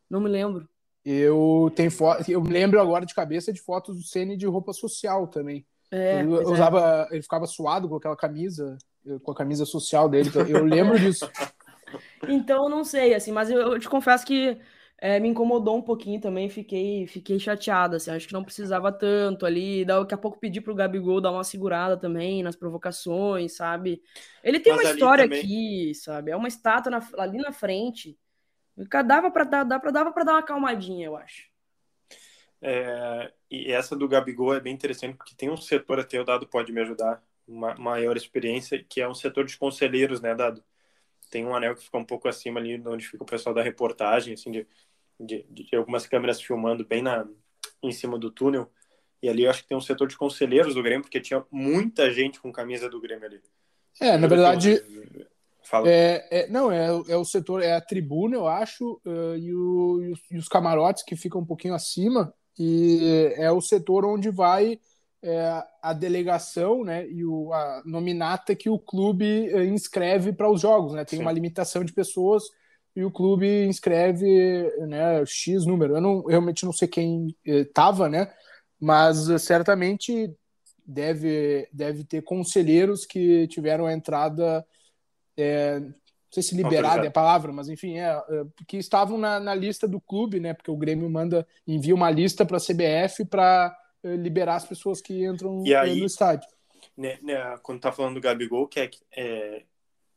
Não 0.09 0.21
me 0.21 0.29
lembro. 0.29 0.69
Eu 1.03 1.71
tenho 1.75 1.89
foto, 1.89 2.29
eu 2.29 2.41
lembro 2.41 2.79
agora 2.79 3.05
de 3.05 3.15
cabeça 3.15 3.51
de 3.51 3.59
fotos 3.61 3.97
do 3.97 4.03
CN 4.03 4.37
de 4.37 4.45
roupa 4.45 4.71
social 4.71 5.27
também. 5.27 5.65
É, 5.89 6.19
ele 6.19 6.33
é. 6.33 6.39
usava, 6.47 7.07
é. 7.09 7.15
ele 7.15 7.23
ficava 7.23 7.45
suado 7.45 7.89
com 7.89 7.95
aquela 7.95 8.15
camisa, 8.15 8.77
com 9.23 9.31
a 9.31 9.35
camisa 9.35 9.65
social 9.65 10.07
dele. 10.07 10.29
Eu 10.47 10.63
lembro 10.63 10.97
disso. 10.99 11.29
Então, 12.27 12.69
não 12.69 12.83
sei, 12.83 13.13
assim, 13.13 13.31
mas 13.31 13.49
eu, 13.49 13.59
eu 13.59 13.79
te 13.79 13.89
confesso 13.89 14.25
que 14.25 14.57
é, 15.01 15.19
me 15.19 15.27
incomodou 15.27 15.75
um 15.75 15.81
pouquinho 15.81 16.21
também, 16.21 16.47
fiquei, 16.47 17.07
fiquei 17.07 17.39
chateada, 17.39 17.97
assim, 17.97 18.11
acho 18.11 18.27
que 18.27 18.33
não 18.33 18.43
precisava 18.43 18.91
tanto 18.91 19.47
ali, 19.47 19.83
daqui 19.83 20.13
a 20.13 20.17
pouco 20.17 20.39
pedir 20.39 20.61
pro 20.61 20.75
Gabigol 20.75 21.19
dar 21.19 21.31
uma 21.31 21.43
segurada 21.43 21.97
também 21.97 22.43
nas 22.43 22.55
provocações, 22.55 23.55
sabe? 23.55 23.99
Ele 24.43 24.59
tem 24.59 24.73
Mas 24.73 24.85
uma 24.85 24.93
história 24.93 25.23
também... 25.23 25.39
aqui, 25.39 25.95
sabe? 25.95 26.29
É 26.29 26.35
uma 26.35 26.47
estátua 26.47 26.91
na, 26.91 26.99
ali 27.17 27.39
na 27.39 27.51
frente. 27.51 28.15
Dava 29.05 29.31
para 29.31 29.43
dar, 29.43 29.63
dava 29.63 30.11
para 30.11 30.23
dar 30.23 30.33
uma 30.33 30.43
calmadinha, 30.43 31.07
eu 31.07 31.15
acho. 31.15 31.49
É, 32.61 33.31
e 33.49 33.71
essa 33.71 33.95
do 33.95 34.07
Gabigol 34.07 34.53
é 34.53 34.59
bem 34.59 34.73
interessante 34.73 35.17
porque 35.17 35.33
tem 35.35 35.49
um 35.49 35.57
setor 35.57 35.99
até 35.99 36.19
o 36.19 36.23
Dado 36.23 36.47
pode 36.47 36.71
me 36.71 36.81
ajudar, 36.81 37.23
uma 37.47 37.73
maior 37.75 38.15
experiência, 38.15 38.83
que 38.87 39.01
é 39.01 39.07
um 39.07 39.15
setor 39.15 39.45
de 39.45 39.57
conselheiros, 39.57 40.21
né, 40.21 40.35
Dado? 40.35 40.63
Tem 41.29 41.45
um 41.45 41.55
anel 41.55 41.75
que 41.75 41.83
fica 41.83 41.97
um 41.97 42.05
pouco 42.05 42.27
acima 42.27 42.59
ali, 42.59 42.79
onde 42.85 43.07
fica 43.07 43.23
o 43.23 43.25
pessoal 43.25 43.55
da 43.55 43.63
reportagem, 43.63 44.33
assim, 44.33 44.51
de 44.51 44.67
de, 45.21 45.45
de, 45.49 45.75
algumas 45.75 46.05
câmeras 46.05 46.41
filmando 46.41 46.85
bem 46.85 47.01
na, 47.01 47.27
em 47.81 47.91
cima 47.91 48.17
do 48.17 48.31
túnel. 48.31 48.69
E 49.21 49.29
ali 49.29 49.43
eu 49.43 49.49
acho 49.49 49.61
que 49.61 49.69
tem 49.69 49.77
um 49.77 49.81
setor 49.81 50.07
de 50.07 50.17
conselheiros 50.17 50.73
do 50.73 50.81
Grêmio, 50.81 51.03
porque 51.03 51.21
tinha 51.21 51.45
muita 51.51 52.11
gente 52.11 52.39
com 52.39 52.51
camisa 52.51 52.89
do 52.89 52.99
Grêmio 52.99 53.25
ali. 53.25 53.41
É, 53.99 54.17
na 54.17 54.27
verdade. 54.27 54.81
Fala. 55.63 55.89
É, 55.89 56.27
é, 56.31 56.47
não, 56.47 56.71
é, 56.71 56.87
é 57.07 57.15
o 57.15 57.25
setor, 57.25 57.61
é 57.61 57.73
a 57.73 57.81
tribuna, 57.81 58.35
eu 58.35 58.47
acho, 58.47 58.99
uh, 59.05 59.35
e, 59.37 59.53
o, 59.53 60.01
e, 60.01 60.11
os, 60.11 60.19
e, 60.31 60.37
os, 60.37 60.47
camarotes 60.47 61.03
que 61.03 61.15
ficam 61.15 61.41
um 61.41 61.45
pouquinho 61.45 61.73
acima, 61.73 62.33
e 62.57 63.31
é 63.35 63.51
o 63.51 63.61
setor 63.61 64.05
onde 64.05 64.29
vai 64.29 64.79
é, 65.23 65.63
a 65.81 65.93
delegação 65.93 66.83
né, 66.83 67.07
e 67.07 67.23
o, 67.23 67.53
a 67.53 67.83
nominata 67.85 68.55
que 68.55 68.69
o 68.69 68.79
clube 68.79 69.53
uh, 69.53 69.63
inscreve 69.63 70.33
para 70.33 70.49
os 70.49 70.61
jogos. 70.61 70.93
Né? 70.93 71.05
Tem 71.05 71.17
Sim. 71.17 71.23
uma 71.23 71.31
limitação 71.31 71.83
de 71.83 71.93
pessoas 71.93 72.43
e 72.95 73.03
o 73.03 73.11
clube 73.11 73.65
inscreve 73.65 74.69
né, 74.87 75.23
X 75.25 75.65
número. 75.65 75.95
Eu 75.95 76.01
não, 76.01 76.25
realmente 76.25 76.65
não 76.65 76.73
sei 76.73 76.87
quem 76.87 77.35
estava, 77.45 78.09
né? 78.09 78.31
Mas 78.79 79.29
eh, 79.29 79.37
certamente 79.37 80.33
deve, 80.85 81.69
deve 81.71 82.03
ter 82.03 82.21
conselheiros 82.23 83.05
que 83.05 83.47
tiveram 83.47 83.85
a 83.85 83.93
entrada, 83.93 84.65
é, 85.37 85.79
não 85.79 85.93
sei 86.31 86.43
se 86.43 86.55
liberada 86.55 87.03
é 87.03 87.07
a 87.09 87.11
palavra, 87.11 87.51
mas 87.51 87.67
enfim, 87.67 87.97
é, 87.97 88.09
é, 88.09 88.45
que 88.65 88.77
estavam 88.77 89.17
na, 89.17 89.39
na, 89.39 89.53
lista 89.53 89.87
do 89.87 89.99
clube, 89.99 90.39
né? 90.39 90.53
Porque 90.53 90.71
o 90.71 90.77
Grêmio 90.77 91.09
manda, 91.09 91.45
envia 91.67 91.93
uma 91.93 92.09
lista 92.09 92.45
para 92.45 92.57
a 92.57 92.59
CBF 92.59 93.25
para 93.25 93.75
é, 94.01 94.15
liberar 94.15 94.55
as 94.55 94.65
pessoas 94.65 95.01
que 95.01 95.25
entram 95.25 95.61
aí, 95.77 95.99
no 95.99 96.05
estádio. 96.05 96.47
Né, 96.97 97.19
né, 97.21 97.57
quando 97.61 97.81
tá 97.81 97.91
falando 97.91 98.15
do 98.15 98.21
Gabigol, 98.21 98.67
que 98.67 98.79
é, 98.79 98.89
é 99.15 99.63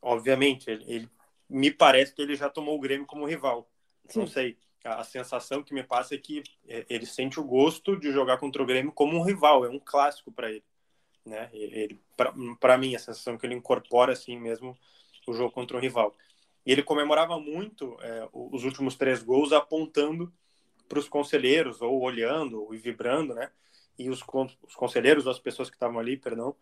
obviamente, 0.01 0.69
ele, 0.69 0.85
ele 0.87 1.09
me 1.49 1.69
parece 1.69 2.13
que 2.13 2.21
ele 2.21 2.35
já 2.35 2.49
tomou 2.49 2.77
o 2.77 2.79
Grêmio 2.79 3.05
como 3.05 3.25
rival. 3.25 3.69
Sim. 4.07 4.19
Não 4.19 4.27
sei. 4.27 4.57
A 4.85 5.03
sensação 5.03 5.63
que 5.63 5.73
me 5.73 5.83
passa 5.83 6.15
é 6.15 6.17
que 6.17 6.43
é, 6.67 6.85
ele 6.87 7.05
sente 7.05 7.39
o 7.39 7.43
gosto 7.43 7.99
de 7.99 8.11
jogar 8.11 8.37
contra 8.37 8.61
o 8.61 8.65
Grêmio 8.65 8.91
como 8.91 9.17
um 9.17 9.23
rival, 9.23 9.65
é 9.65 9.69
um 9.69 9.79
clássico 9.79 10.31
para 10.31 10.49
ele. 10.49 10.63
Né? 11.25 11.49
Ele, 11.51 11.99
para 12.59 12.77
mim, 12.77 12.95
a 12.95 12.99
sensação 12.99 13.37
que 13.37 13.45
ele 13.45 13.55
incorpora 13.55 14.13
assim 14.13 14.39
mesmo 14.39 14.77
o 15.27 15.33
jogo 15.33 15.51
contra 15.51 15.77
um 15.77 15.79
rival. 15.79 16.15
E 16.65 16.71
ele 16.71 16.83
comemorava 16.83 17.39
muito 17.39 17.97
é, 18.01 18.27
os 18.33 18.63
últimos 18.63 18.95
três 18.95 19.21
gols 19.21 19.51
apontando 19.53 20.33
para 20.87 20.99
os 20.99 21.07
conselheiros, 21.07 21.81
ou 21.81 22.01
olhando, 22.01 22.73
e 22.73 22.77
vibrando, 22.77 23.33
né? 23.33 23.51
E 23.97 24.09
os, 24.09 24.21
os 24.63 24.75
conselheiros, 24.75 25.27
as 25.27 25.39
pessoas 25.39 25.69
que 25.69 25.75
estavam 25.75 25.99
ali, 25.99 26.17
perdão, 26.17 26.55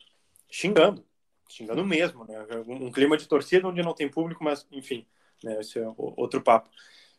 xingando 0.50 1.06
xingando 1.54 1.86
mesmo, 1.86 2.26
né? 2.26 2.46
Um 2.68 2.92
clima 2.92 3.18
de 3.18 3.28
torcida 3.28 3.68
onde 3.68 3.82
não 3.82 3.94
tem 3.94 4.10
público, 4.10 4.44
mas 4.44 4.68
enfim, 4.72 5.06
né? 5.44 5.60
Esse 5.60 5.80
é 5.80 5.94
outro 5.98 6.42
papo. 6.42 6.70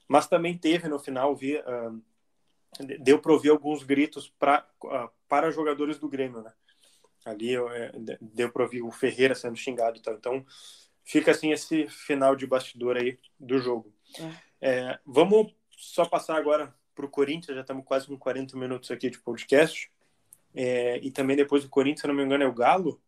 Mas 0.09 0.27
também 0.27 0.57
teve 0.57 0.89
no 0.89 0.99
final, 0.99 1.35
vi, 1.35 1.57
uh, 1.57 2.03
deu 3.01 3.19
para 3.21 3.33
ouvir 3.33 3.51
alguns 3.51 3.83
gritos 3.83 4.29
pra, 4.29 4.67
uh, 4.85 5.09
para 5.29 5.51
jogadores 5.51 5.99
do 5.99 6.09
Grêmio, 6.09 6.43
né? 6.43 6.53
Ali 7.25 7.57
uh, 7.59 7.69
deu 8.21 8.51
para 8.51 8.65
ouvir 8.65 8.83
o 8.83 8.91
Ferreira 8.91 9.35
sendo 9.35 9.57
xingado 9.57 9.99
e 9.99 10.03
tal. 10.03 10.15
Então 10.15 10.45
fica 11.05 11.31
assim 11.31 11.53
esse 11.53 11.87
final 11.89 12.35
de 12.35 12.47
bastidor 12.47 12.97
aí 12.97 13.19
do 13.39 13.59
jogo. 13.59 13.93
É. 14.19 14.45
É, 14.67 14.99
vamos 15.05 15.55
só 15.71 16.07
passar 16.07 16.37
agora 16.37 16.75
para 16.95 17.05
o 17.05 17.11
Corinthians, 17.11 17.55
já 17.55 17.61
estamos 17.61 17.85
quase 17.85 18.07
com 18.07 18.17
40 18.17 18.57
minutos 18.57 18.91
aqui 18.91 19.11
de 19.11 19.19
podcast. 19.19 19.91
É, 20.55 20.99
e 21.03 21.11
também 21.11 21.37
depois 21.37 21.65
do 21.65 21.69
Corinthians, 21.69 22.01
se 22.03 22.07
não 22.07 22.15
me 22.15 22.23
engano, 22.23 22.45
é 22.45 22.47
o 22.47 22.55
Galo. 22.55 23.01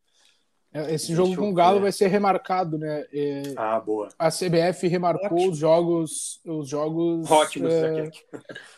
É, 0.74 0.94
esse 0.94 1.08
Deixa 1.08 1.14
jogo 1.14 1.36
com 1.36 1.48
o 1.48 1.54
Galo 1.54 1.80
vai 1.80 1.92
ser 1.92 2.08
remarcado, 2.08 2.76
né? 2.76 3.06
É, 3.12 3.42
ah, 3.56 3.80
boa. 3.80 4.08
A 4.18 4.30
CBF 4.30 4.88
remarcou 4.88 5.38
Ótimo. 5.38 5.50
os 5.52 5.58
jogos, 5.58 6.40
os 6.44 6.68
jogos 6.68 7.30
Ótimos, 7.30 7.72
é, 7.72 8.10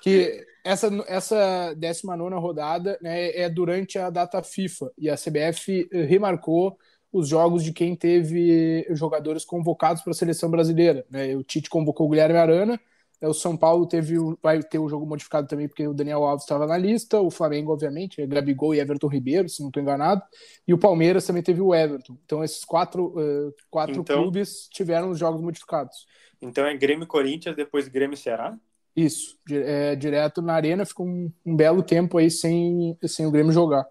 que 0.00 0.46
essa 0.62 0.88
essa 1.08 1.74
19 1.74 2.34
rodada 2.36 2.98
né, 3.00 3.30
é 3.30 3.48
durante 3.48 3.98
a 3.98 4.10
data 4.10 4.42
FIFA 4.42 4.92
e 4.98 5.08
a 5.08 5.16
CBF 5.16 5.88
remarcou 5.90 6.78
os 7.12 7.28
jogos 7.28 7.64
de 7.64 7.72
quem 7.72 7.96
teve 7.96 8.86
jogadores 8.90 9.44
convocados 9.44 10.02
para 10.02 10.10
a 10.10 10.14
seleção 10.14 10.50
brasileira. 10.50 11.04
Né? 11.10 11.34
O 11.34 11.42
Tite 11.42 11.70
convocou 11.70 12.06
o 12.06 12.10
Guilherme 12.10 12.36
Arana, 12.36 12.80
é, 13.20 13.26
o 13.26 13.34
São 13.34 13.56
Paulo 13.56 13.86
teve 13.86 14.16
vai 14.40 14.62
ter 14.62 14.78
o 14.78 14.88
jogo 14.88 15.04
modificado 15.04 15.48
também 15.48 15.66
porque 15.66 15.86
o 15.86 15.94
Daniel 15.94 16.24
Alves 16.24 16.44
estava 16.44 16.66
na 16.66 16.78
lista, 16.78 17.20
o 17.20 17.30
Flamengo, 17.30 17.72
obviamente, 17.72 18.20
é 18.20 18.26
Gabigol 18.26 18.74
e 18.74 18.80
Everton 18.80 19.08
Ribeiro, 19.08 19.48
se 19.48 19.60
não 19.60 19.68
estou 19.68 19.82
enganado, 19.82 20.22
e 20.66 20.72
o 20.72 20.78
Palmeiras 20.78 21.26
também 21.26 21.42
teve 21.42 21.60
o 21.60 21.74
Everton. 21.74 22.16
Então, 22.24 22.44
esses 22.44 22.64
quatro, 22.64 23.06
uh, 23.18 23.52
quatro 23.70 24.00
então, 24.00 24.22
clubes 24.22 24.68
tiveram 24.70 25.10
os 25.10 25.18
jogos 25.18 25.40
modificados. 25.40 26.06
Então 26.40 26.64
é 26.64 26.76
Grêmio 26.76 27.06
Corinthians, 27.06 27.56
depois 27.56 27.88
Grêmio 27.88 28.16
Ceará? 28.16 28.56
Isso, 28.94 29.38
é, 29.50 29.96
direto 29.96 30.40
na 30.40 30.54
arena, 30.54 30.84
ficou 30.84 31.06
um, 31.06 31.32
um, 31.44 31.56
belo 31.56 31.82
tempo 31.82 32.18
aí 32.18 32.30
sem, 32.30 32.96
sem 33.06 33.26
o 33.26 33.30
Grêmio 33.30 33.52
jogar. 33.52 33.86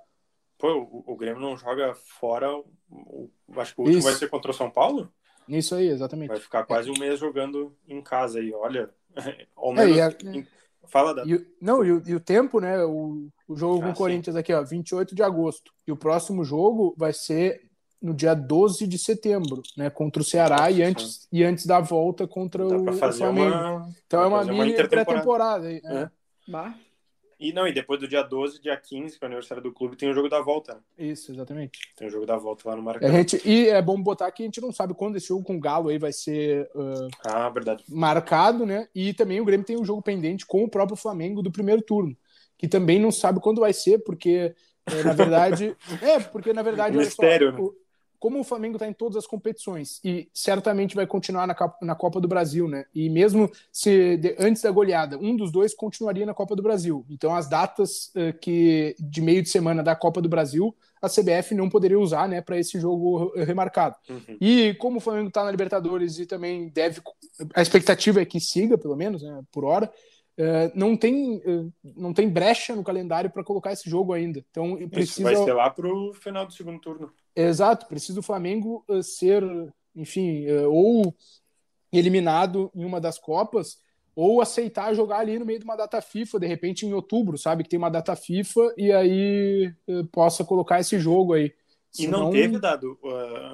Pô, 0.58 0.74
o, 0.74 1.14
o 1.14 1.16
Grêmio 1.16 1.42
não 1.42 1.56
joga 1.56 1.94
fora, 1.96 2.52
o, 2.90 3.30
acho 3.58 3.76
que 3.76 3.82
o 3.82 3.84
último 3.84 4.00
Isso. 4.00 4.08
vai 4.08 4.18
ser 4.18 4.30
contra 4.30 4.52
o 4.52 4.54
São 4.54 4.70
Paulo? 4.70 5.12
Isso 5.48 5.76
aí, 5.76 5.88
exatamente. 5.88 6.30
Vai 6.30 6.40
ficar 6.40 6.66
quase 6.66 6.90
um 6.90 7.00
mês 7.00 7.20
jogando 7.20 7.76
em 7.88 8.02
casa 8.02 8.40
aí, 8.40 8.54
olha, 8.54 8.90
Ou 9.56 9.74
menos, 9.74 9.98
é, 9.98 10.16
Fala, 10.86 11.14
da... 11.14 11.26
e, 11.26 11.46
Não, 11.62 11.84
e 11.84 11.92
o, 11.92 12.04
e 12.06 12.16
o, 12.16 12.20
tempo, 12.20 12.60
né? 12.62 12.84
O, 12.86 13.28
o 13.48 13.56
jogo 13.56 13.82
ah, 13.82 13.86
com 13.86 13.90
o 13.92 13.96
Corinthians 13.96 14.36
aqui, 14.36 14.54
ó, 14.54 14.64
28 14.64 15.14
de 15.14 15.22
agosto. 15.22 15.72
E 15.86 15.92
o 15.92 15.98
próximo 15.98 16.44
jogo 16.46 16.96
vai 16.98 17.12
ser 17.12 17.62
no 18.02 18.14
dia 18.14 18.34
12 18.34 18.88
de 18.88 18.98
setembro, 18.98 19.62
né? 19.76 19.90
Contra 19.90 20.22
o 20.22 20.26
Ceará 20.26 20.62
Nossa, 20.62 20.72
e, 20.72 20.84
antes, 20.84 21.28
e 21.32 21.44
antes 21.44 21.66
da 21.66 21.82
volta 21.82 22.28
contra 22.28 22.66
o, 22.66 22.90
o 22.90 22.94
Flamengo. 22.94 23.54
Uma... 23.54 23.90
Então 24.06 24.22
é 24.24 24.28
uma 24.28 24.46
mini 24.46 24.76
pré-temporada. 24.76 25.70
É. 25.70 25.82
É. 25.84 26.10
E 27.40 27.54
não, 27.54 27.68
e 27.68 27.74
depois 27.74 28.00
do 28.00 28.08
dia 28.08 28.24
12, 28.24 28.62
dia 28.62 28.76
15, 28.76 29.18
que 29.18 29.24
é 29.24 29.26
o 29.26 29.30
aniversário 29.30 29.62
do 29.62 29.72
clube, 29.72 29.96
tem 29.96 30.10
o 30.10 30.14
jogo 30.14 30.28
da 30.28 30.42
volta. 30.42 30.74
Né? 30.74 30.82
Isso, 31.10 31.32
exatamente. 31.32 31.80
Tem 31.96 32.08
o 32.08 32.12
jogo 32.12 32.26
da 32.26 32.36
volta 32.36 32.68
lá 32.70 32.76
no 32.76 32.82
Maracanã. 32.82 33.14
Gente, 33.14 33.42
e 33.48 33.68
é 33.68 33.82
bom 33.82 34.02
botar 34.02 34.32
que 34.32 34.42
a 34.42 34.46
gente 34.46 34.60
não 34.60 34.72
sabe 34.72 34.96
quando 34.96 35.18
esse 35.18 35.28
jogo 35.28 35.44
com 35.44 35.56
o 35.56 35.60
Galo 35.60 35.90
aí 35.90 36.00
vai 36.00 36.12
ser 36.12 36.68
uh, 36.74 37.08
ah, 37.26 37.50
verdade. 37.50 37.84
marcado, 37.90 38.66
né? 38.66 38.88
E 38.94 39.14
também 39.14 39.40
o 39.40 39.46
Grêmio 39.46 39.66
tem 39.66 39.80
um 39.80 39.86
jogo 39.86 40.02
pendente 40.02 40.46
com 40.46 40.64
o 40.64 40.70
próprio 40.70 40.98
Flamengo 40.98 41.44
do 41.44 41.52
primeiro 41.52 41.82
turno, 41.82 42.18
que 42.58 42.68
também 42.68 43.00
não 43.00 43.12
sabe 43.12 43.40
quando 43.40 43.62
vai 43.62 43.72
ser, 43.72 44.00
porque 44.00 44.56
é, 44.88 45.04
na 45.04 45.14
verdade. 45.14 45.76
é, 46.02 46.20
porque 46.20 46.54
na 46.54 46.64
verdade. 46.64 46.98
Mistério, 46.98 47.52
só, 47.52 47.62
né? 47.62 47.70
Como 48.20 48.40
o 48.40 48.44
Flamengo 48.44 48.76
está 48.76 48.88
em 48.88 48.94
todas 48.94 49.18
as 49.18 49.28
competições 49.28 50.00
e 50.04 50.30
certamente 50.34 50.96
vai 50.96 51.06
continuar 51.06 51.46
na, 51.46 51.56
na 51.82 51.96
Copa 51.96 52.20
do 52.20 52.28
Brasil, 52.28 52.68
né? 52.68 52.86
E 52.94 53.10
mesmo 53.10 53.50
se 53.72 54.18
de, 54.18 54.36
antes 54.40 54.62
da 54.62 54.72
goleada, 54.72 55.18
um 55.18 55.36
dos 55.36 55.52
dois 55.52 55.74
continuaria 55.74 56.26
na 56.26 56.34
Copa 56.34 56.56
do 56.56 56.64
Brasil. 56.64 57.06
Então, 57.10 57.36
as 57.36 57.48
datas 57.48 58.08
uh, 58.16 58.38
que 58.42 58.96
de 59.00 59.22
meio 59.22 59.44
de 59.44 59.50
semana 59.50 59.84
da 59.84 59.96
Copa 59.96 60.22
do 60.22 60.30
Brasil, 60.30 60.76
a 61.02 61.08
CBF 61.08 61.54
não 61.54 61.70
poderia 61.70 62.00
usar, 62.00 62.28
né, 62.28 62.42
para 62.42 62.58
esse 62.58 62.80
jogo 62.80 63.32
remarcado. 63.36 63.96
Uhum. 64.10 64.38
E 64.42 64.74
como 64.76 64.98
o 64.98 65.02
Flamengo 65.02 65.28
está 65.28 65.44
na 65.44 65.52
Libertadores 65.52 66.18
e 66.18 66.26
também 66.26 66.70
deve, 66.70 67.02
a 67.54 67.62
expectativa 67.62 68.22
é 68.22 68.26
que 68.26 68.40
siga, 68.40 68.78
pelo 68.78 68.96
menos, 68.96 69.22
né, 69.22 69.42
por 69.52 69.64
hora. 69.64 69.92
Uh, 70.40 70.70
não 70.76 70.96
tem 70.96 71.38
uh, 71.38 71.74
não 71.96 72.14
tem 72.14 72.30
brecha 72.30 72.76
no 72.76 72.84
calendário 72.84 73.28
para 73.28 73.44
colocar 73.44 73.74
esse 73.74 73.90
jogo 73.90 74.14
ainda. 74.14 74.46
Então 74.52 74.78
precisa. 74.88 75.04
Isso 75.04 75.24
vai 75.24 75.36
ser 75.36 75.54
lá 75.54 75.68
para 75.68 75.88
o 75.88 76.14
final 76.14 76.46
do 76.46 76.54
segundo 76.54 76.80
turno. 76.80 77.12
Exato, 77.38 77.86
precisa 77.86 78.20
o 78.20 78.24
Flamengo 78.24 78.84
uh, 78.90 79.04
ser, 79.04 79.44
enfim, 79.96 80.48
uh, 80.50 80.72
ou 80.72 81.16
eliminado 81.94 82.72
em 82.74 82.84
uma 82.84 83.00
das 83.00 83.20
Copas, 83.20 83.78
ou 84.16 84.42
aceitar 84.42 84.96
jogar 84.96 85.20
ali 85.20 85.38
no 85.38 85.46
meio 85.46 85.60
de 85.60 85.66
uma 85.66 85.76
data 85.76 86.02
FIFA, 86.02 86.40
de 86.40 86.48
repente 86.48 86.84
em 86.84 86.94
outubro, 86.94 87.38
sabe? 87.38 87.64
Que 87.64 87.70
tem 87.70 87.78
uma 87.78 87.92
data 87.92 88.16
FIFA 88.16 88.74
e 88.76 88.92
aí 88.92 89.72
uh, 89.88 90.04
possa 90.08 90.44
colocar 90.44 90.80
esse 90.80 90.98
jogo 90.98 91.34
aí. 91.34 91.54
E 92.00 92.08
não 92.08 92.32
teve, 92.32 92.60
Dado, 92.60 92.98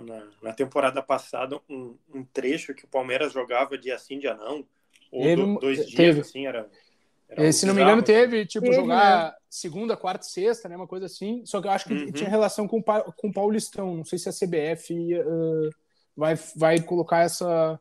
na, 0.05 0.27
na, 0.41 0.53
temporada 0.53 1.01
passada, 1.01 1.59
um, 1.69 1.95
um, 2.13 2.23
trecho 2.25 2.73
que 2.73 2.83
o 2.83 2.87
Palmeiras 2.87 3.31
jogava 3.31 3.77
dia 3.77 3.97
sim, 3.97 4.17
dia 4.17 4.33
não? 4.33 4.65
Ou 5.11 5.35
do, 5.35 5.59
dois 5.59 5.85
dias, 5.85 5.95
teve. 5.95 6.21
assim, 6.21 6.47
era 6.47 6.69
é, 7.37 7.51
se 7.51 7.65
não 7.65 7.73
me 7.73 7.81
engano, 7.81 8.01
teve, 8.01 8.45
tipo, 8.45 8.65
teve, 8.65 8.75
jogar 8.75 9.25
né? 9.25 9.33
segunda, 9.49 9.97
quarta 9.97 10.25
e 10.25 10.29
sexta, 10.29 10.67
né? 10.67 10.75
Uma 10.75 10.87
coisa 10.87 11.05
assim. 11.05 11.45
Só 11.45 11.61
que 11.61 11.67
eu 11.67 11.71
acho 11.71 11.85
que 11.85 11.93
uhum. 11.93 12.11
tinha 12.11 12.29
relação 12.29 12.67
com, 12.67 12.81
com 12.81 13.27
o 13.27 13.33
Paulistão. 13.33 13.95
Não 13.95 14.05
sei 14.05 14.19
se 14.19 14.29
a 14.29 14.33
CBF 14.33 14.93
uh, 14.93 15.69
vai, 16.15 16.35
vai 16.55 16.79
colocar 16.81 17.19
essa, 17.19 17.79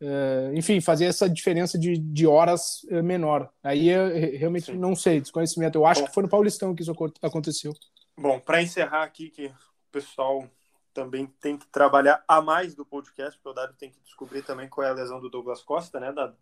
Uh, 0.00 0.54
enfim, 0.54 0.80
fazer 0.80 1.06
essa 1.06 1.28
diferença 1.28 1.76
de, 1.76 1.98
de 1.98 2.24
horas 2.24 2.84
uh, 2.84 3.02
menor. 3.02 3.50
Aí 3.60 3.88
eu 3.88 4.08
realmente 4.38 4.66
Sim. 4.66 4.78
não 4.78 4.94
sei, 4.94 5.20
desconhecimento. 5.20 5.76
Eu 5.76 5.84
acho 5.84 6.02
Bom, 6.02 6.06
que 6.06 6.14
foi 6.14 6.22
no 6.22 6.28
Paulistão 6.28 6.72
que 6.72 6.82
isso 6.82 6.94
aconteceu. 7.20 7.72
Bom, 8.16 8.38
para 8.38 8.62
encerrar 8.62 9.02
aqui, 9.02 9.28
que 9.28 9.46
o 9.46 9.90
pessoal 9.90 10.48
também 10.94 11.26
tem 11.40 11.56
que 11.56 11.66
trabalhar 11.66 12.22
a 12.28 12.40
mais 12.40 12.76
do 12.76 12.86
podcast, 12.86 13.36
porque 13.38 13.48
o 13.48 13.52
Dado 13.52 13.74
tem 13.76 13.90
que 13.90 14.00
descobrir 14.00 14.42
também 14.42 14.68
qual 14.68 14.86
é 14.86 14.90
a 14.90 14.94
lesão 14.94 15.20
do 15.20 15.28
Douglas 15.28 15.62
Costa, 15.62 15.98
né, 15.98 16.12
Dado? 16.12 16.36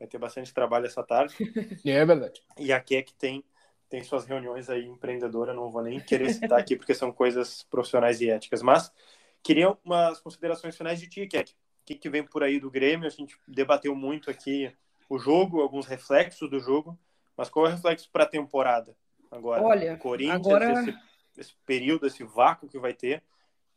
Vai 0.00 0.08
ter 0.08 0.18
bastante 0.18 0.52
trabalho 0.52 0.86
essa 0.86 1.04
tarde. 1.04 1.36
é 1.86 2.04
verdade. 2.04 2.42
E 2.58 2.72
aqui 2.72 2.96
é 2.96 3.02
que 3.02 3.14
tem, 3.14 3.44
tem 3.88 4.02
suas 4.02 4.24
reuniões 4.24 4.68
aí 4.68 4.86
empreendedora, 4.86 5.54
não 5.54 5.70
vou 5.70 5.82
nem 5.82 6.00
querer 6.00 6.32
citar 6.32 6.58
aqui, 6.58 6.74
porque 6.74 6.94
são 6.94 7.12
coisas 7.12 7.62
profissionais 7.70 8.20
e 8.20 8.30
éticas. 8.30 8.62
Mas 8.62 8.90
queria 9.42 9.76
umas 9.84 10.18
considerações 10.18 10.76
finais 10.76 10.98
de 10.98 11.06
ti, 11.06 11.26
Keck 11.26 11.54
que, 11.84 11.94
que 11.94 12.08
vem 12.08 12.24
por 12.24 12.42
aí 12.42 12.60
do 12.60 12.70
Grêmio. 12.70 13.06
A 13.06 13.10
gente 13.10 13.36
debateu 13.46 13.94
muito 13.94 14.30
aqui 14.30 14.72
o 15.08 15.18
jogo, 15.18 15.60
alguns 15.60 15.86
reflexos 15.86 16.48
do 16.48 16.60
jogo, 16.60 16.98
mas 17.36 17.48
qual 17.48 17.66
é 17.66 17.68
o 17.68 17.72
reflexo 17.72 18.08
para 18.12 18.24
a 18.24 18.28
temporada 18.28 18.96
agora? 19.30 19.62
Olha, 19.62 19.96
Corinthians, 19.96 20.46
agora... 20.46 20.72
esse, 20.72 20.98
esse, 21.36 21.54
período, 21.66 22.06
esse 22.06 22.22
vácuo 22.22 22.68
que 22.68 22.78
vai 22.78 22.94
ter, 22.94 23.22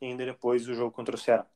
e 0.00 0.06
ainda 0.06 0.24
depois 0.24 0.68
o 0.68 0.74
jogo 0.74 0.92
contra 0.92 1.14
o 1.14 1.18
Ceará. 1.18 1.46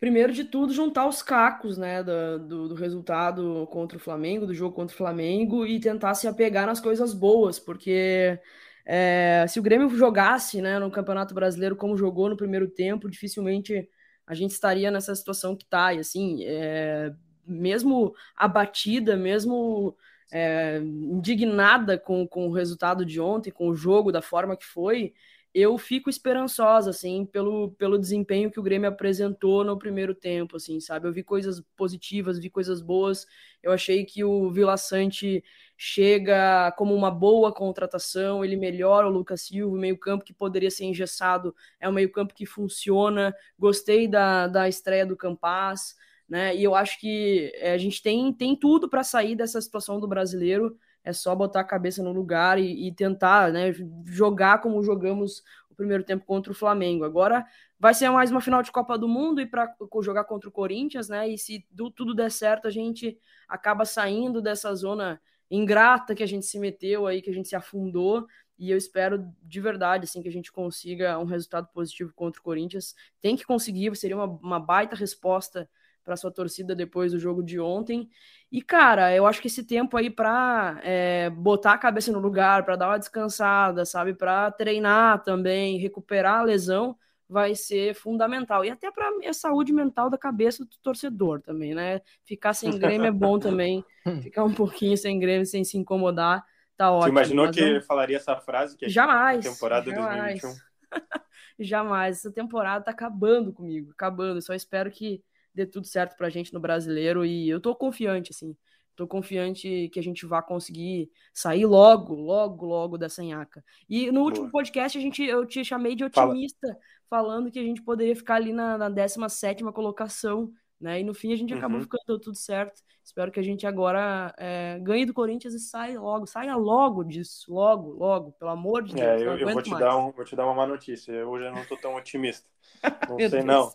Primeiro 0.00 0.32
de 0.32 0.44
tudo, 0.44 0.72
juntar 0.72 1.08
os 1.08 1.22
cacos 1.22 1.76
né, 1.76 2.02
do, 2.02 2.38
do, 2.38 2.68
do 2.68 2.74
resultado 2.74 3.66
contra 3.70 3.98
o 3.98 4.00
Flamengo, 4.00 4.46
do 4.46 4.54
jogo 4.54 4.74
contra 4.74 4.94
o 4.94 4.96
Flamengo, 4.96 5.66
e 5.66 5.80
tentar 5.80 6.14
se 6.14 6.28
apegar 6.28 6.66
nas 6.66 6.80
coisas 6.80 7.12
boas, 7.12 7.58
porque 7.58 8.38
é, 8.86 9.44
se 9.48 9.58
o 9.58 9.62
Grêmio 9.62 9.90
jogasse 9.90 10.62
né, 10.62 10.78
no 10.78 10.90
Campeonato 10.90 11.34
Brasileiro 11.34 11.76
como 11.76 11.96
jogou 11.96 12.30
no 12.30 12.36
primeiro 12.36 12.68
tempo, 12.68 13.10
dificilmente 13.10 13.88
a 14.26 14.34
gente 14.34 14.52
estaria 14.52 14.90
nessa 14.90 15.14
situação 15.14 15.56
que 15.56 15.64
está. 15.64 15.92
E 15.92 15.98
assim, 15.98 16.44
é, 16.44 17.12
mesmo 17.46 18.14
abatida, 18.36 19.16
mesmo 19.16 19.96
é, 20.30 20.78
indignada 20.78 21.98
com, 21.98 22.26
com 22.26 22.48
o 22.48 22.52
resultado 22.52 23.04
de 23.04 23.20
ontem, 23.20 23.50
com 23.50 23.68
o 23.68 23.74
jogo, 23.74 24.12
da 24.12 24.22
forma 24.22 24.56
que 24.56 24.64
foi, 24.64 25.12
eu 25.54 25.76
fico 25.78 26.10
esperançosa, 26.10 26.90
assim, 26.90 27.24
pelo, 27.24 27.72
pelo 27.72 27.98
desempenho 27.98 28.50
que 28.50 28.60
o 28.60 28.62
Grêmio 28.62 28.88
apresentou 28.88 29.64
no 29.64 29.78
primeiro 29.78 30.14
tempo, 30.14 30.56
assim, 30.56 30.78
sabe? 30.80 31.08
Eu 31.08 31.12
vi 31.12 31.22
coisas 31.22 31.62
positivas, 31.76 32.38
vi 32.38 32.50
coisas 32.50 32.82
boas. 32.82 33.26
Eu 33.62 33.72
achei 33.72 34.04
que 34.04 34.22
o 34.22 34.50
Vila 34.50 34.76
Sante 34.76 35.42
chega 35.76 36.72
como 36.72 36.94
uma 36.94 37.10
boa 37.10 37.52
contratação, 37.52 38.44
ele 38.44 38.56
melhora 38.56 39.06
o 39.08 39.10
Lucas 39.10 39.42
Silva, 39.42 39.74
o 39.74 39.78
meio-campo 39.78 40.24
que 40.24 40.34
poderia 40.34 40.70
ser 40.70 40.84
engessado, 40.84 41.54
é 41.80 41.88
um 41.88 41.92
meio-campo 41.92 42.34
que 42.34 42.46
funciona. 42.46 43.34
Gostei 43.58 44.06
da, 44.06 44.46
da 44.46 44.68
estreia 44.68 45.06
do 45.06 45.16
Campas, 45.16 45.96
né? 46.28 46.54
E 46.54 46.62
eu 46.62 46.74
acho 46.74 47.00
que 47.00 47.50
é, 47.56 47.72
a 47.72 47.78
gente 47.78 48.02
tem, 48.02 48.32
tem 48.32 48.54
tudo 48.54 48.88
para 48.88 49.02
sair 49.02 49.34
dessa 49.34 49.60
situação 49.60 49.98
do 49.98 50.06
brasileiro 50.06 50.76
é 51.08 51.12
só 51.14 51.34
botar 51.34 51.60
a 51.60 51.64
cabeça 51.64 52.02
no 52.02 52.12
lugar 52.12 52.58
e, 52.58 52.86
e 52.86 52.92
tentar 52.92 53.50
né, 53.50 53.72
jogar 54.04 54.60
como 54.60 54.82
jogamos 54.82 55.42
o 55.70 55.74
primeiro 55.74 56.04
tempo 56.04 56.26
contra 56.26 56.52
o 56.52 56.54
Flamengo. 56.54 57.02
Agora 57.02 57.46
vai 57.80 57.94
ser 57.94 58.10
mais 58.10 58.30
uma 58.30 58.42
final 58.42 58.62
de 58.62 58.70
Copa 58.70 58.98
do 58.98 59.08
Mundo 59.08 59.40
e 59.40 59.46
para 59.46 59.74
jogar 60.02 60.24
contra 60.24 60.50
o 60.50 60.52
Corinthians, 60.52 61.08
né? 61.08 61.26
E 61.26 61.38
se 61.38 61.66
do, 61.70 61.90
tudo 61.90 62.14
der 62.14 62.30
certo, 62.30 62.68
a 62.68 62.70
gente 62.70 63.18
acaba 63.48 63.86
saindo 63.86 64.42
dessa 64.42 64.74
zona 64.74 65.18
ingrata 65.50 66.14
que 66.14 66.22
a 66.22 66.26
gente 66.26 66.44
se 66.44 66.58
meteu 66.58 67.06
aí, 67.06 67.22
que 67.22 67.30
a 67.30 67.34
gente 67.34 67.48
se 67.48 67.56
afundou. 67.56 68.26
E 68.58 68.70
eu 68.70 68.76
espero 68.76 69.32
de 69.42 69.60
verdade 69.62 70.04
assim 70.04 70.20
que 70.20 70.28
a 70.28 70.32
gente 70.32 70.52
consiga 70.52 71.18
um 71.18 71.24
resultado 71.24 71.68
positivo 71.72 72.12
contra 72.14 72.38
o 72.38 72.44
Corinthians. 72.44 72.94
Tem 73.18 73.34
que 73.34 73.46
conseguir, 73.46 73.96
seria 73.96 74.16
uma, 74.16 74.26
uma 74.26 74.60
baita 74.60 74.94
resposta 74.94 75.66
para 76.04 76.16
sua 76.16 76.30
torcida 76.30 76.74
depois 76.74 77.12
do 77.12 77.18
jogo 77.18 77.42
de 77.42 77.60
ontem. 77.60 78.08
E, 78.50 78.62
cara, 78.62 79.14
eu 79.14 79.26
acho 79.26 79.42
que 79.42 79.48
esse 79.48 79.62
tempo 79.62 79.96
aí 79.96 80.08
para 80.08 80.80
é, 80.82 81.28
botar 81.28 81.72
a 81.72 81.78
cabeça 81.78 82.10
no 82.10 82.18
lugar, 82.18 82.64
para 82.64 82.76
dar 82.76 82.88
uma 82.88 82.98
descansada, 82.98 83.84
sabe? 83.84 84.14
Para 84.14 84.50
treinar 84.50 85.22
também, 85.22 85.78
recuperar 85.78 86.40
a 86.40 86.44
lesão, 86.44 86.96
vai 87.28 87.54
ser 87.54 87.94
fundamental. 87.94 88.64
E 88.64 88.70
até 88.70 88.90
para 88.90 89.06
a 89.28 89.32
saúde 89.34 89.70
mental 89.70 90.08
da 90.08 90.16
cabeça 90.16 90.64
do 90.64 90.70
torcedor 90.82 91.42
também, 91.42 91.74
né? 91.74 92.00
Ficar 92.24 92.54
sem 92.54 92.70
Grêmio 92.78 93.06
é 93.06 93.12
bom 93.12 93.38
também. 93.38 93.84
Ficar 94.22 94.44
um 94.44 94.54
pouquinho 94.54 94.96
sem 94.96 95.18
Grêmio, 95.18 95.44
sem 95.44 95.62
se 95.62 95.76
incomodar, 95.76 96.42
tá 96.74 96.90
ótimo. 96.90 97.04
Você 97.04 97.10
imaginou 97.10 97.50
que 97.50 97.60
eu... 97.60 97.82
falaria 97.82 98.16
essa 98.16 98.34
frase? 98.36 98.78
Que 98.78 98.88
jamais. 98.88 99.44
Temporada 99.44 99.90
jamais. 99.90 100.40
2021. 100.40 100.68
jamais. 101.60 102.16
Essa 102.16 102.32
temporada 102.32 102.86
tá 102.86 102.92
acabando 102.92 103.52
comigo, 103.52 103.90
acabando. 103.90 104.40
só 104.40 104.54
espero 104.54 104.90
que 104.90 105.22
dê 105.58 105.66
tudo 105.66 105.86
certo 105.86 106.16
pra 106.16 106.30
gente 106.30 106.54
no 106.54 106.60
brasileiro 106.60 107.24
e 107.24 107.48
eu 107.48 107.60
tô 107.60 107.74
confiante, 107.74 108.30
assim. 108.30 108.56
Tô 108.94 109.06
confiante 109.06 109.88
que 109.92 110.00
a 110.00 110.02
gente 110.02 110.26
vai 110.26 110.42
conseguir 110.42 111.10
sair 111.32 111.66
logo, 111.66 112.14
logo, 112.14 112.66
logo 112.66 112.98
dessa 112.98 113.22
nhaca. 113.22 113.64
E 113.88 114.10
no 114.10 114.22
último 114.22 114.46
Boa. 114.46 114.52
podcast 114.52 114.98
a 114.98 115.00
gente, 115.00 115.22
eu 115.22 115.46
te 115.46 115.64
chamei 115.64 115.94
de 115.94 116.04
otimista, 116.04 116.66
Fala. 116.66 116.80
falando 117.08 117.50
que 117.50 117.60
a 117.60 117.62
gente 117.62 117.80
poderia 117.82 118.16
ficar 118.16 118.36
ali 118.36 118.52
na, 118.52 118.76
na 118.76 118.88
17 118.88 119.62
colocação, 119.72 120.52
né? 120.80 121.00
E 121.00 121.04
no 121.04 121.14
fim 121.14 121.32
a 121.32 121.36
gente 121.36 121.54
acabou 121.54 121.78
uhum. 121.78 121.84
ficando 121.84 122.18
tudo 122.18 122.36
certo. 122.36 122.82
Espero 123.04 123.30
que 123.30 123.38
a 123.38 123.42
gente 123.42 123.66
agora 123.66 124.34
é, 124.36 124.78
ganhe 124.80 125.06
do 125.06 125.14
Corinthians 125.14 125.54
e 125.54 125.60
saia 125.60 126.00
logo, 126.00 126.26
saia 126.26 126.56
logo 126.56 127.04
disso, 127.04 127.52
logo, 127.54 127.92
logo, 127.92 128.32
pelo 128.32 128.50
amor 128.50 128.82
de 128.82 129.00
é, 129.00 129.16
Deus. 129.16 129.22
É, 129.22 129.26
eu, 129.26 129.38
eu 129.38 129.52
vou, 129.52 129.62
te 129.62 129.70
dar 129.70 129.96
um, 129.96 130.10
vou 130.10 130.24
te 130.24 130.36
dar 130.36 130.44
uma 130.44 130.54
má 130.54 130.66
notícia. 130.66 131.26
Hoje 131.26 131.46
eu 131.46 131.52
não 131.52 131.64
tô 131.64 131.76
tão 131.76 131.94
otimista. 131.94 132.48
Não 133.08 133.16
sei, 133.16 133.28
Deus. 133.28 133.44
não. 133.44 133.72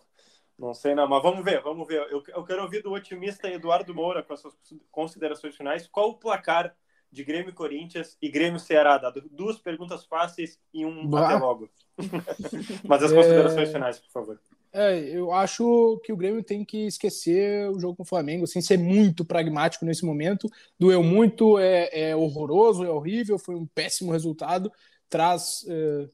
Não 0.58 0.72
sei 0.72 0.94
não, 0.94 1.08
mas 1.08 1.22
vamos 1.22 1.44
ver, 1.44 1.60
vamos 1.62 1.86
ver. 1.86 2.06
Eu, 2.10 2.22
eu 2.28 2.44
quero 2.44 2.62
ouvir 2.62 2.82
do 2.82 2.92
otimista 2.92 3.48
Eduardo 3.48 3.94
Moura 3.94 4.22
com 4.22 4.32
as 4.32 4.40
suas 4.40 4.54
considerações 4.90 5.56
finais. 5.56 5.88
Qual 5.88 6.10
o 6.10 6.14
placar 6.14 6.74
de 7.10 7.24
Grêmio 7.24 7.52
Corinthians 7.52 8.16
e 8.22 8.28
Grêmio 8.28 8.60
Ceará? 8.60 8.96
Dado 8.98 9.24
duas 9.30 9.58
perguntas 9.58 10.04
fáceis 10.04 10.58
e 10.72 10.86
um 10.86 11.08
bah. 11.08 11.26
até 11.26 11.36
logo. 11.36 11.68
mas 12.86 13.02
as 13.02 13.12
considerações 13.12 13.68
é... 13.68 13.72
finais, 13.72 13.98
por 13.98 14.10
favor. 14.10 14.40
É, 14.72 14.98
eu 14.98 15.32
acho 15.32 16.00
que 16.04 16.12
o 16.12 16.16
Grêmio 16.16 16.42
tem 16.42 16.64
que 16.64 16.86
esquecer 16.86 17.70
o 17.70 17.78
jogo 17.78 17.96
com 17.96 18.02
o 18.02 18.06
Flamengo, 18.06 18.46
sem 18.46 18.60
ser 18.60 18.76
muito 18.76 19.24
pragmático 19.24 19.84
nesse 19.84 20.04
momento. 20.04 20.48
Doeu 20.78 21.02
muito, 21.02 21.58
é, 21.58 22.10
é 22.10 22.16
horroroso, 22.16 22.84
é 22.84 22.90
horrível, 22.90 23.38
foi 23.38 23.54
um 23.54 23.66
péssimo 23.66 24.10
resultado, 24.10 24.72
traz 25.08 25.64
é, 25.68 26.08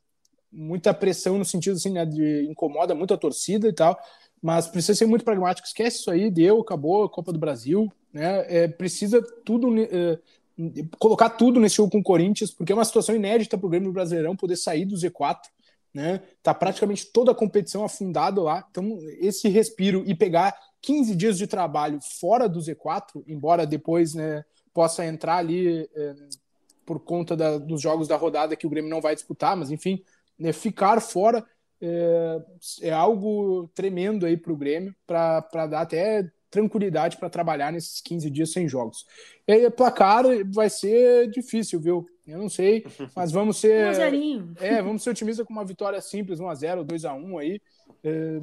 muita 0.53 0.93
pressão 0.93 1.38
no 1.38 1.45
sentido 1.45 1.76
assim, 1.76 1.93
né, 1.93 2.05
de 2.05 2.47
incomoda 2.51 2.95
muito 2.95 3.14
a 3.14 3.18
torcida 3.18 3.66
e 3.66 3.72
tal 3.72 3.99
mas 4.43 4.66
precisa 4.66 4.97
ser 4.97 5.07
muito 5.07 5.24
pragmático. 5.24 5.66
Esquece 5.66 5.99
isso 5.99 6.11
aí, 6.11 6.30
deu, 6.30 6.61
acabou 6.61 7.05
a 7.05 7.11
Copa 7.11 7.32
do 7.32 7.38
Brasil, 7.38 7.93
né? 8.12 8.45
É, 8.49 8.68
precisa 8.68 9.22
tudo 9.45 9.68
é, 9.78 10.18
colocar 10.99 11.30
tudo 11.30 11.61
nesse 11.61 11.76
jogo 11.76 11.91
com 11.91 11.99
o 11.99 12.03
Corinthians, 12.03 12.51
porque 12.51 12.72
é 12.72 12.74
uma 12.74 12.84
situação 12.84 13.14
inédita 13.14 13.57
para 13.57 13.66
o 13.66 13.70
Grêmio 13.70 13.93
Brasileirão 13.93 14.36
poder 14.36 14.57
sair 14.57 14.84
do 14.84 14.97
Z4, 14.97 15.38
né? 15.93 16.22
Tá 16.43 16.55
praticamente 16.55 17.07
toda 17.07 17.32
a 17.32 17.34
competição 17.34 17.84
afundada 17.84 18.43
lá. 18.43 18.66
Então, 18.70 18.99
esse 19.18 19.49
respiro 19.49 20.03
e 20.07 20.14
pegar 20.14 20.55
15 20.82 21.14
dias 21.14 21.38
de 21.38 21.47
trabalho 21.47 21.99
fora 22.20 22.49
do 22.49 22.61
Z4, 22.61 23.22
embora 23.26 23.66
depois 23.66 24.14
né, 24.14 24.45
possa 24.72 25.05
entrar 25.05 25.36
ali 25.36 25.88
é, 25.95 26.14
por 26.86 27.01
conta 27.01 27.36
da, 27.36 27.59
dos 27.59 27.80
jogos 27.80 28.09
da 28.09 28.16
rodada 28.16 28.57
que 28.57 28.66
o 28.66 28.70
Grêmio 28.70 28.91
não 28.91 29.01
vai 29.01 29.14
disputar, 29.14 29.57
mas 29.57 29.70
enfim, 29.70 30.03
né, 30.38 30.53
ficar 30.53 31.01
fora 31.01 31.45
é, 31.81 32.43
é 32.83 32.93
algo 32.93 33.68
tremendo 33.74 34.26
aí 34.26 34.37
para 34.37 34.53
o 34.53 34.57
Grêmio, 34.57 34.95
para 35.07 35.66
dar 35.66 35.81
até 35.81 36.31
tranquilidade 36.51 37.16
para 37.16 37.31
trabalhar 37.31 37.72
nesses 37.72 38.01
15 38.01 38.28
dias 38.28 38.53
sem 38.53 38.68
jogos. 38.68 39.07
E 39.47 39.53
aí, 39.53 39.70
placar 39.70 40.24
vai 40.53 40.68
ser 40.68 41.31
difícil, 41.31 41.81
viu? 41.81 42.07
Eu 42.26 42.39
não 42.39 42.49
sei, 42.49 42.85
mas 43.14 43.31
vamos 43.31 43.59
ser. 43.59 43.87
Um 43.87 44.55
é, 44.61 44.83
vamos 44.83 45.03
ser 45.03 45.11
otimistas 45.11 45.47
com 45.47 45.53
uma 45.53 45.64
vitória 45.64 46.01
simples, 46.01 46.41
1x0, 46.41 46.85
2x1 46.85 47.41
aí. 47.41 47.61
É, 48.03 48.39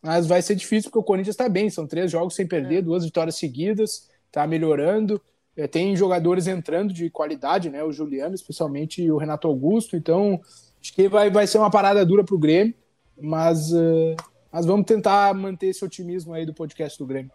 mas 0.00 0.26
vai 0.26 0.40
ser 0.40 0.54
difícil 0.54 0.90
porque 0.90 0.98
o 0.98 1.04
Corinthians 1.04 1.34
está 1.34 1.48
bem, 1.48 1.68
são 1.68 1.86
três 1.86 2.10
jogos 2.10 2.34
sem 2.34 2.46
perder, 2.46 2.78
é. 2.78 2.82
duas 2.82 3.04
vitórias 3.04 3.36
seguidas, 3.36 4.08
está 4.26 4.46
melhorando. 4.46 5.20
É, 5.56 5.66
tem 5.66 5.94
jogadores 5.94 6.46
entrando 6.46 6.94
de 6.94 7.10
qualidade, 7.10 7.68
né? 7.68 7.84
O 7.84 7.92
Juliano, 7.92 8.34
especialmente 8.34 9.10
o 9.10 9.18
Renato 9.18 9.46
Augusto, 9.46 9.96
então 9.96 10.40
Acho 10.82 10.92
que 10.94 11.08
vai, 11.08 11.30
vai 11.30 11.46
ser 11.46 11.58
uma 11.58 11.70
parada 11.70 12.04
dura 12.04 12.24
para 12.24 12.34
o 12.34 12.38
Grêmio, 12.38 12.74
mas, 13.16 13.70
uh, 13.72 14.16
mas 14.50 14.66
vamos 14.66 14.84
tentar 14.84 15.32
manter 15.32 15.68
esse 15.68 15.84
otimismo 15.84 16.34
aí 16.34 16.44
do 16.44 16.52
podcast 16.52 16.98
do 16.98 17.06
Grêmio. 17.06 17.30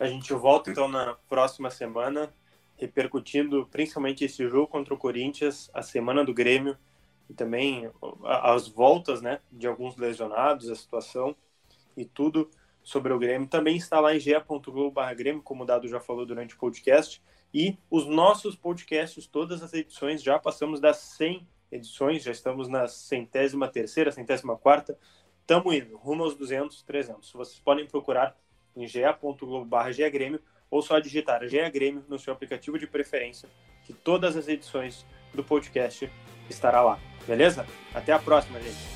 A 0.00 0.06
gente 0.06 0.32
volta 0.32 0.70
então 0.70 0.88
na 0.88 1.14
próxima 1.28 1.68
semana, 1.68 2.32
repercutindo 2.74 3.68
principalmente 3.70 4.24
esse 4.24 4.48
jogo 4.48 4.68
contra 4.68 4.94
o 4.94 4.96
Corinthians, 4.96 5.70
a 5.74 5.82
semana 5.82 6.24
do 6.24 6.32
Grêmio 6.32 6.78
e 7.28 7.34
também 7.34 7.90
as 8.24 8.66
voltas 8.68 9.20
né, 9.20 9.40
de 9.52 9.66
alguns 9.66 9.94
lesionados, 9.98 10.70
a 10.70 10.74
situação 10.74 11.36
e 11.94 12.06
tudo 12.06 12.50
sobre 12.82 13.12
o 13.12 13.18
Grêmio. 13.18 13.48
Também 13.48 13.76
está 13.76 14.00
lá 14.00 14.16
em 14.16 14.20
ge.globo.grêmio, 14.20 15.42
como 15.42 15.64
o 15.64 15.66
Dado 15.66 15.88
já 15.88 16.00
falou 16.00 16.24
durante 16.24 16.54
o 16.54 16.58
podcast. 16.58 17.20
E 17.52 17.76
os 17.90 18.06
nossos 18.06 18.56
podcasts, 18.56 19.26
todas 19.26 19.62
as 19.62 19.74
edições, 19.74 20.22
já 20.22 20.38
passamos 20.38 20.80
das 20.80 20.96
100 20.98 21.46
edições, 21.70 22.22
já 22.22 22.32
estamos 22.32 22.68
na 22.68 22.86
centésima 22.88 23.68
terceira, 23.68 24.12
centésima 24.12 24.56
quarta, 24.56 24.98
estamos 25.40 25.74
indo 25.74 25.96
rumo 25.96 26.24
aos 26.24 26.34
200, 26.34 26.82
300. 26.82 27.32
Vocês 27.32 27.58
podem 27.58 27.86
procurar 27.86 28.36
em 28.74 28.86
ga.globo.grêmio 28.86 30.40
ou 30.70 30.82
só 30.82 30.98
digitar 30.98 31.46
GE 31.46 31.70
Grêmio 31.70 32.04
no 32.08 32.18
seu 32.18 32.32
aplicativo 32.32 32.78
de 32.78 32.86
preferência, 32.86 33.48
que 33.84 33.92
todas 33.92 34.36
as 34.36 34.48
edições 34.48 35.06
do 35.32 35.44
podcast 35.44 36.10
estará 36.50 36.82
lá. 36.82 36.98
Beleza? 37.26 37.66
Até 37.94 38.12
a 38.12 38.18
próxima, 38.18 38.60
gente. 38.60 38.95